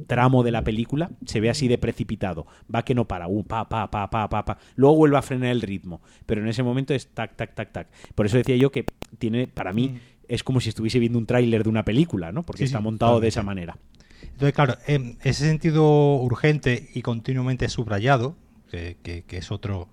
[0.07, 2.47] tramo de la película, se ve así de precipitado.
[2.73, 4.59] Va que no para, uh, pa, pa, pa, pa, pa, pa.
[4.77, 7.89] Luego vuelve a frenar el ritmo, pero en ese momento es tac, tac, tac, tac.
[8.15, 8.85] Por eso decía yo que
[9.19, 12.43] tiene, para mí, es como si estuviese viendo un tráiler de una película, ¿no?
[12.43, 13.77] Porque Sí, está sí, montado de esa manera.
[14.23, 18.37] Entonces, claro, en ese sentido urgente y continuamente subrayado,
[18.71, 19.89] que, que- que es otro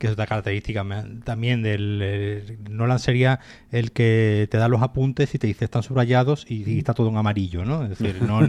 [0.00, 0.82] que es otra característica
[1.24, 3.38] también del eh, Nolan sería
[3.70, 7.10] el que te da los apuntes y te dice están subrayados y, y está todo
[7.10, 7.82] en amarillo, ¿no?
[7.84, 8.40] Es decir, no,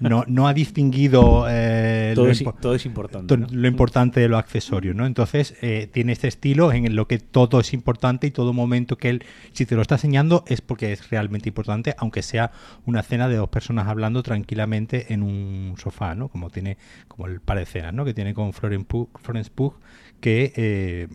[0.00, 3.26] no, no ha distinguido eh, Todo lo es, todo es importante.
[3.26, 3.46] to- ¿no?
[3.50, 5.06] lo importante de lo accesorio, ¿no?
[5.06, 9.08] Entonces eh, tiene este estilo en lo que todo es importante y todo momento que
[9.08, 12.52] él, si te lo está enseñando, es porque es realmente importante, aunque sea
[12.84, 16.28] una escena de dos personas hablando tranquilamente en un sofá, ¿no?
[16.28, 16.76] Como tiene,
[17.08, 18.04] como el par de escenas, ¿no?
[18.04, 19.72] Que tiene con Florence Pugh, Florence Pugh,
[20.20, 21.08] que eh,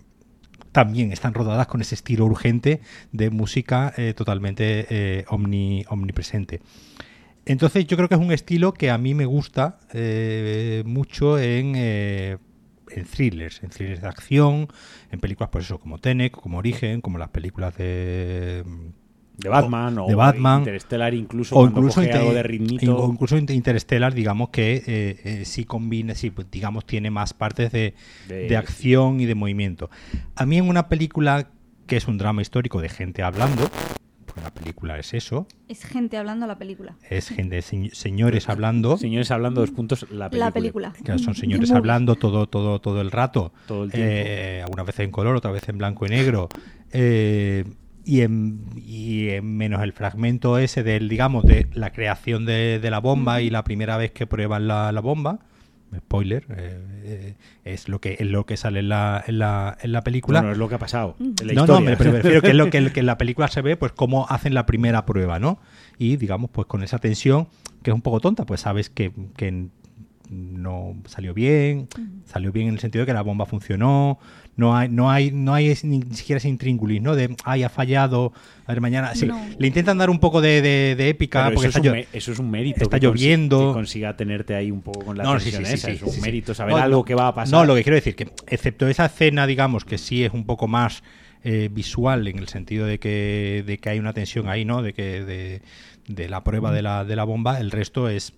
[0.71, 2.81] también están rodadas con ese estilo urgente
[3.11, 6.61] de música eh, totalmente eh, omni- omnipresente.
[7.45, 9.79] Entonces yo creo que es un estilo que a mí me gusta
[10.85, 14.67] mucho en, en thrillers, en thrillers de acción,
[15.11, 18.63] en películas pues eso, como Tenet, como Origen, como las películas de...
[19.37, 23.09] de Batman o de Batman, Interstellar incluso o incluso, coge Inter- algo de o ritmito
[23.11, 27.71] incluso Inter- Interstellar, digamos que eh, eh, sí combina, sí, pues, digamos tiene más partes
[27.71, 27.95] de,
[28.27, 29.89] de, de acción y de movimiento.
[30.35, 31.49] A mí en una película
[31.87, 33.69] que es un drama histórico de gente hablando,
[34.25, 36.95] porque la película es eso, Es gente hablando la película.
[37.09, 40.93] es gente, se- señores hablando, señores hablando dos puntos la película, La película.
[41.03, 45.05] que son señores hablando todo, todo, todo el rato, todo el tiempo eh, algunas veces
[45.05, 46.49] en color, otras veces en blanco y negro.
[46.91, 47.63] eh,
[48.05, 52.91] y, en, y en menos el fragmento ese del, digamos, de la creación de, de
[52.91, 55.39] la bomba y la primera vez que prueban la, la bomba.
[55.95, 59.91] Spoiler, eh, eh, es lo que es lo que sale en la, en la, en
[59.91, 60.39] la película.
[60.39, 61.75] Bueno, es lo que ha pasado en la no, historia.
[61.75, 63.91] no, me, me refiero que es lo que, que en la película se ve, pues
[63.91, 65.59] cómo hacen la primera prueba, ¿no?
[65.99, 67.47] Y digamos, pues con esa tensión,
[67.83, 69.67] que es un poco tonta, pues sabes que, que
[70.29, 71.87] no salió bien,
[72.25, 74.19] salió bien en el sentido de que la bomba funcionó,
[74.55, 77.15] no hay, no hay, no hay es- ni siquiera ese intríngulis, ¿no?
[77.15, 78.33] De ay ha fallado,
[78.65, 79.13] a ver mañana.
[79.15, 79.39] Sí, No.
[79.57, 81.99] Le intentan dar un poco de, de- de épica, Pero porque eso, está es un
[81.99, 83.67] llo- me- eso es un mérito está que consi- lloviendo.
[83.69, 86.15] que consiga tenerte ahí un poco con la No, tensión sí, sí, esa, sí, es
[86.17, 88.29] un mérito saber No, algo que va a pasar No, lo que quiero decir que,
[88.47, 91.03] excepto esa escena, digamos, que sí es un poco más
[91.43, 94.81] eh, visual en el sentido de que, de que hay una tensión ahí, ¿no?
[94.81, 95.61] De que de,
[96.07, 98.33] de la prueba de la, de la bomba, el resto es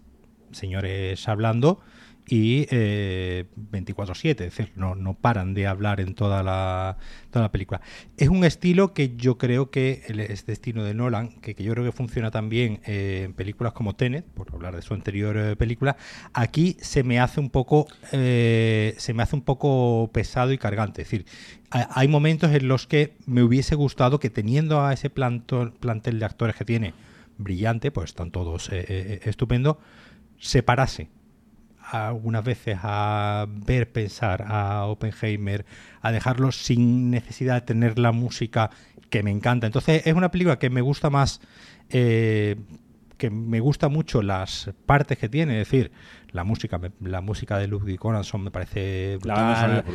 [0.55, 1.79] señores hablando
[2.27, 6.97] y eh, 24/7, es decir, no, no paran de hablar en toda la,
[7.29, 7.81] toda la película.
[8.17, 11.73] Es un estilo que yo creo que el- este estilo de Nolan, que, que yo
[11.73, 15.55] creo que funciona también eh, en películas como Tenet, por hablar de su anterior eh,
[15.55, 15.97] película,
[16.33, 21.03] aquí se me hace un poco eh, se me hace un poco pesado y cargante.
[21.03, 21.27] Es decir,
[21.69, 26.25] ha- hay momentos en los que me hubiese gustado que teniendo a ese plantel de
[26.25, 26.95] actores que tiene,
[27.37, 29.79] brillante, pues están todos estupendo,
[30.39, 31.09] se parase
[31.91, 35.65] algunas veces a ver pensar a Oppenheimer,
[36.01, 38.71] a dejarlo sin necesidad de tener la música
[39.09, 39.67] que me encanta.
[39.67, 41.41] Entonces es una película que me gusta más,
[41.89, 42.55] eh,
[43.17, 45.91] que me gusta mucho las partes que tiene, es decir,
[46.35, 49.85] la música la música de Ludwig Göransson me parece brutal,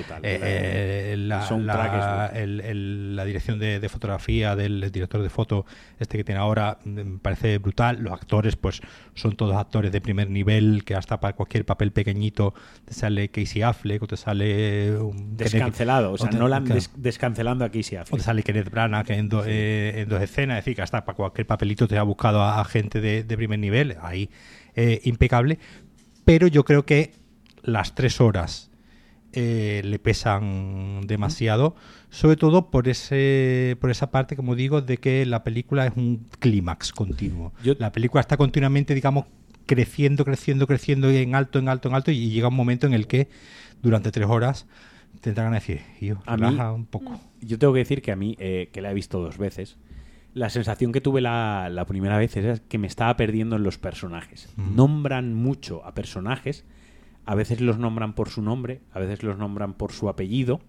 [1.27, 5.67] la, dirección de, fotografía del director de foto
[5.99, 7.99] este que tiene ahora me parece brutal.
[8.01, 8.81] Los actores pues
[9.15, 12.55] son todos actores de primer nivel que hasta para cualquier papel pequeñito
[12.87, 16.63] te sale Casey Affleck o te sale un descancelado o sea no la
[16.97, 20.59] descancelando a Casey Affleck o te sale Kenneth Branagh en, eh, en dos escenas.
[20.59, 23.99] Es decir que hasta para cualquier papelito te ha buscado a, gente de, primer nivel.
[24.01, 24.31] Ahí
[24.75, 25.59] eh, impecable
[26.25, 27.13] pero yo creo que
[27.63, 28.71] las tres horas
[29.33, 31.77] eh, le pesan demasiado,
[32.09, 36.27] sobre todo por ese por esa parte, como digo, de que la película es un
[36.41, 37.53] clímax continuo.
[37.79, 39.27] la película está continuamente, digamos,
[39.67, 43.07] creciendo, creciendo, creciendo en alto, en alto, en alto, y llega un momento en el
[43.07, 43.29] que
[43.83, 44.67] durante tres horas
[45.21, 47.21] tendrán que decir, yo, relaja un poco.
[47.41, 49.77] Yo tengo que decir que a mí, eh, que la he visto dos veces,
[50.35, 54.49] la sensación que tuve la, primera vez es que me estaba perdiendo en los personajes.
[54.57, 56.65] Nombran mucho a personajes,
[57.27, 60.61] a veces los nombran por su nombre, a veces los nombran por su apellido.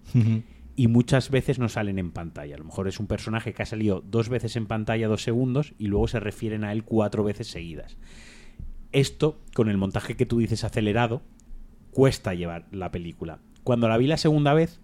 [0.75, 2.55] Y muchas veces no salen en pantalla.
[2.55, 5.73] A lo mejor es un personaje que ha salido dos veces en pantalla dos segundos
[5.77, 7.97] y luego se refieren a él cuatro veces seguidas.
[8.91, 11.21] Esto, con el montaje que tú dices acelerado,
[11.91, 13.39] cuesta llevar la película.
[13.63, 14.80] Cuando la vi la segunda vez,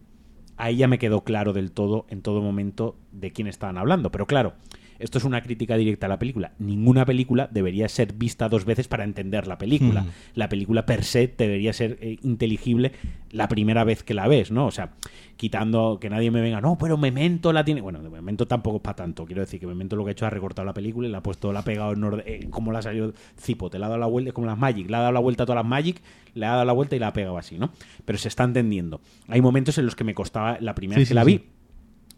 [0.58, 4.12] ahí ya me quedó claro del todo, en todo momento, de quién estaban hablando.
[4.12, 4.54] Pero claro,
[5.00, 6.54] esto es una crítica directa a la película.
[6.60, 10.02] Ninguna película debería ser vista dos veces para entender la película.
[10.02, 10.10] Hmm.
[10.36, 12.92] La película per se debería ser eh, inteligible
[13.32, 14.66] la primera vez que la ves, ¿no?
[14.66, 14.94] O sea,
[15.36, 17.82] quitando que nadie me venga, no, pero Memento la tiene.
[17.82, 19.26] Bueno, Memento tampoco es para tanto.
[19.26, 21.24] Quiero decir que Memento lo que ha hecho es recortado la película y la ha
[21.24, 23.90] puesto, la ha pegado en orden, eh, como la ha salido Zipo, te la ha
[23.90, 26.02] dado la vuelta, como las Magic, le ha dado la vuelta a todas las Magic,
[26.34, 27.72] le ha dado la vuelta y la ha pegado así, ¿no?
[28.06, 29.02] Pero se está entendiendo.
[29.28, 31.44] Hay momentos en los que me costaba, la primera vez que la vi,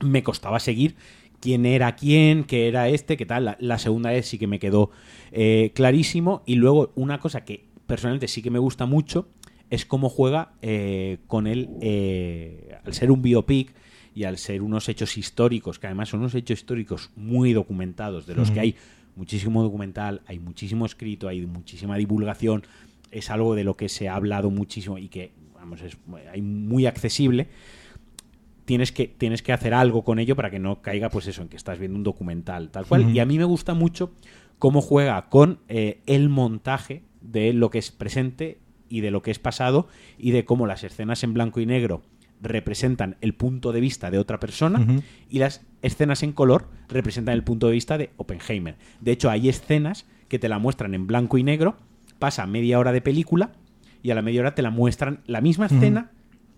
[0.01, 0.95] me costaba seguir
[1.40, 3.57] quién era quién, qué era este, qué tal.
[3.60, 4.91] La, segunda vez sí que me quedó
[5.32, 6.44] eh, clarísimo.
[6.45, 9.30] Y luego una cosa que personalmente sí que me gusta mucho
[9.70, 13.74] es cómo juega eh, con él, eh, al ser un biopic
[14.16, 18.36] y al ser unos hechos históricos, que además son unos hechos históricos muy documentados, de
[18.36, 18.76] los que hay
[19.16, 22.64] muchísimo documental, hay muchísimo escrito, hay muchísima divulgación,
[23.11, 25.98] es algo de lo que se ha hablado muchísimo y que, vamos, es
[26.32, 27.48] hay muy accesible
[28.69, 31.47] tienes que, tienes que hacer algo con ello para que no caiga, pues eso, en
[31.47, 33.09] que estás viendo un documental, tal cual.
[33.09, 34.11] Y a mí me gusta mucho
[34.59, 39.31] cómo juega con eh, el montaje de lo que es presente y de lo que
[39.31, 39.87] es pasado
[40.19, 42.03] y de cómo las escenas en blanco y negro
[42.43, 45.01] representan el punto de vista de otra persona
[45.31, 48.77] y las escenas en color representan el punto de vista de Oppenheimer.
[49.01, 51.75] De hecho, hay escenas que te la muestran en blanco y negro,
[52.19, 53.51] pasa media hora de película
[54.03, 56.11] y a la media hora te la muestran la misma escena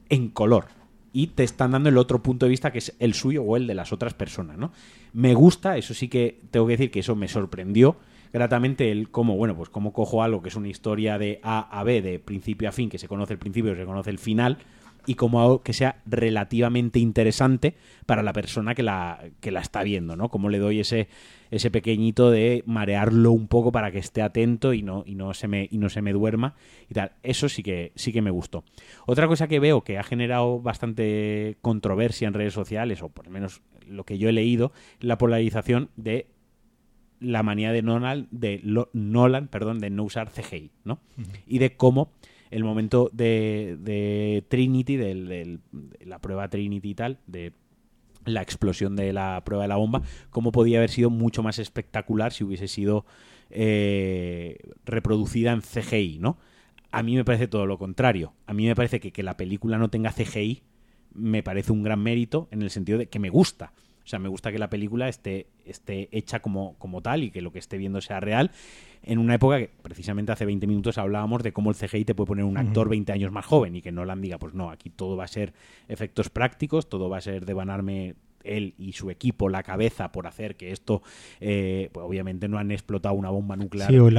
[0.09, 0.80] en color
[1.13, 3.67] y te están dando el otro punto de vista que es el suyo o el
[3.67, 4.71] de las otras personas, ¿no?
[5.13, 7.97] Me gusta, eso sí que tengo que decir que eso me sorprendió
[8.33, 11.83] gratamente el cómo, bueno, pues cómo cojo algo que es una historia de A a
[11.83, 14.57] B, de principio a fin, que se conoce el principio se conoce el final,
[15.05, 17.75] y cómo hago que sea relativamente interesante
[18.05, 20.29] para la persona que la, que la está viendo, ¿no?
[20.29, 21.07] Cómo le doy ese,
[21.51, 25.47] ese pequeñito de marearlo un poco para que esté atento y no, y no se
[25.47, 26.55] me, y no se me duerma
[26.89, 27.11] y tal.
[27.23, 28.63] Eso sí que, sí que me gustó.
[29.05, 33.31] Otra cosa que veo que ha generado bastante controversia en redes sociales, o por lo
[33.31, 34.71] menos lo que yo he leído,
[35.01, 36.27] la polarización de
[37.19, 38.61] la manía de Nolan, de
[38.93, 40.99] Nolan, perdón, de no usar CGI, ¿no?
[41.45, 42.13] Y de cómo
[42.49, 45.59] el momento de, Trinity, de
[46.05, 47.53] la prueba Trinity y tal, de
[48.25, 52.33] la explosión de la prueba de la bomba, cómo podía haber sido mucho más espectacular
[52.33, 53.05] si hubiese sido
[53.49, 56.37] eh, reproducida en CGI, ¿no?
[56.91, 58.33] A mí me parece todo lo contrario.
[58.45, 60.63] A mí me parece que que la película no tenga CGI
[61.13, 63.73] me parece un gran mérito en el sentido de que me gusta.
[64.11, 67.41] O sea, me gusta que la película esté, esté hecha como, como tal y que
[67.41, 68.51] lo que esté viendo sea real.
[69.03, 72.27] En una época que, precisamente hace 20 minutos, hablábamos de cómo el CGI te puede
[72.27, 74.89] poner un actor 20 años más joven y que no Nolan diga, pues no, aquí
[74.89, 75.53] todo va a ser
[75.87, 80.55] efectos prácticos, todo va a ser devanarme él y su equipo la cabeza por hacer
[80.55, 81.01] que esto,
[81.39, 83.89] eh, pues obviamente no han explotado una bomba nuclear.
[83.89, 84.15] Sí, hoy,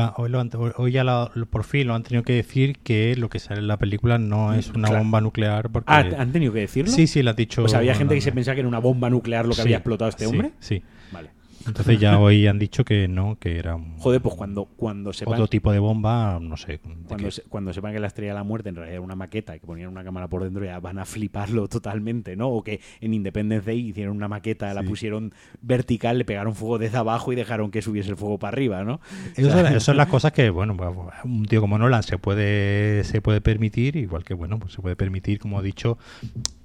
[0.76, 3.78] hoy, ya por fin lo han tenido que decir que lo que sale en la
[3.78, 5.70] película no es una bomba nuclear.
[5.70, 5.92] Porque...
[5.92, 6.92] Ah, ¿han tenido que decirlo?
[6.92, 7.62] Sí, sí, lo ha dicho.
[7.64, 9.76] O sea, había gente que se pensaba que era una bomba nuclear lo que había
[9.76, 10.52] explotado este hombre.
[10.60, 10.82] Sí.
[11.12, 11.30] Vale.
[11.66, 15.34] Entonces ya hoy han dicho que no, que era un, Joder, pues cuando, cuando sepan...
[15.34, 16.80] otro tipo de bomba, no sé.
[17.06, 19.54] Cuando, se- cuando sepan que la estrella de la muerte en realidad era una maqueta
[19.56, 22.48] y que ponían una cámara por dentro ya van a fliparlo totalmente, ¿no?
[22.48, 26.98] O que en Independence Day hicieron una maqueta, la pusieron vertical, le pegaron fuego desde
[26.98, 29.00] abajo y dejaron que subiese el fuego para arriba, ¿no?
[29.36, 30.90] Eso, son- eso son las cosas que, bueno, pues,
[31.24, 34.96] un tío como Nolan se puede, se puede permitir, igual que, bueno, pues se puede
[34.96, 35.98] permitir, como he dicho,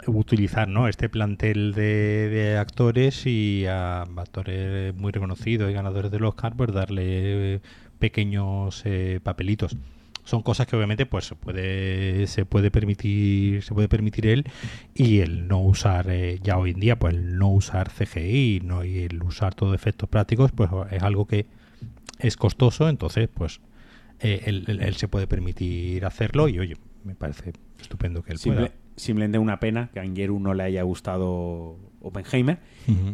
[0.07, 0.87] utilizar, ¿no?
[0.87, 6.71] Este plantel de, de actores y a actores muy reconocidos y ganadores del Oscar, pues
[6.73, 7.59] darle eh,
[7.99, 9.75] pequeños eh, papelitos.
[10.23, 14.43] Son cosas que obviamente pues se puede se puede permitir se puede permitir él
[14.93, 18.83] y el no usar eh, ya hoy en día pues el no usar CGI no
[18.83, 21.45] y el usar todo efectos prácticos pues es algo que
[22.19, 23.61] es costoso, entonces pues
[24.19, 26.75] eh, él, él- se puede permitir hacerlo y oye,
[27.05, 28.86] me parece estupendo que él Simple- pueda.
[28.97, 32.59] Simplemente una pena que a Angeru no le haya gustado Oppenheimer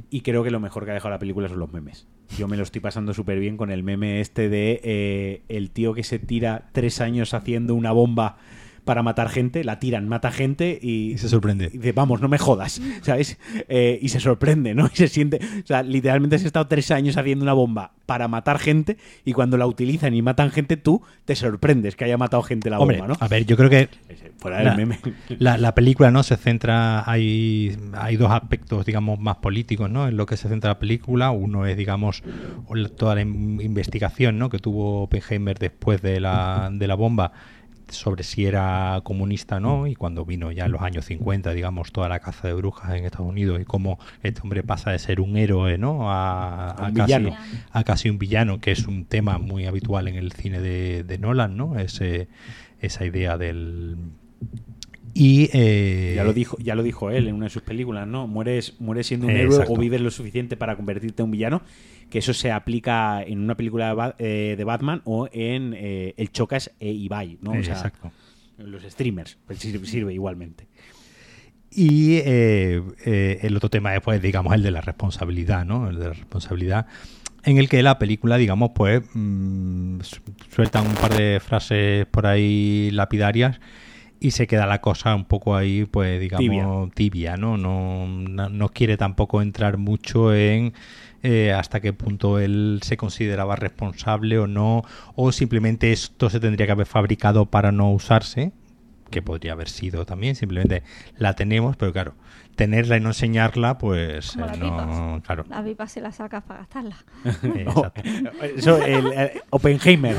[0.09, 2.07] y creo que lo mejor que ha dejado la película son los memes.
[2.37, 5.93] Yo me lo estoy pasando súper bien con el meme este de eh, el tío
[5.93, 8.37] que se tira tres años haciendo una bomba
[8.85, 11.69] para matar gente, la tiran, mata gente y, Y se sorprende.
[11.73, 13.37] y dice, vamos, no me jodas, ¿sabes?
[13.69, 14.85] Eh, y se sorprende, ¿no?
[14.93, 18.59] Y se siente, o sea, literalmente has estado tres años haciendo una bomba para matar
[18.59, 22.69] gente y cuando la utilizan y matan gente, tú te sorprendes que haya matado gente
[22.69, 23.17] la Hombre, bomba, ¿no?
[23.25, 23.87] a ver, yo creo que
[24.37, 24.99] Fuera del la, meme.
[25.39, 30.07] la- la película no se centra, hay, hay dos aspectos, digamos, más políticos, ¿no?
[30.09, 31.31] En lo que se centra la película.
[31.31, 32.23] Uno es, digamos,
[32.97, 34.49] toda la in- investigación, ¿no?
[34.49, 37.31] Que tuvo Oppenheimer después de la, de la bomba
[37.95, 41.91] sobre si era comunista o no, y cuando vino ya en los años 50, digamos,
[41.91, 45.21] toda la caza de brujas en Estados Unidos y cómo este hombre pasa de ser
[45.21, 46.11] un héroe, ¿no?
[46.11, 47.35] A, A un a casi, villano.
[47.71, 51.17] a casi un villano, que es un tema muy habitual en el cine de, de
[51.17, 51.79] Nolan, ¿no?
[51.79, 52.27] Ese,
[52.81, 53.95] esa idea del...
[55.15, 55.49] Y...
[55.53, 58.25] eh, Ya lo dijo, ya lo dijo él en una de sus películas, ¿no?
[58.27, 61.61] Mueres, mueres siendo un héroe o vives lo suficiente para convertirte en un villano.
[62.13, 66.13] Que eso se aplica en una película de, Ba- eh, de Batman o en eh,
[66.15, 67.53] El Chocas e Ibai, ¿no?
[67.53, 68.11] O eh, sea, exacto.
[68.59, 69.39] los streamers.
[69.47, 70.67] Pues sirve, sirve igualmente.
[71.71, 75.89] Y eh, el otro tema es, pues, digamos, el de la responsabilidad, ¿no?
[75.89, 76.85] El de la responsabilidad
[77.45, 80.01] en el que la película, digamos, pues, mm,
[80.53, 83.59] suelta un par de frases por ahí lapidarias
[84.19, 87.57] y se queda la cosa un poco ahí, pues, digamos, tibia, ¿no?
[87.57, 90.73] No, no, no quiere tampoco entrar mucho en
[91.23, 94.83] eh, hasta qué punto él se consideraba responsable o no,
[95.15, 98.51] o simplemente esto se tendría que haber fabricado para no usarse,
[99.09, 100.83] que podría haber sido también, simplemente
[101.17, 102.15] la tenemos, pero claro,
[102.55, 105.21] tenerla y no enseñarla, pues Como eh, las no, pipas.
[105.25, 105.45] claro.
[105.49, 106.95] La pipa se la sacas para gastarla.
[107.55, 108.01] eh, Oh, exacto.
[108.57, 110.15] eso, el, el Oppenheimer.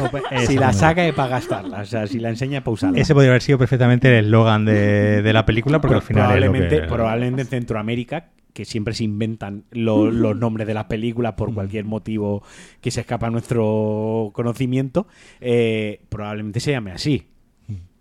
[0.47, 1.81] si la saca es para gastarla.
[1.81, 2.99] O sea, si la enseña es para usarla.
[3.01, 6.35] Ese podría haber sido perfectamente el eslogan de, de la película, porque al final es
[6.37, 10.85] lo probablemente, que- probablemente en Centroamérica que siempre se inventan lo- los nombres de las
[10.87, 12.43] películas por cualquier motivo
[12.81, 15.07] que se escapa a nuestro conocimiento,
[15.41, 17.27] eh, probablemente se llame así.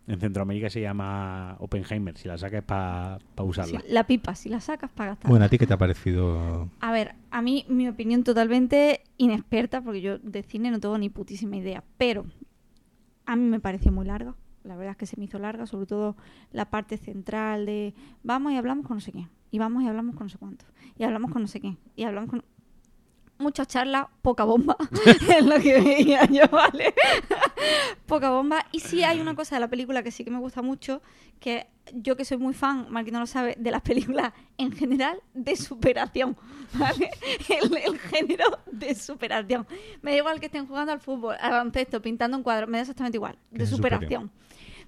[0.05, 3.79] En Centroamérica se llama Oppenheimer, si la sacas es para usarla.
[3.79, 5.29] Sí, la pipa, si la sacas para gastarla.
[5.29, 6.69] Bueno, ¿a ti qué te ha parecido?
[6.81, 11.07] A ver, a mí mi opinión totalmente inexperta, porque yo de cine no tengo ni
[11.09, 12.25] putísima idea, pero
[13.25, 14.35] a mí me pareció muy larga.
[14.65, 16.17] La verdad es que se me hizo larga, sobre todo
[16.51, 17.93] la parte central de
[18.23, 20.65] vamos y hablamos con no sé quién, y vamos y hablamos con no sé cuánto,
[20.97, 22.43] y hablamos con no sé quién, y hablamos con...
[23.37, 24.75] Mucha charla, poca bomba,
[25.37, 26.93] es lo que veía yo, ¿vale?
[28.05, 28.65] poca bomba.
[28.71, 31.01] Y sí hay una cosa de la película que sí que me gusta mucho,
[31.39, 35.21] que yo que soy muy fan, Marquín no lo sabe, de las películas en general
[35.33, 36.35] de superación,
[36.73, 37.11] ¿vale?
[37.49, 39.67] El, el género de superación.
[40.01, 42.81] Me da igual que estén jugando al fútbol, al baloncesto, pintando un cuadro, me da
[42.81, 44.31] exactamente igual, de Que se superación.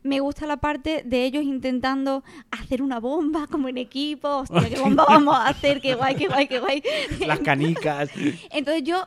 [0.06, 4.27] Me gusta la parte de ellos intentando hacer una bomba como en equipo.
[4.38, 6.84] Hostia, qué bomba vamos a hacer, qué guay, qué guay, qué guay.
[7.27, 8.10] Las canicas.
[8.52, 9.06] Entonces yo,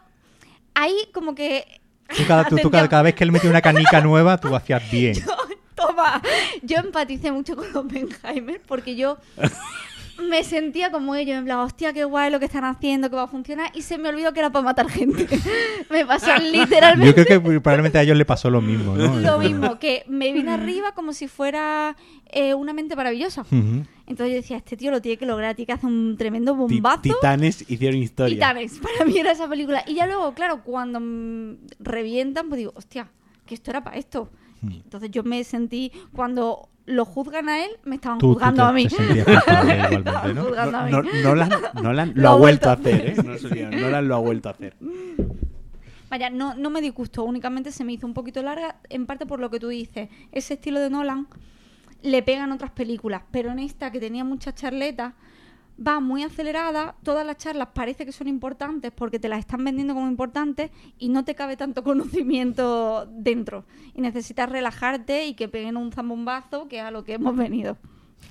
[0.75, 1.65] ahí como que
[2.17, 2.71] Tú cada, tú- tú Atención.
[2.73, 5.15] cada- cada vez que él mete una canica nueva, tú hacías bien.
[5.75, 6.21] Toma,
[6.63, 9.19] yo empaticé mucho con Oppenheimer porque yo
[10.19, 13.25] me sentía como ellos, en plan, hostia, qué guay lo que están haciendo, que va
[13.25, 15.27] a funcionar, y se me olvidó que era para matar gente.
[15.91, 19.17] me pasó Yo literalmente creo que probablemente a ellos le pasó lo mismo, ¿no?
[19.17, 21.97] lo mismo, que me vine arriba como si fuera
[22.31, 23.45] eh, una mente maravillosa.
[23.51, 27.03] Entonces yo decía, este tío lo tiene que lograr, tiene que hacer un tremendo bombazo.
[27.03, 28.35] Titanes hicieron historia.
[28.35, 29.85] Titanes, para mí era esa película.
[29.87, 33.11] Y ya luego, claro, cuando mm, revientan, pues digo, hostia,
[33.47, 34.31] que esto era para esto.
[34.61, 34.73] Hmm.
[34.73, 38.69] Entonces yo me sentí, cuando lo juzgan a él, me estaban Tú, tú juzgando te-
[38.69, 38.87] a mí.
[38.89, 38.97] te
[40.35, 40.45] ¿no?
[40.45, 40.91] juzgando a mí.
[40.93, 41.51] No, Nolan,
[41.83, 43.71] Nolan lo, Lo ha vuelto a vuelto a hacer, ¿eh?
[43.71, 44.75] No Nolan lo ha vuelto a hacer.
[46.11, 49.41] Vaya, no, no me disgustó, únicamente se me hizo un poquito larga, en parte por
[49.41, 50.09] lo que tú dices.
[50.33, 51.27] Ese estilo de Nolan
[52.03, 55.13] le pegan otras películas, pero en esta que tenía muchas charletas,
[55.85, 59.95] va muy acelerada, todas las charlas parece que son importantes porque te las están vendiendo
[59.95, 63.65] como importantes y no te cabe tanto conocimiento dentro.
[63.95, 67.77] Y necesitas relajarte y que peguen un zambombazo que es a lo que hemos venido.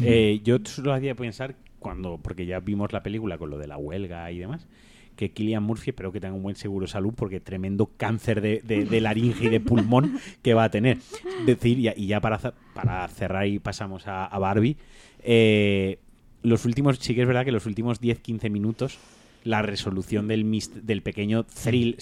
[0.02, 3.78] Eh, yo solo hacía pensar cuando, porque ya vimos la película con lo de la
[3.78, 4.68] huelga y demás,
[5.16, 8.62] que Killian Murphy espero que tenga un buen seguro de salud porque tremendo cáncer de,
[8.64, 10.98] de- de laringe y de pulmón que va a tener.
[11.46, 12.38] Decir, y, y ya para,
[12.74, 14.78] para cerrar y pasamos a, a Barbie,
[15.24, 16.00] eh,
[16.44, 18.98] los últimos, sí que es verdad que los últimos 10-15 minutos
[19.44, 21.96] la resolución del, mis- del pequeño thrill,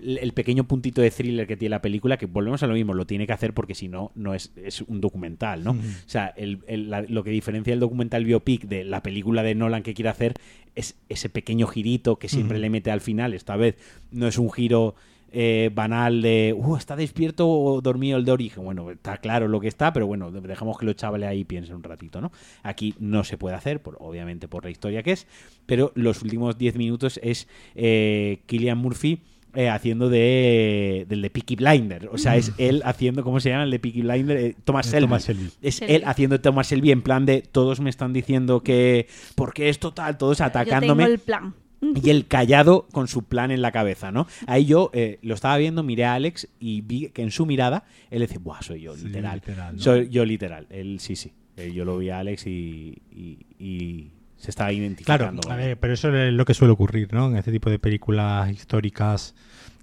[0.00, 3.06] el pequeño puntito de thriller que tiene la película, que volvemos a lo mismo, lo
[3.06, 5.72] tiene que hacer porque si no, no es, es un documental, ¿no?
[5.72, 9.54] O sea, el- el- la- lo que diferencia el documental biopic de la película de
[9.54, 10.34] Nolan que quiere hacer
[10.74, 13.34] es ese pequeño girito que siempre le mete al final.
[13.34, 13.76] Esta vez
[14.10, 14.96] no es un giro
[15.32, 18.64] eh, banal de, uh, está despierto o dormido el de origen.
[18.64, 21.82] Bueno, está claro lo que está, pero bueno, dejamos que los chavales ahí piensen un
[21.82, 22.32] ratito, ¿no?
[22.62, 25.26] Aquí no se puede hacer, por, obviamente por la historia que es,
[25.66, 29.20] pero los últimos 10 minutos es eh, Killian Murphy
[29.56, 32.08] eh, haciendo de del de Peaky Blinder.
[32.12, 34.36] O sea, es él haciendo, ¿cómo se llama el de Peaky Blinder?
[34.36, 35.50] Eh, Thomas Shelby.
[35.62, 39.06] Es él haciendo Thomas Shelby en plan de todos me están diciendo que
[39.36, 41.54] porque es total, todos Yo atacándome tengo el plan.
[42.02, 44.26] Y el callado con su plan en la cabeza, ¿no?
[44.46, 47.84] Ahí yo eh, lo estaba viendo, miré a Alex y vi que en su mirada
[48.10, 49.36] él decía, Buah, soy yo, Sí, literal.
[49.36, 49.82] literal, ¿no?
[49.82, 50.66] Soy yo literal.
[50.70, 51.32] Él sí, sí.
[51.56, 55.50] Eh, yo lo vi a Alex y, y- y se estaba Claro, identificando.
[55.50, 57.28] a ver, pero eso es lo que suele ocurrir, ¿no?
[57.28, 59.34] En este tipo de películas históricas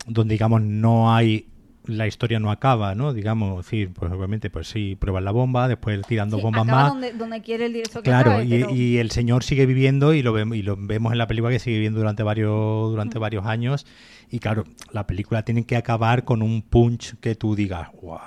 [0.07, 1.45] donde, digamos, no hay
[1.85, 3.11] la historia no acaba, ¿no?
[3.13, 6.91] Digamos, decir, pues obviamente, pues sí, prueban la bomba, después tirando Sí, bombas acaba más.
[6.93, 10.13] Donde, donde quiere el director que Claro, acabe, y, pero- y el señor sigue viviendo
[10.13, 13.17] y lo vemos y lo vemos en la película que sigue viviendo durante varios durante
[13.17, 13.21] Mm.
[13.21, 13.85] varios años
[14.29, 18.19] y claro, la película tiene que acabar con un punch que tú digas, "Guau".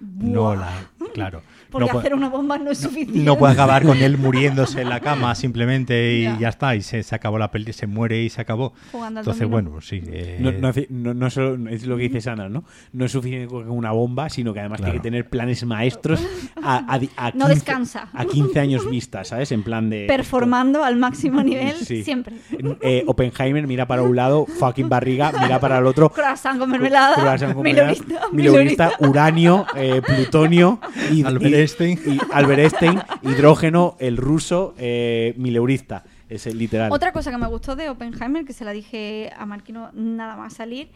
[0.00, 0.68] No la,
[1.14, 1.42] claro.
[1.70, 3.20] Porque no puede- hacer una bomba no es suficiente.
[3.20, 6.36] no puede acabar con él muriéndose en la cama simplemente y Ya.
[6.38, 9.22] ya, está y se, se acabó la peli se muere y se acabó Jugando al
[9.22, 9.50] entonces dominó.
[9.52, 10.50] bueno pues sí eh, No,
[10.98, 12.64] no no- solo es lo que dice Sandra, ¿no?
[12.92, 14.94] No es suficiente con una bomba, sino que además Claro.
[14.94, 16.20] tiene que tener planes maestros
[16.60, 18.08] a, a di- a No 15 descansa.
[18.14, 19.52] A 15 años vista, ¿sabes?
[19.52, 20.06] En plan de...
[20.08, 22.02] Performando al máximo nivel Sí.
[22.02, 22.34] siempre.
[22.80, 26.10] Eh, Oppenheimer mira para un lado, fucking barriga, mira para el otro.
[26.10, 27.14] Croissant con mermelada.
[27.14, 30.80] Croissant con mermelada, milonista, milonista, uranio, eh, plutonio
[31.12, 31.98] y Albert y- Einstein.
[32.06, 36.04] y Albert Einstein, hidrógeno, el ruso, eh, mileurista.
[36.28, 36.92] Es el literal.
[36.92, 40.54] Otra cosa que me gustó de Oppenheimer, que se la dije a Marquino nada más
[40.54, 40.90] salir,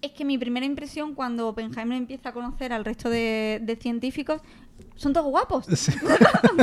[0.00, 4.40] es que mi primera impresión cuando Oppenheimer empieza a conocer al resto de, de científicos
[4.96, 5.66] son todos guapos.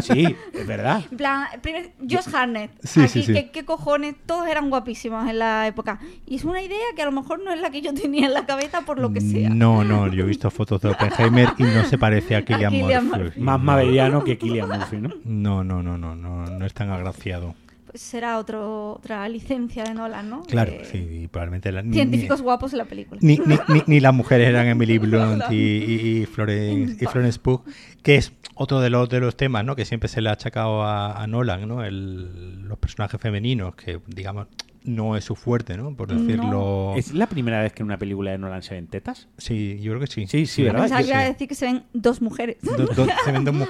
[0.03, 1.03] Sí, es verdad.
[1.11, 2.71] En plan, primer- Josh Harnett.
[2.83, 3.33] Sí, aquí, sí, sí.
[3.33, 4.15] ¿qué, qué cojones?
[4.25, 5.99] Todos eran guapísimos en la época.
[6.25, 8.33] Y es una idea que a lo mejor no es la que yo tenía en
[8.33, 9.49] la cabeza por lo que sea.
[9.49, 13.17] no no yo he visto fotos de Oppenheimer y no se parece a Killian, Murphy,
[13.23, 13.39] Murphy.
[13.41, 13.65] Más No.
[13.65, 15.09] maveriano que Killian Murphy, ¿no?
[15.25, 17.55] no no no no no no es tan agraciado
[17.97, 20.43] será otro, otra licencia de Nolan, ¿no?
[20.43, 23.19] claro Eh, sí y probablemente la, ni- Científicos guapos en la película.
[23.23, 27.39] ni, ni, ni, ni las mujeres eran Emily Blunt y, y, y Florence, y Florence
[27.39, 27.63] Pugh,
[28.03, 29.75] que es otro de los, de los temas ¿no?
[29.75, 31.83] que siempre se le ha achacado a, a Nolan, ¿no?
[31.83, 34.47] El- los personajes femeninos, que digamos
[34.87, 35.95] no es su fuerte, ¿no?
[35.95, 36.19] por No.
[36.21, 36.93] decirlo.
[36.95, 39.27] ¿Es la primera vez que en una película de Nolan se ven tetas?
[39.37, 40.25] Sí, yo creo que sí.
[40.27, 40.81] Sí, sí, ¿verdad?
[40.81, 42.57] Pensaba que iba a decir que se ven dos mujeres.
[42.61, 43.65] Do- do- se ven dos mu-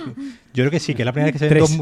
[0.54, 1.78] yo creo que sí, que es la primera vez que se ven Tres,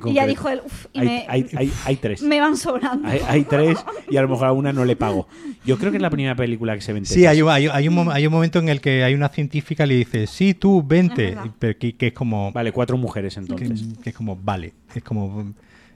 [0.00, 2.22] dos Y ya dijo él, uff, y Hay, me, hay, hay, hay tres.
[2.22, 3.06] me van sobrando.
[3.08, 3.78] Hay, hay tres
[4.10, 5.26] y a lo mejor a una no le pago.
[5.64, 7.14] Yo creo que es la primera película que se ven tetas.
[7.14, 9.28] Sí, hay, un- hay, hay un, mom- hay un momento en el que hay una
[9.28, 11.36] científica y le dice, sí, tú, Es vente.
[11.58, 13.84] Pero que, que es como, Vale, cuatro mujeres que, entonces.
[14.02, 15.52] que es como, vale, es como,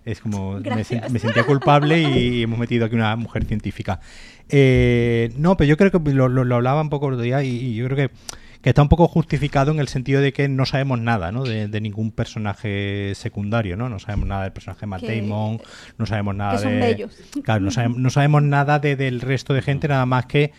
[0.07, 4.01] es como, me, sentía culpable y hemos metido aquí una mujer científica.
[4.49, 7.43] Eh, no, pero yo creo que lo, lo, lo hablaba un poco el otro día
[7.43, 8.15] y, y yo creo que,
[8.63, 11.43] que está un poco justificado en el sentido de que no sabemos nada, ¿no?
[11.43, 13.89] De, de ningún personaje secundario, ¿no?
[13.89, 15.61] No sabemos nada del personaje de Matt Que- Damon,
[15.99, 16.79] no sabemos nada que son de...
[16.79, 17.17] bellos.
[17.43, 20.53] Claro, no sabemos, no sabemos nada de- del resto de gente, nada más que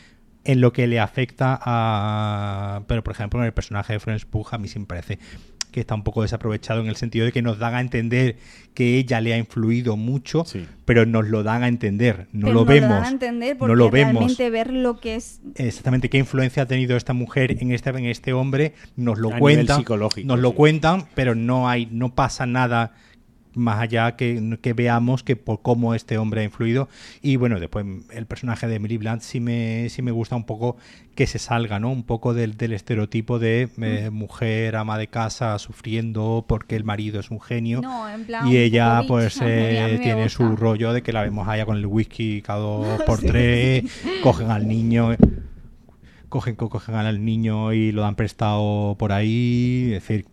[0.44, 2.82] en lo que le afecta a...
[2.88, 5.20] Pero, por ejemplo, en el personaje de Florence Pugh a mí sí me parece
[5.78, 8.38] que está un poco desaprovechado en el sentido de que nos dan a entender
[8.74, 10.66] que ella le ha influido mucho, Sí.
[10.86, 12.90] pero nos lo dan a entender, no Pero lo nos vemos.
[12.90, 14.14] dan a entender porque no lo vemos.
[14.14, 18.06] realmente ver lo que es Exactamente qué influencia ha tenido esta mujer en este, en
[18.06, 22.16] este hombre, nos lo A nivel cuentan, psicológico, nos lo cuentan, pero no hay, no
[22.16, 22.94] pasa nada
[23.58, 26.88] más allá que, que veamos que por cómo este hombre ha influido.
[27.22, 30.78] Y bueno después el personaje de Emily Blunt sí me sí me gusta un poco
[31.16, 35.58] que se salga no un poco del, del estereotipo de eh, mujer ama de casa
[35.58, 37.82] sufriendo porque el marido es un genio.
[37.82, 40.38] No, en plan, y ella pues eh, me tiene gusta.
[40.38, 43.84] su rollo de que la vemos allá con el whisky cada dos por tres
[44.22, 45.16] cogen al niño
[46.30, 50.26] cogen co- cogen al niño y lo dan prestado por ahí es decir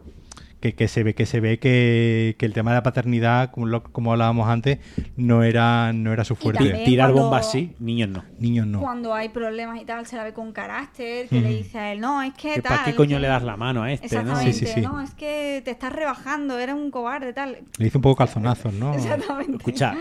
[0.64, 3.66] que, que se ve que se ve que, que el tema de la paternidad, como,
[3.66, 4.78] lo- como hablábamos antes,
[5.14, 6.82] no era, no era su fuerte.
[6.86, 8.24] Tirar cuando- bombas sí, niños no.
[8.38, 8.80] Niños no.
[8.80, 12.00] Cuando hay problemas y tal, se la ve con carácter, que le dice a él,
[12.00, 12.72] no, es que ¿Que tal.
[12.78, 14.20] ¿Para qué coño que- le das la mano a este, no?
[14.22, 14.80] Exactamente, Sí, sí, sí.
[14.80, 17.58] no, es que te estás rebajando, eres un cobarde, tal.
[17.78, 18.94] Le hizo un poco calzonazos, ¿no?
[18.94, 19.58] Exactamente.
[19.58, 19.94] Escucha,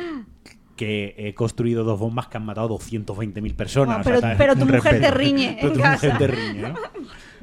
[0.78, 4.02] que he construido dos bombas que han matado 220.000 personas.
[4.02, 4.38] Bueno, o sea, pero, ¿sabes?
[4.38, 6.06] pero tu mujer te riñe Pero en tu casa.
[6.08, 6.76] mujer te riñe, ¿no?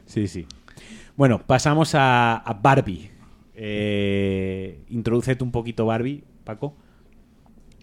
[0.06, 0.46] Sí, sí.
[1.20, 3.10] Bueno, pasamos a, a Barbie.
[3.54, 6.74] Eh, introdúcete un poquito Barbie, Paco.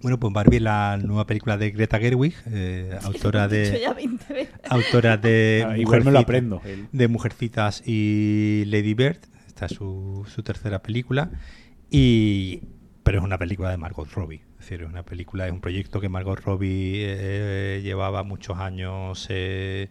[0.02, 4.34] Bueno, pues Barbie es la nueva película de Greta Gerwig, eh, autora de ya 20
[4.34, 4.56] veces.
[4.68, 6.64] autora de Ah, igual me lo aprendo.
[6.92, 9.20] de Mujercitas y Lady Bird.
[9.46, 11.30] Esta es su, su tercera película.
[11.92, 12.62] Y,
[13.04, 14.42] pero es una película de Margot Robbie.
[14.54, 19.28] Es decir, es una película, es un proyecto que Margot Robbie eh, llevaba muchos años.
[19.30, 19.90] eh,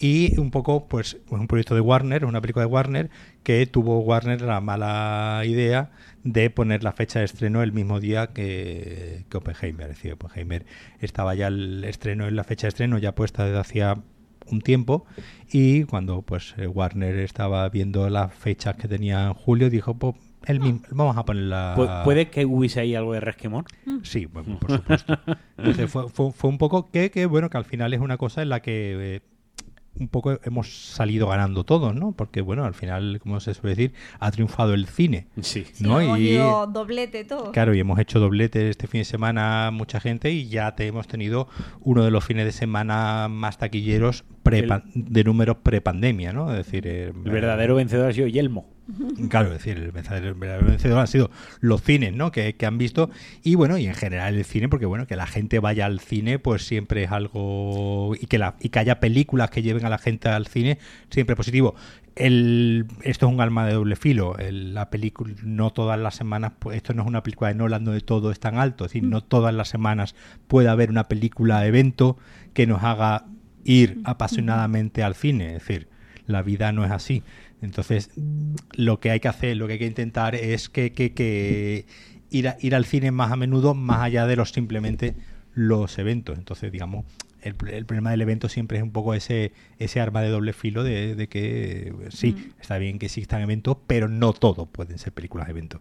[0.00, 3.10] y un poco, pues, es un proyecto de Warner, una película de Warner
[3.42, 5.90] que tuvo Warner la mala idea
[6.24, 9.90] de poner la fecha de estreno el mismo día que, que Oppenheimer.
[9.90, 10.64] Es decir, Oppenheimer
[11.00, 13.98] estaba ya el estreno en la fecha de estreno ya puesta desde hacía
[14.50, 15.06] un tiempo
[15.50, 20.16] y cuando pues eh, Warner estaba viendo las fechas que tenía en julio dijo pues
[20.44, 23.64] el mismo, vamos a poner la Pu- ¿Puede que hubiese ahí algo de resquemor?
[24.02, 25.16] sí bueno, por supuesto
[25.56, 28.42] entonces fue, fue, fue un poco que, que bueno que al final es una cosa
[28.42, 29.20] en la que eh,
[29.98, 32.12] un poco hemos salido ganando todos, ¿no?
[32.12, 35.28] Porque, bueno, al final, como se suele decir, ha triunfado el cine.
[35.40, 35.64] Sí.
[35.72, 36.00] Sí, ¿no?
[36.00, 37.52] hemos Y- ido doblete todo.
[37.52, 41.06] Claro, y hemos hecho doblete este fin de semana mucha gente y ya te hemos
[41.06, 41.48] tenido
[41.80, 46.50] uno de los fines de semana más taquilleros pre de números pre-pandemia, ¿no?
[46.50, 48.73] Es decir, eh, El verdadero vencedor ha sido Yelmo.
[49.30, 51.30] Claro, es decir, el verdadero vencedor han sido
[51.60, 52.30] los cines, ¿no?
[52.30, 53.10] Que, que han visto
[53.42, 56.38] y bueno, y en general el cine, porque bueno, que la gente vaya al cine,
[56.38, 59.96] pues siempre es algo y que la, y que haya películas que lleven a la
[59.96, 60.78] gente al cine,
[61.08, 61.74] siempre es positivo.
[62.14, 64.36] El, esto es un alma de doble filo.
[64.38, 67.84] El- la película, no todas las semanas, pues esto no es una película de Nolan
[67.84, 68.84] donde todo es tan alto.
[68.84, 70.14] Es decir, no todas las semanas
[70.46, 72.18] puede haber una película evento
[72.52, 73.24] que nos haga
[73.64, 75.56] ir apasionadamente al cine.
[75.56, 75.88] Es decir,
[76.26, 77.22] la vida no es así.
[77.64, 78.10] Entonces,
[78.76, 81.86] lo que hay que hacer, lo que hay que intentar es que, que, que
[82.30, 85.14] ir, a- ir al cine más a menudo, más allá de los simplemente
[85.54, 86.38] los eventos.
[86.38, 87.04] Entonces, digamos,
[87.42, 90.82] el, el problema del evento siempre es un poco ese, ese arma de doble filo
[90.82, 92.60] de, de que eh, sí, Mm.
[92.60, 95.80] está bien que existan eventos, pero no todo pueden ser películas de evento.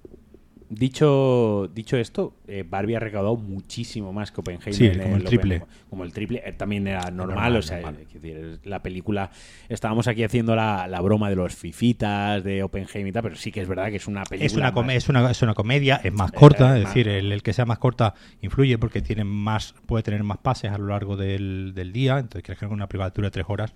[0.76, 4.74] Dicho, dicho esto, eh, Barbie ha recaudado muchísimo más que Oppenheimer.
[4.74, 5.56] Sí, como el triple.
[5.58, 6.42] Open- como el triple.
[6.46, 7.96] Eh, también era normal, Normal, o sea, normal.
[8.12, 9.30] quiero decir, es- la película...
[9.70, 13.52] Estábamos aquí haciendo la, la broma de los fifitas, de Oppenheimer y tal, pero sí
[13.52, 14.46] que es verdad que es una película...
[14.46, 17.08] Es una, más- es, una, es una comedia, es más corta, Eh, es más- decir,
[17.08, 20.78] el, el que sea más corta influye porque tiene más, puede tener más pases a
[20.78, 23.74] lo largo del, del día, entonces creo que una película de tres horas,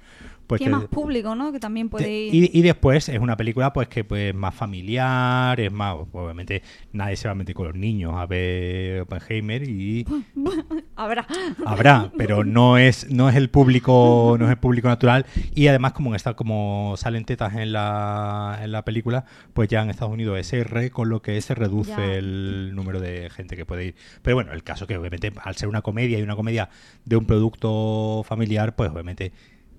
[0.48, 1.52] pues Tiene más público, ¿no?
[1.52, 2.34] Que también puede ir.
[2.34, 6.64] y, y después es una película pues que pues más familiar, es más, obviamente
[6.94, 10.06] nadie se va a meter con los niños a ver Oppenheimer y
[10.96, 11.28] Habrá.
[11.66, 15.94] habrá, pero no es no es el público no es el público natural y además
[15.94, 20.40] como está como salen tetas en la, en la película, pues ya en Estados Unidos
[20.40, 22.16] es R, con lo que se reduce Ya.
[22.16, 23.96] el número de gente que puede ir.
[24.22, 26.70] Pero bueno, el caso que obviamente al ser una comedia y una comedia
[27.06, 29.32] de un producto familiar, pues obviamente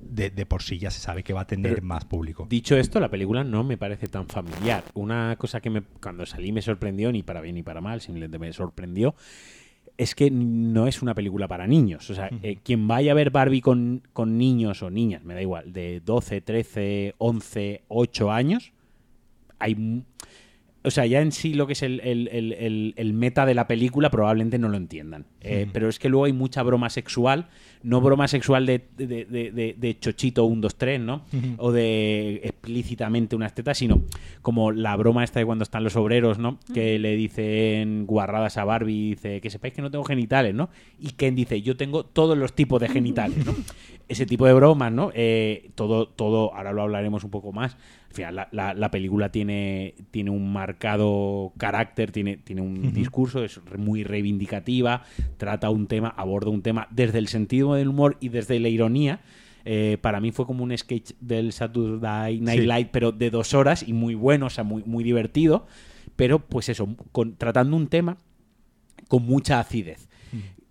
[0.08, 2.46] de, de por sí ya se sabe que va a tener Pero- más público.
[2.48, 4.84] Dicho esto, la película no me parece tan familiar.
[4.94, 8.38] Una cosa que me, cuando salí me sorprendió, ni para bien ni para mal, simplemente
[8.38, 9.14] me sorprendió,
[9.96, 12.08] es que no es una película para niños.
[12.10, 15.42] O sea, eh, quien vaya a ver Barbie con, con niños o niñas, me da
[15.42, 18.72] igual, de 12, 13, 11, 8 años,
[19.58, 20.04] hay...
[20.84, 23.66] O sea, ya en sí lo que es el, el- el- el- meta de la
[23.66, 25.26] película probablemente no lo entiendan.
[25.40, 25.66] Eh.
[25.72, 27.48] Pero es que luego hay mucha broma sexual,
[27.82, 31.22] no broma sexual de, de, de- chochito 1, 2, 3, ¿no?
[31.58, 34.02] O de explícitamente unas tetas, sino
[34.42, 36.58] como la broma esta de cuando están los obreros, ¿no?
[36.74, 40.70] Que le dicen guarradas a Barbie, dice que sepáis que no tengo genitales, ¿no?
[40.98, 43.54] Y Ken dice, yo tengo todos los tipos de genitales, ¿no?
[44.08, 45.10] Ese tipo de bromas, ¿no?
[45.14, 47.76] Eh, todo, todo, ahora lo hablaremos un poco más.
[48.08, 53.44] Al final, la, la- la película tiene, tiene un marcado carácter, tiene, tiene un discurso,
[53.44, 55.02] es muy reivindicativa,
[55.36, 59.20] trata un tema, aborda un tema desde el sentido del humor y desde la ironía.
[59.64, 62.66] Eh, para mí fue como un sketch del Saturday Night Sí.
[62.66, 65.66] Live, pero de dos horas y muy bueno, o sea, muy, muy divertido.
[66.16, 68.16] Pero, pues eso, con- tratando un tema
[69.08, 70.08] con mucha acidez.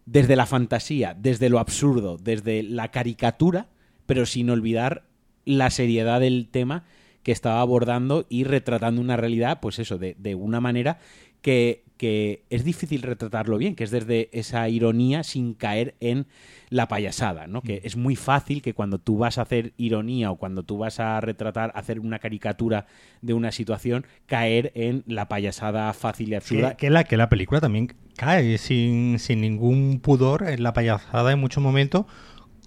[0.06, 3.68] Desde la fantasía, desde lo absurdo, desde la caricatura,
[4.06, 5.04] pero sin olvidar
[5.44, 6.86] la seriedad del tema
[7.24, 11.00] que estaba abordando y retratando una realidad, pues eso, de, de una manera
[11.42, 16.28] que, que es difícil retratarlo bien, que es desde esa ironía sin caer en
[16.70, 17.62] la payasada, ¿no?
[17.62, 21.00] Que es muy fácil que cuando tú vas a hacer ironía o cuando tú vas
[21.00, 22.86] a retratar, hacer una caricatura
[23.22, 26.72] de una situación, caer en la payasada fácil y absurda.
[26.72, 31.32] Que, que la, que la película también cae sin, sin ningún pudor en la payasada
[31.32, 32.06] en muchos momentos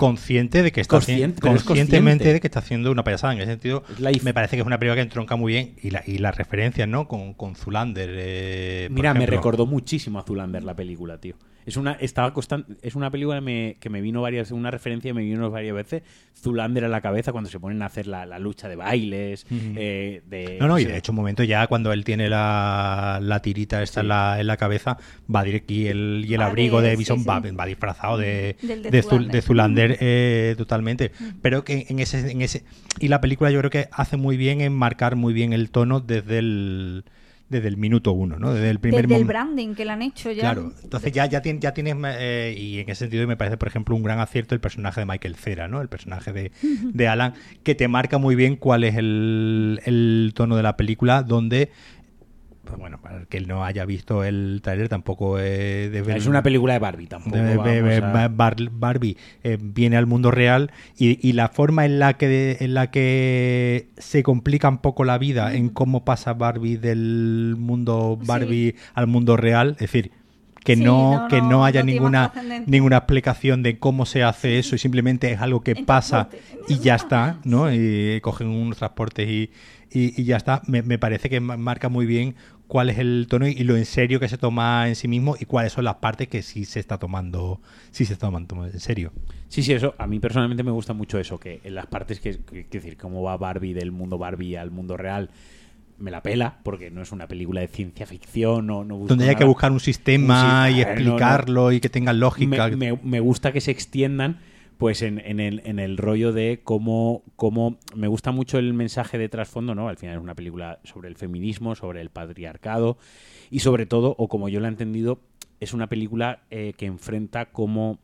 [0.01, 2.33] consciente de que está Consciente, conscientemente consciente.
[2.33, 3.85] de que está haciendo una payasada en ese sentido
[4.23, 6.89] me parece que es una película que entronca muy bien y, la, y las referencias
[6.89, 11.35] no con, con Zulander eh, Mira, me recordó muchísimo a Zulander la película, tío.
[11.71, 15.09] Es una, estaba constan- es una película que me, que me vino varias, una referencia
[15.11, 16.03] que me vino varias veces.
[16.37, 19.47] Zulander a la cabeza cuando se ponen a hacer la, la lucha de bailes.
[19.51, 23.41] Eh, de, no, no, y de hecho un momento ya cuando él tiene la, la
[23.41, 24.05] tirita esta Sí.
[24.05, 24.97] en, la, en la cabeza
[25.33, 27.25] va directo y el, y el Va abrigo de- Bison sí.
[27.29, 29.31] va, va disfrazado de, Del de de, Zul- Zoolander.
[29.33, 32.65] de Zulander eh, totalmente pero que en ese, en ese
[32.99, 36.01] y la película yo creo que hace muy bien en marcar muy bien el tono
[36.01, 37.05] desde el
[37.51, 38.55] desde el minuto uno, ¿no?
[38.55, 40.41] Desde el primer Desde el branding que le han hecho ya.
[40.41, 43.69] Claro, entonces ya, ya, tien- ya tienes, eh, y en ese sentido me parece, por
[43.69, 45.83] ejemplo, un gran acierto el personaje de Michael Cera, ¿no?
[45.83, 50.57] El personaje de, de Alan, que te marca muy bien cuál es el, el tono
[50.57, 51.71] de la película, donde,
[52.79, 56.73] bueno, para el que no haya visto el trailer tampoco eh, debe- Es una película
[56.75, 57.37] de Barbie tampoco.
[57.37, 61.49] de- de- de- vamos a- Bar- Barbie eh, viene al mundo real y, y la
[61.49, 66.05] forma en la que en la que se complica un poco la vida en cómo
[66.05, 70.11] pasa Barbie del mundo Barbie al mundo real, es decir,
[70.65, 72.33] que Sí, no, no, que no, no haya no ninguna
[72.67, 76.73] ninguna explicación de cómo se hace eso y simplemente es algo que En pasa transporte.
[76.75, 77.73] y ya está, ¿no?
[77.73, 79.51] Y cogen unos transportes y,
[79.91, 80.61] y- y ya está.
[80.67, 82.35] Me, me parece que ma- marca muy bien
[82.71, 85.37] cuál es el tono y, y lo en serio que se toma en sí mismo
[85.39, 87.61] y cuáles son las partes que sí se está tomando,
[87.91, 89.13] sí se está tomando en serio.
[89.49, 89.95] Sí, sí, eso.
[89.99, 92.97] A mí personalmente me gusta mucho eso, que en las partes que, que- que decir,
[92.97, 95.31] cómo va Barbie del mundo Barbie al mundo real,
[95.99, 99.41] me la pela, porque no es una película de ciencia ficción, no, Donde hay que
[99.41, 99.47] nada.
[99.47, 100.91] buscar un sistema Un y no, no.
[100.93, 102.69] explicarlo y que tenga lógica.
[102.69, 104.39] me, me- me gusta que se extiendan
[104.81, 109.19] pues en, en el, en el rollo de cómo, cómo me gusta mucho el mensaje
[109.19, 109.91] de trasfondo, ¿no?
[109.91, 112.97] Al final es una película sobre el feminismo, sobre el patriarcado
[113.51, 115.21] y sobre todo, o como yo lo he entendido,
[115.61, 117.99] es una película eh, que enfrenta cómo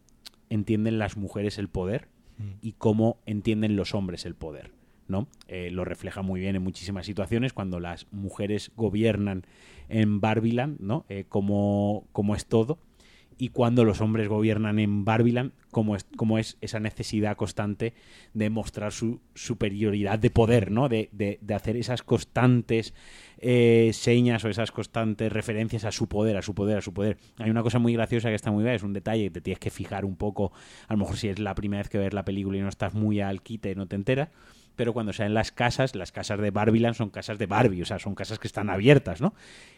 [0.51, 2.09] entienden las mujeres el poder
[2.61, 4.73] y cómo entienden los hombres el poder.
[5.09, 5.29] ¿no?
[5.49, 9.47] Eh, lo refleja muy bien en muchísimas situaciones cuando las mujeres gobiernan
[9.89, 11.07] en Barbiland, ¿no?
[11.09, 12.79] Eh, cómo, cómo es todo
[13.39, 15.97] y cuando los hombres gobiernan en Barbiland, cómo
[16.39, 17.93] es, esa necesidad constante
[18.33, 20.89] de mostrar su superioridad de poder, ¿no?
[20.89, 22.95] De, hacer esas constantes
[23.39, 27.19] eh, señas o esas constantes referencias a su poder, a su poder, a su poder.
[27.39, 29.59] Hay una cosa muy graciosa que está muy bien, es un detalle que te tienes
[29.59, 30.53] que fijar un poco,
[30.89, 32.95] a lo mejor si es la primera vez que ves la película y no estás
[32.95, 34.31] muy al quite, no te enteras,
[34.77, 37.99] pero cuando sean las casas, las casas de Barbiland son casas de Barbie, o sea,
[37.99, 39.35] son casas que están abiertas, ¿no?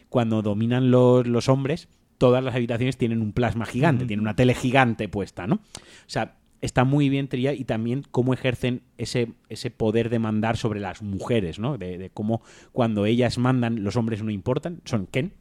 [0.09, 1.87] Cuando dominan los hombres,
[2.19, 5.55] todas las habitaciones tienen un plasma gigante, tienen una tele gigante puesta, ¿no?
[5.55, 5.59] O
[6.05, 10.79] sea, está muy bien trillado y también cómo ejercen ese, ese poder de mandar sobre
[10.79, 11.79] las mujeres, ¿no?
[11.79, 15.33] De, de cómo cuando ellas mandan, los hombres no importan, son Ken,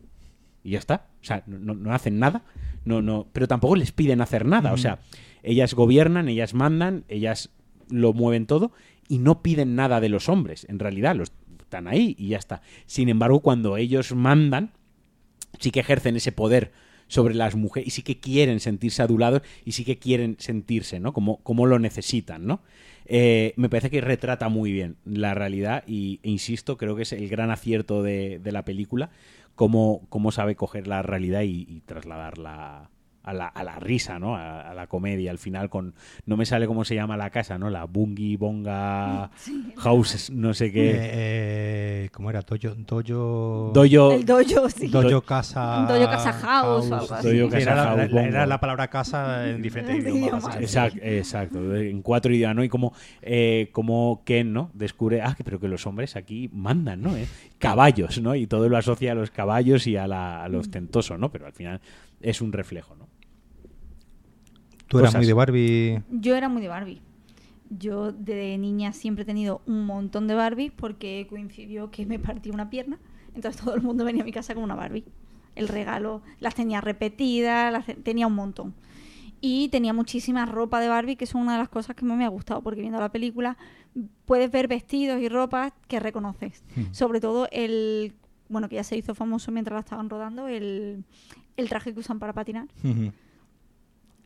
[0.62, 1.08] y ya está.
[1.20, 2.44] O sea, no, no hacen nada,
[2.84, 4.72] no, no, pero tampoco les piden hacer nada.
[4.72, 5.00] O sea,
[5.42, 7.50] ellas gobiernan, ellas mandan, ellas
[7.90, 8.72] lo mueven todo
[9.08, 10.66] y no piden nada de los hombres.
[10.68, 11.32] En realidad, los
[11.68, 12.62] están ahí y ya está.
[12.86, 14.72] Sin embargo, cuando ellos mandan,
[15.58, 16.72] sí que ejercen ese poder
[17.08, 21.12] sobre las mujeres y sí que quieren sentirse adulados y sí que quieren sentirse, ¿no?
[21.12, 22.60] Como, como lo necesitan, ¿no?
[23.06, 27.12] Eh, me parece que retrata muy bien la realidad y, e insisto, creo que es
[27.12, 29.10] el gran acierto de, de la película,
[29.54, 32.90] cómo, cómo sabe coger la realidad y, y trasladarla
[33.22, 34.36] a la, a la risa, ¿no?
[34.36, 35.30] A, a la comedia.
[35.30, 35.94] Al final con...
[36.26, 37.68] No me sale cómo se llama la casa, ¿no?
[37.68, 39.30] La Bungie Bonga
[39.76, 40.92] House, no sé Eh, qué.
[40.96, 42.40] eh, ¿Cómo era?
[42.42, 42.74] Dojo.
[42.76, 43.70] Dojo.
[43.74, 44.12] Doyo...
[44.12, 44.88] El dojo, sí.
[44.88, 45.86] Dojo casa.
[45.88, 47.36] Dojo casa house o algo así.
[47.38, 48.20] Dojo Sí, casa era, la- house, la- bongo.
[48.20, 50.56] era la palabra casa en diferentes En idiomas.
[50.56, 52.64] Exacto, exacto, en cuatro idiomas, ¿no?
[52.64, 52.92] Y como,
[53.22, 54.70] eh, como Ken, ¿no?
[54.74, 57.16] Descubre, ah, que- pero que los hombres aquí mandan, ¿no?
[57.16, 57.26] Eh,
[57.58, 58.34] Caballos, ¿no?
[58.34, 61.30] Y todo lo asocia a los caballos y a, la, a lo ostentoso, ¿no?
[61.30, 61.80] Pero al final
[62.20, 63.07] es un reflejo, ¿no?
[64.88, 65.20] Tú eras Cosas.
[65.20, 66.02] muy de Barbie.
[66.10, 67.00] Yo era muy de Barbie.
[67.70, 72.50] Yo de niña siempre he tenido un montón de Barbies porque coincidió que me partí
[72.50, 72.98] una pierna.
[73.34, 75.04] Entonces todo el mundo venía a mi casa con una Barbie.
[75.54, 78.74] El regalo las tenía repetidas, las te- tenía un montón.
[79.40, 82.24] Y tenía muchísima ropa de Barbie, que es una de las cosas que más me
[82.24, 83.56] ha gustado, porque viendo la película
[84.24, 86.64] puedes ver vestidos y ropas que reconoces.
[86.92, 88.14] Sobre todo el,
[88.48, 91.04] bueno, que ya se hizo famoso mientras la estaban rodando, el,
[91.56, 92.66] el traje que usan para patinar.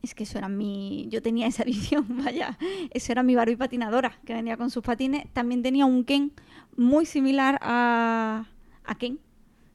[0.03, 1.07] Es que eso era mi.
[1.11, 1.65] Yo tenía esa
[1.97, 2.59] visión, vaya.
[2.91, 5.25] Eso era mi Barbie patinadora, que venía con sus patines.
[5.33, 6.33] También tenía un Ken
[6.77, 8.47] muy similar a,
[8.85, 9.19] a Ken,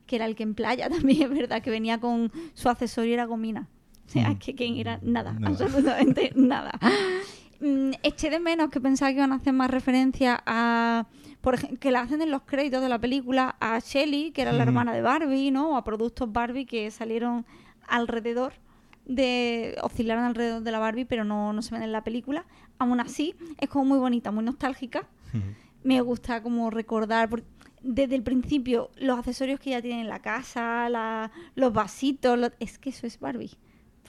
[0.06, 3.26] que era el que en playa también es verdad que venía con su accesorio era
[3.26, 3.68] gomina.
[4.06, 4.38] O sea, Mm.
[4.40, 5.48] que Ken era nada, Nada.
[5.50, 6.72] absolutamente nada.
[7.60, 11.08] Mm, eché de menos que pensaba que iban a hacer más referencia a
[11.42, 14.52] por ejemplo, que la hacen en los créditos de la película a Shelly, que era
[14.52, 14.70] la Ujú.
[14.70, 15.72] hermana de Barbie, ¿no?
[15.72, 17.46] O a productos Barbie que salieron
[17.88, 18.54] alrededor
[19.08, 22.46] de oscilaron alrededor de la Barbie, pero no, no se ven en la película.
[22.78, 25.08] Aún así, es como muy bonita, muy nostálgica.
[25.84, 27.44] Me gusta como recordar por-
[27.82, 32.52] desde el principio los accesorios que ella tiene en la casa, la- los vasitos, lo-
[32.60, 33.52] es que eso es Barbie.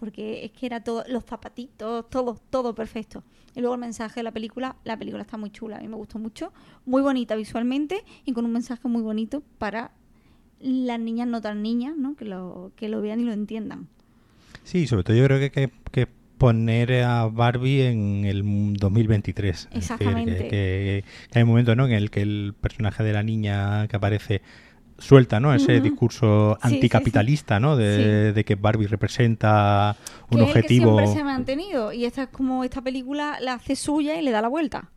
[0.00, 3.22] Porque es que era todo, los zapatitos, todo, todo perfecto.
[3.54, 5.96] Y luego el mensaje de la película, la película está muy chula, a mí me
[5.96, 6.52] gustó mucho,
[6.86, 9.90] muy bonita visualmente y con un mensaje muy bonito para
[10.60, 12.14] las niñas no tan niñas, ¿no?
[12.16, 13.88] Que lo, que lo vean y lo entiendan.
[14.68, 18.42] Sí, sobre todo yo creo que hay que, que poner a Barbie en el
[18.76, 19.56] 2023.
[19.56, 20.48] Es decir, Exactamente.
[20.48, 21.86] que, hay un momento ¿no?
[21.86, 24.42] en el que el personaje de la niña que aparece
[24.98, 25.54] suelta ¿no?
[25.54, 27.76] ese discurso Sí, sí, anticapitalista ¿no?
[27.78, 29.96] De, de que Barbie representa
[30.30, 30.92] un que es el que objetivo.
[30.98, 34.32] siempre se ha mantenido y esta es como esta película la hace suya y le
[34.32, 34.90] da la vuelta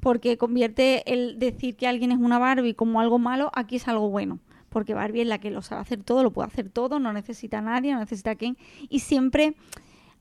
[0.00, 4.10] porque convierte el decir que alguien es una Barbie como algo malo aquí es algo
[4.10, 4.38] bueno
[4.74, 7.58] porque Barbie es la que lo sabe hacer todo lo puede hacer todo no necesita
[7.58, 9.54] a nadie no necesita a quién y siempre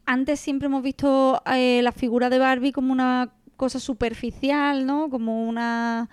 [0.06, 5.50] antes siempre hemos visto eh, la figura de Barbie como una cosa superficial no como
[5.50, 6.08] una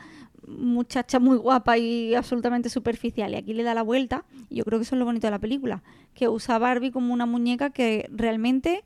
[0.49, 4.79] muchacha muy guapa y absolutamente superficial y aquí le da la vuelta y yo creo
[4.79, 5.83] que eso es lo bonito de la película
[6.15, 8.85] que usa a Barbie como una muñeca que realmente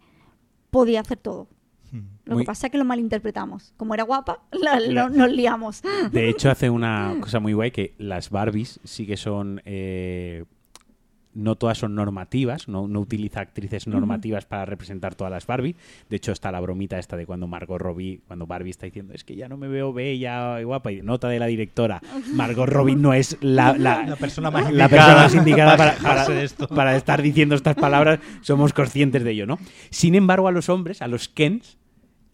[0.70, 1.46] podía hacer todo
[2.26, 5.30] lo Muy- que pasa es que lo malinterpretamos como era guapa la- lo- La- nos
[5.32, 9.60] liamos De hecho, hace una cosa muy guay que las Barbies sí que son.
[9.64, 10.44] eh,
[11.36, 15.74] no todas son normativas, no, no utiliza actrices normativas para representar todas las Barbie.
[16.08, 19.24] De hecho, está la bromita esta de cuando Margot Robbie, cuando Barbie está diciendo es
[19.24, 20.92] que ya no me veo bella y guapa.
[20.92, 22.00] Y nota de la directora,
[22.34, 25.90] Margot Robbie no es la, la, La persona más la indicada persona más indicada para,
[25.94, 26.68] para quejarse para- de esto.
[26.68, 29.58] para estar diciendo estas palabras, somos conscientes de ello, ¿no?
[29.90, 31.78] Sin embargo, a los hombres, a los Kens,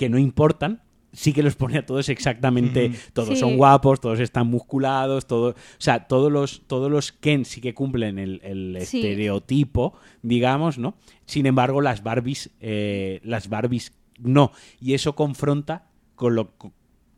[0.01, 0.81] que no importan,
[1.13, 3.37] sí que los pone a todos exactamente, todos Sí.
[3.37, 7.75] son guapos, todos están musculados, todo, o sea, todos los, todos los Ken sí que
[7.75, 8.97] cumplen el, el Sí.
[9.01, 10.95] estereotipo, digamos, ¿no?
[11.27, 14.53] Sin embargo, las Barbies, eh, las Barbies no.
[14.81, 16.55] Y eso confronta con lo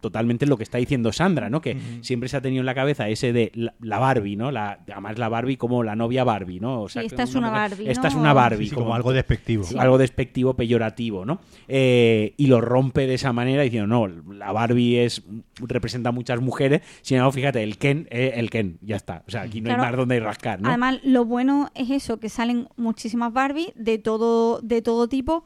[0.02, 1.62] totalmente lo que está diciendo Sandra, ¿no?
[1.62, 4.50] Que siempre se ha tenido en la cabeza ese de la, la Barbie, ¿no?
[4.50, 6.82] La, además la Barbie como la novia Barbie, ¿no?
[6.82, 8.08] O Sí, esta es una mujer- Barbie, Esta ¿no?
[8.08, 8.64] es una Barbie.
[8.64, 9.64] Sí, sí, como algo despectivo.
[9.78, 11.40] algo despectivo, peyorativo, ¿no?
[11.68, 15.22] Eh, y lo rompe de esa manera diciendo, no, la Barbie es
[15.60, 19.22] representa a muchas mujeres, sin embargo, fíjate, el Ken, eh, el Ken, ya está.
[19.26, 19.82] O sea, aquí no Claro.
[19.82, 20.68] hay más donde rascar, ¿no?
[20.68, 25.44] Además, lo bueno es eso, que salen muchísimas Barbie de todo, de todo tipo,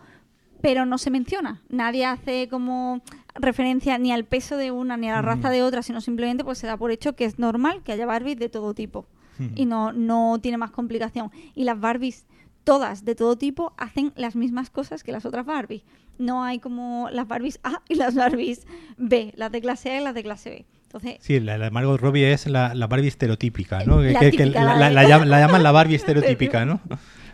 [0.63, 1.61] pero no se menciona.
[1.69, 3.03] Nadie hace como
[3.41, 6.59] referencia ni al peso de una ni a la raza de otra, sino simplemente pues
[6.59, 9.07] se da por hecho que es normal que haya Barbies de todo tipo.
[9.55, 11.31] Y no, no tiene más complicación.
[11.55, 12.25] Y las Barbies,
[12.65, 15.83] todas de todo tipo, hacen las mismas cosas que las otras Barbies.
[16.19, 20.05] No hay como las Barbies A y las Barbies B, las de clase A y
[20.05, 20.67] las de clase B.
[20.85, 24.01] Entonces, Sí, la, la de Margot Robbie es la, la Barbie estereotípica, ¿no?
[24.01, 26.81] La Que- típica, la, la llaman, la llaman la Barbie estereotípica, ¿no?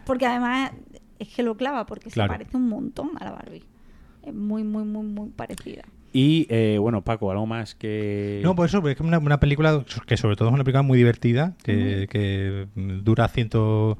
[0.05, 0.73] Porque además
[1.21, 2.33] es que lo clava, porque Claro.
[2.33, 3.63] se parece un montón a la Barbie.
[4.23, 5.85] Es muy, muy, muy, muy parecida.
[6.13, 8.41] Y eh, bueno, Paco, algo más que.
[8.45, 10.99] No, pues eso, es que una, una película que sobre todo es una película muy
[10.99, 13.99] divertida, que, que dura ciento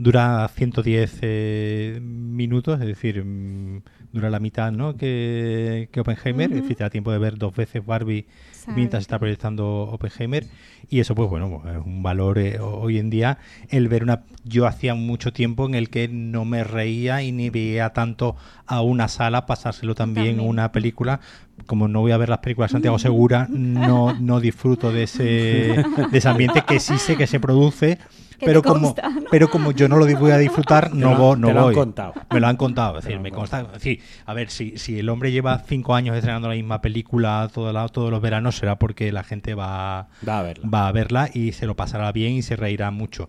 [0.00, 4.96] dura 110 eh, minutos, es decir, mm, dura la mitad ¿no?
[4.96, 6.62] que, que Oppenheimer, es Ujú.
[6.62, 8.26] decir, te da tiempo de ver dos veces Barbie
[8.74, 10.46] mientras está proyectando Oppenheimer
[10.88, 13.38] y eso pues bueno, es un valor eh, hoy en día
[13.68, 17.50] el ver una yo hacía mucho tiempo en el que no me reía y ni
[17.50, 20.48] veía tanto a una sala pasárselo también También.
[20.48, 21.20] una película
[21.66, 25.24] como no voy a ver las películas de Santiago Segura no no disfruto de ese
[25.24, 25.84] de
[26.18, 27.98] ese ambiente que sí sé que se produce
[28.46, 29.22] pero te como consta, ¿no?
[29.30, 31.64] pero como yo no lo voy a disfrutar no, lo- vo- no te lo han
[31.66, 32.14] voy contado.
[32.32, 35.08] me lo han contado es decir me consta es decir, a ver si, si el
[35.08, 39.12] hombre lleva cinco años estrenando la misma película todo la- todos los veranos será porque
[39.12, 40.68] la gente va Va a verla.
[40.68, 43.28] va a verla y se lo pasará bien y se reirá mucho.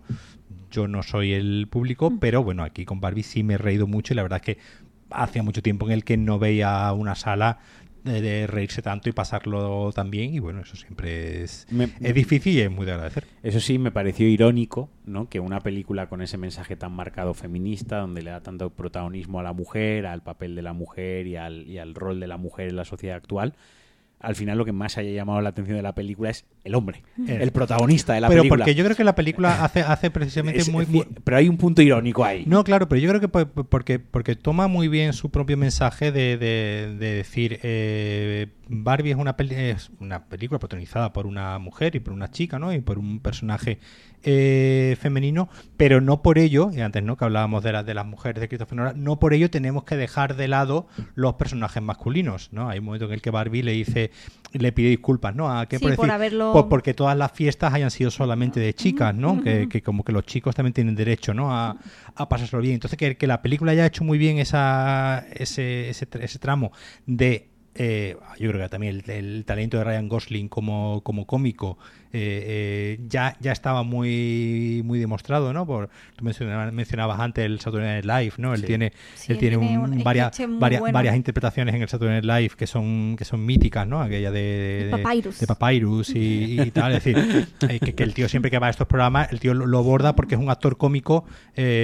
[0.70, 2.18] Yo no soy el público, Mm.
[2.18, 4.58] pero bueno, aquí con Barbie sí me he reído mucho y la verdad es que
[5.10, 7.58] hacía mucho tiempo en el que no veía una sala
[8.04, 12.54] de, reírse tanto y pasarlo tan bien y bueno, eso siempre es, Me- es difícil
[12.54, 13.24] y es muy de agradecer.
[13.42, 15.28] Eso sí, me pareció irónico, ¿no?
[15.28, 19.42] Que una película con ese mensaje tan marcado feminista, donde le da tanto protagonismo a
[19.42, 22.68] la mujer, al papel de la mujer y al, y al rol de la mujer
[22.68, 23.54] en la sociedad actual,
[24.20, 27.02] al final lo que más haya llamado la atención de la película es el hombre,
[27.26, 27.38] Eh.
[27.40, 28.64] el protagonista de la pero película.
[28.64, 30.86] porque yo creo que la película hace, hace precisamente Es- muy,
[31.24, 32.44] Pero hay un punto irónico ahí.
[32.46, 35.56] No, claro, pero yo creo que po- po- porque, porque toma muy bien su propio
[35.56, 41.26] mensaje de, de- de decir eh, Barbie es una, peli- es una película protagonizada por
[41.26, 42.72] una mujer y por una chica, ¿no?
[42.72, 43.78] Y por un personaje
[44.24, 48.06] eh, femenino, pero no por ello, y antes no que hablábamos de, la- de las
[48.06, 50.86] mujeres de Christopher Nolan, no por ello tenemos que dejar de lado
[51.16, 52.68] los personajes masculinos, ¿no?
[52.68, 54.10] Hay un momento en el que Barbie le dice,
[54.52, 55.50] le pide disculpas, ¿no?
[55.58, 56.12] ¿A qué Sí, por por decir?
[56.52, 59.42] Por- porque todas las fiestas hayan sido solamente de chicas, ¿no?
[59.42, 61.54] Que, que como que los chicos también tienen derecho, ¿no?
[61.54, 61.76] A,
[62.14, 62.74] a pasárselo bien.
[62.74, 66.72] Entonces que, que la película haya hecho muy bien esa, ese, ese, ese tramo
[67.06, 71.78] de eh, yo creo que también el, el talento de Ryan Gosling como, como cómico
[72.14, 75.64] eh, eh, ya, ya estaba muy muy demostrado, ¿no?
[75.66, 78.52] Por, tú mencionabas, mencionabas antes el Saturday Night Live, ¿no?
[78.52, 78.66] Él Sí.
[78.66, 80.92] tiene, Sí, él tiene, tiene un- un varias, varias, bueno.
[80.92, 84.02] varias interpretaciones en el Saturday Night Live que son, que son míticas, ¿no?
[84.02, 85.40] Aquella de, De Papyrus.
[85.40, 86.92] de Papyrus y, y tal.
[86.94, 87.48] Es decir,
[87.80, 90.14] que, que el tío siempre que va a estos programas, el tío lo, lo aborda
[90.14, 91.24] porque es un actor cómico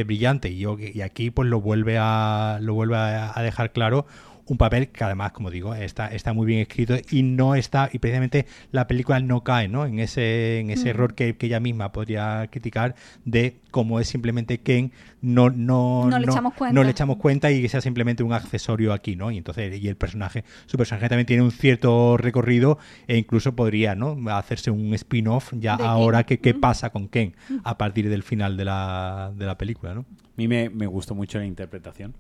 [0.05, 0.51] brillante.
[0.51, 4.07] Y, yo, y aquí pues lo vuelve a, lo vuelve a, a dejar claro
[4.49, 7.99] un papel que además, como digo, está, está muy bien escrito y no está, y
[7.99, 9.85] precisamente la película no cae ¿no?
[9.85, 12.95] en ese, en ese error que, que ella misma podría criticar
[13.25, 16.75] de cómo es simplemente Ken, no, no, No le echamos cuenta.
[16.75, 19.31] no le echamos cuenta y que sea simplemente un accesorio aquí, ¿no?
[19.31, 23.95] Y entonces, y el personaje, su personaje también tiene un cierto recorrido e incluso podría,
[23.95, 24.17] ¿no?
[24.31, 26.39] Hacerse un spin-off ya De ahora Ken.
[26.39, 27.35] que qué pasa con Ken
[27.65, 30.01] a partir del final de la, de la película, ¿no?
[30.01, 30.05] A
[30.37, 32.15] mí me, me gustó mucho la interpretación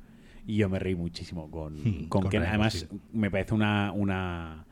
[0.48, 2.24] y yo me reí muchísimo con, Hmm, con.
[2.28, 3.00] Ryan Además, Gosling.
[3.12, 4.64] me parece una, una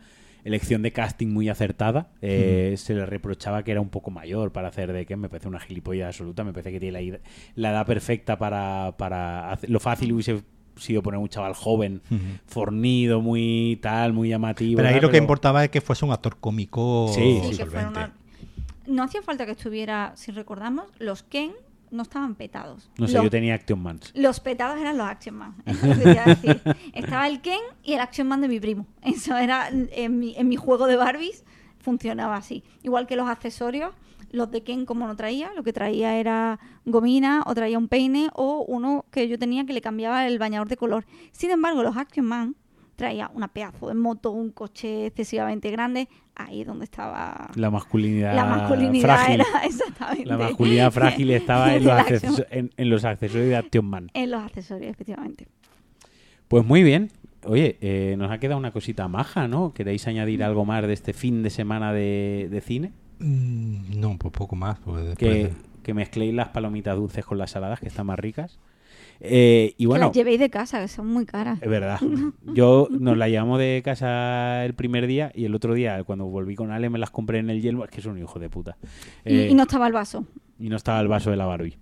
[0.42, 2.08] elección de casting muy acertada.
[2.22, 2.76] Eh, Hmm.
[2.78, 5.20] Se le reprochaba que era un poco mayor para hacer de Ken.
[5.20, 6.42] Me parece una gilipollas absoluta.
[6.44, 7.18] Me parece que tiene la,
[7.54, 10.42] la edad perfecta para, para hacer- lo fácil hubiese
[10.76, 12.02] sido poner un chaval joven,
[12.46, 14.76] fornido, muy tal, muy llamativo.
[14.76, 17.66] Pero ahí lo que importaba es que fuese un actor cómico Sí, Sí, sí, que
[17.66, 18.12] fuera una-
[18.86, 21.52] No hacía falta que estuviera, si recordamos, los Ken
[21.96, 22.90] no estaban petados.
[22.98, 24.12] No sé, los, yo tenía Action Mans.
[24.14, 25.54] los petados eran los Action Man.
[25.64, 26.62] Decir.
[26.92, 28.86] Estaba el Ken y el Action Man de mi primo.
[29.02, 31.44] Eso era en mi, en mi juego de Barbies
[31.80, 32.64] funcionaba así.
[32.82, 33.94] Igual que los accesorios,
[34.32, 38.28] los de Ken como no traía, lo que traía era gomina o traía un peine
[38.34, 41.06] o uno que yo tenía que le cambiaba el bañador de color.
[41.32, 42.56] Sin embargo, los Action Man
[42.96, 48.44] traía una pedazo de moto, un coche excesivamente grande, ahí donde estaba La masculinidad, la
[48.46, 49.34] masculinidad frágil.
[49.40, 53.56] era exactamente La masculinidad frágil estaba en los, Action- acceso- en- en los accesorios de
[53.56, 54.10] Action Man.
[54.14, 55.46] en los accesorios efectivamente
[56.48, 57.10] Pues muy bien.
[57.44, 59.72] Oye, eh, nos ha quedado una cosita maja, ¿no?
[59.72, 62.92] ¿Queréis añadir algo más de este fin de semana de, de cine?
[63.20, 64.78] Mm, No, pues poco más.
[64.80, 65.52] Pues después Que, de-
[65.84, 68.58] que mezcléis las palomitas dulces con las saladas, que están más ricas.
[69.20, 71.98] Eh, y que bueno, las llevéis de casa que son muy caras es verdad.
[72.54, 76.54] Yo nos la llevamos de casa el primer día y el otro día, cuando volví
[76.54, 77.84] con Ale, me las compré en el yelmo.
[77.84, 78.76] Es que es un hijo de puta.
[79.24, 80.24] y, Eh, y no estaba el vaso
[80.58, 81.76] y no estaba el vaso de la Barbie.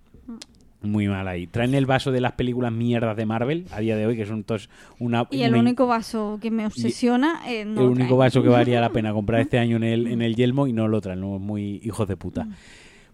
[0.81, 1.47] Muy mal ahí.
[1.47, 4.43] Traen el vaso de las películas mierdas de Marvel a día de hoy, que son
[4.43, 5.25] todos una.
[5.31, 8.79] y el una- único vaso que me obsesiona eh, no el único vaso que valía
[8.81, 11.39] la pena comprar este año en el, en el Yelmo y no lo traen, ¿no?
[11.39, 12.47] muy hijos de puta.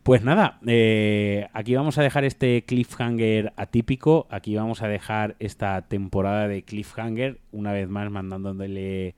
[0.04, 5.80] Pues nada, eh, aquí vamos a dejar este cliffhanger atípico, aquí vamos a dejar esta
[5.84, 9.14] temporada de cliffhanger, una vez más mandándole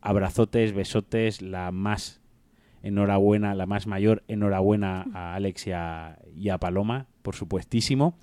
[0.00, 2.22] abrazotes, besotes, la más
[2.82, 8.16] enhorabuena, la más mayor enhorabuena a Alex y a, y a Paloma, por supuestísimo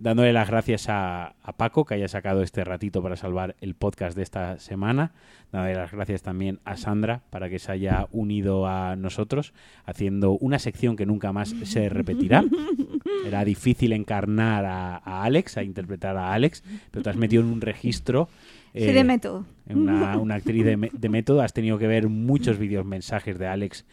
[0.00, 4.16] dándole las gracias a, a Paco que haya sacado este ratito para salvar el podcast
[4.16, 5.12] de esta semana,
[5.52, 9.52] dándole las gracias también a Sandra para que se haya unido a nosotros,
[9.84, 12.42] haciendo una sección que nunca más se repetirá.
[13.26, 17.50] Era difícil encarnar a, a Alex, a interpretar a Alex, pero te has metido en
[17.50, 18.28] un registro.
[18.72, 22.58] sí eh, de método en una, una actriz de método, has tenido que ver muchos
[22.58, 23.84] vídeos mensajes de Alex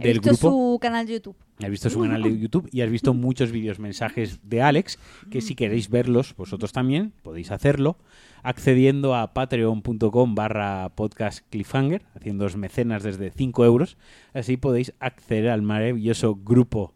[0.00, 0.50] he visto grupo.
[0.50, 3.78] su canal de YouTube Has visto su canal de YouTube y has visto muchos vídeos
[3.78, 4.98] mensajes de Alex,
[5.30, 7.98] que si queréis verlos vosotros también podéis hacerlo
[8.42, 13.98] accediendo a patreon.com barra podcast cliffhanger, haciendo mecenas desde 5 euros.
[14.32, 16.94] Así podéis acceder al maravilloso grupo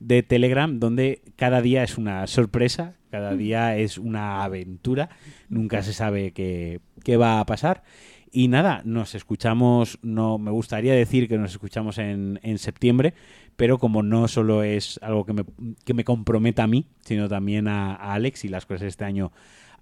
[0.00, 5.10] de Telegram donde cada día es una sorpresa, cada día es una aventura,
[5.50, 7.82] nunca se sabe qué, qué va a pasar.
[8.30, 13.14] Y nada, nos escuchamos, no me gustaría decir que nos escuchamos en, en septiembre,
[13.56, 15.44] pero como no solo es algo que me,
[15.84, 19.32] que me comprometa a mí, sino también a, Alex y las cosas este año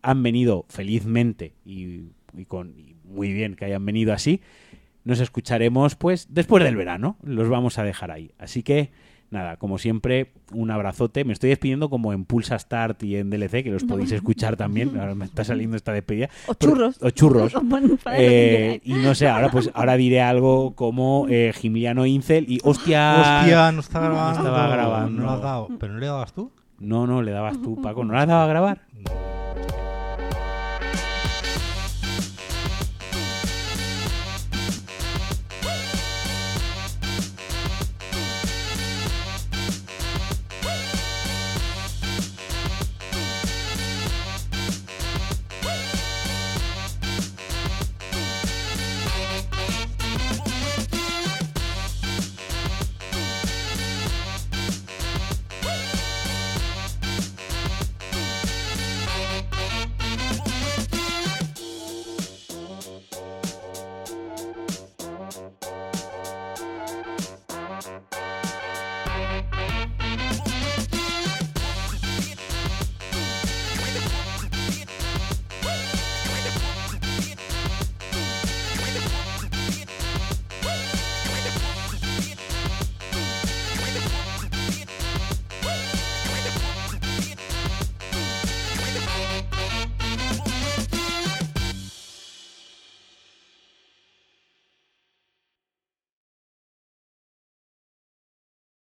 [0.03, 4.41] han venido felizmente y, y con muy bien que hayan venido así,
[5.05, 8.33] nos escucharemos pues después del verano, los vamos a dejar ahí.
[8.39, 8.91] Así que
[9.31, 11.25] Nada, como siempre, un abrazote.
[11.25, 14.97] Me estoy despidiendo como en Pulsa Start y en DLC, que los podéis escuchar también.
[15.01, 16.29] Ahora me está saliendo esta despedida.
[16.47, 16.99] O churros.
[17.03, 17.53] O churros.
[17.65, 22.61] Bueno, Eh, y no sé, ahora pues ahora diré algo como eh, Gimiliano Incel y
[22.63, 23.41] hostia.
[23.41, 24.39] Hostia, no está grabando.
[24.41, 25.21] estaba grabando.
[25.21, 25.69] No lo has dado.
[25.81, 26.53] ¿Pero no le dabas tú?
[26.79, 28.05] No, no, le dabas tú, Paco.
[28.05, 28.83] ¿No la has dado a grabar?
[28.93, 29.34] No.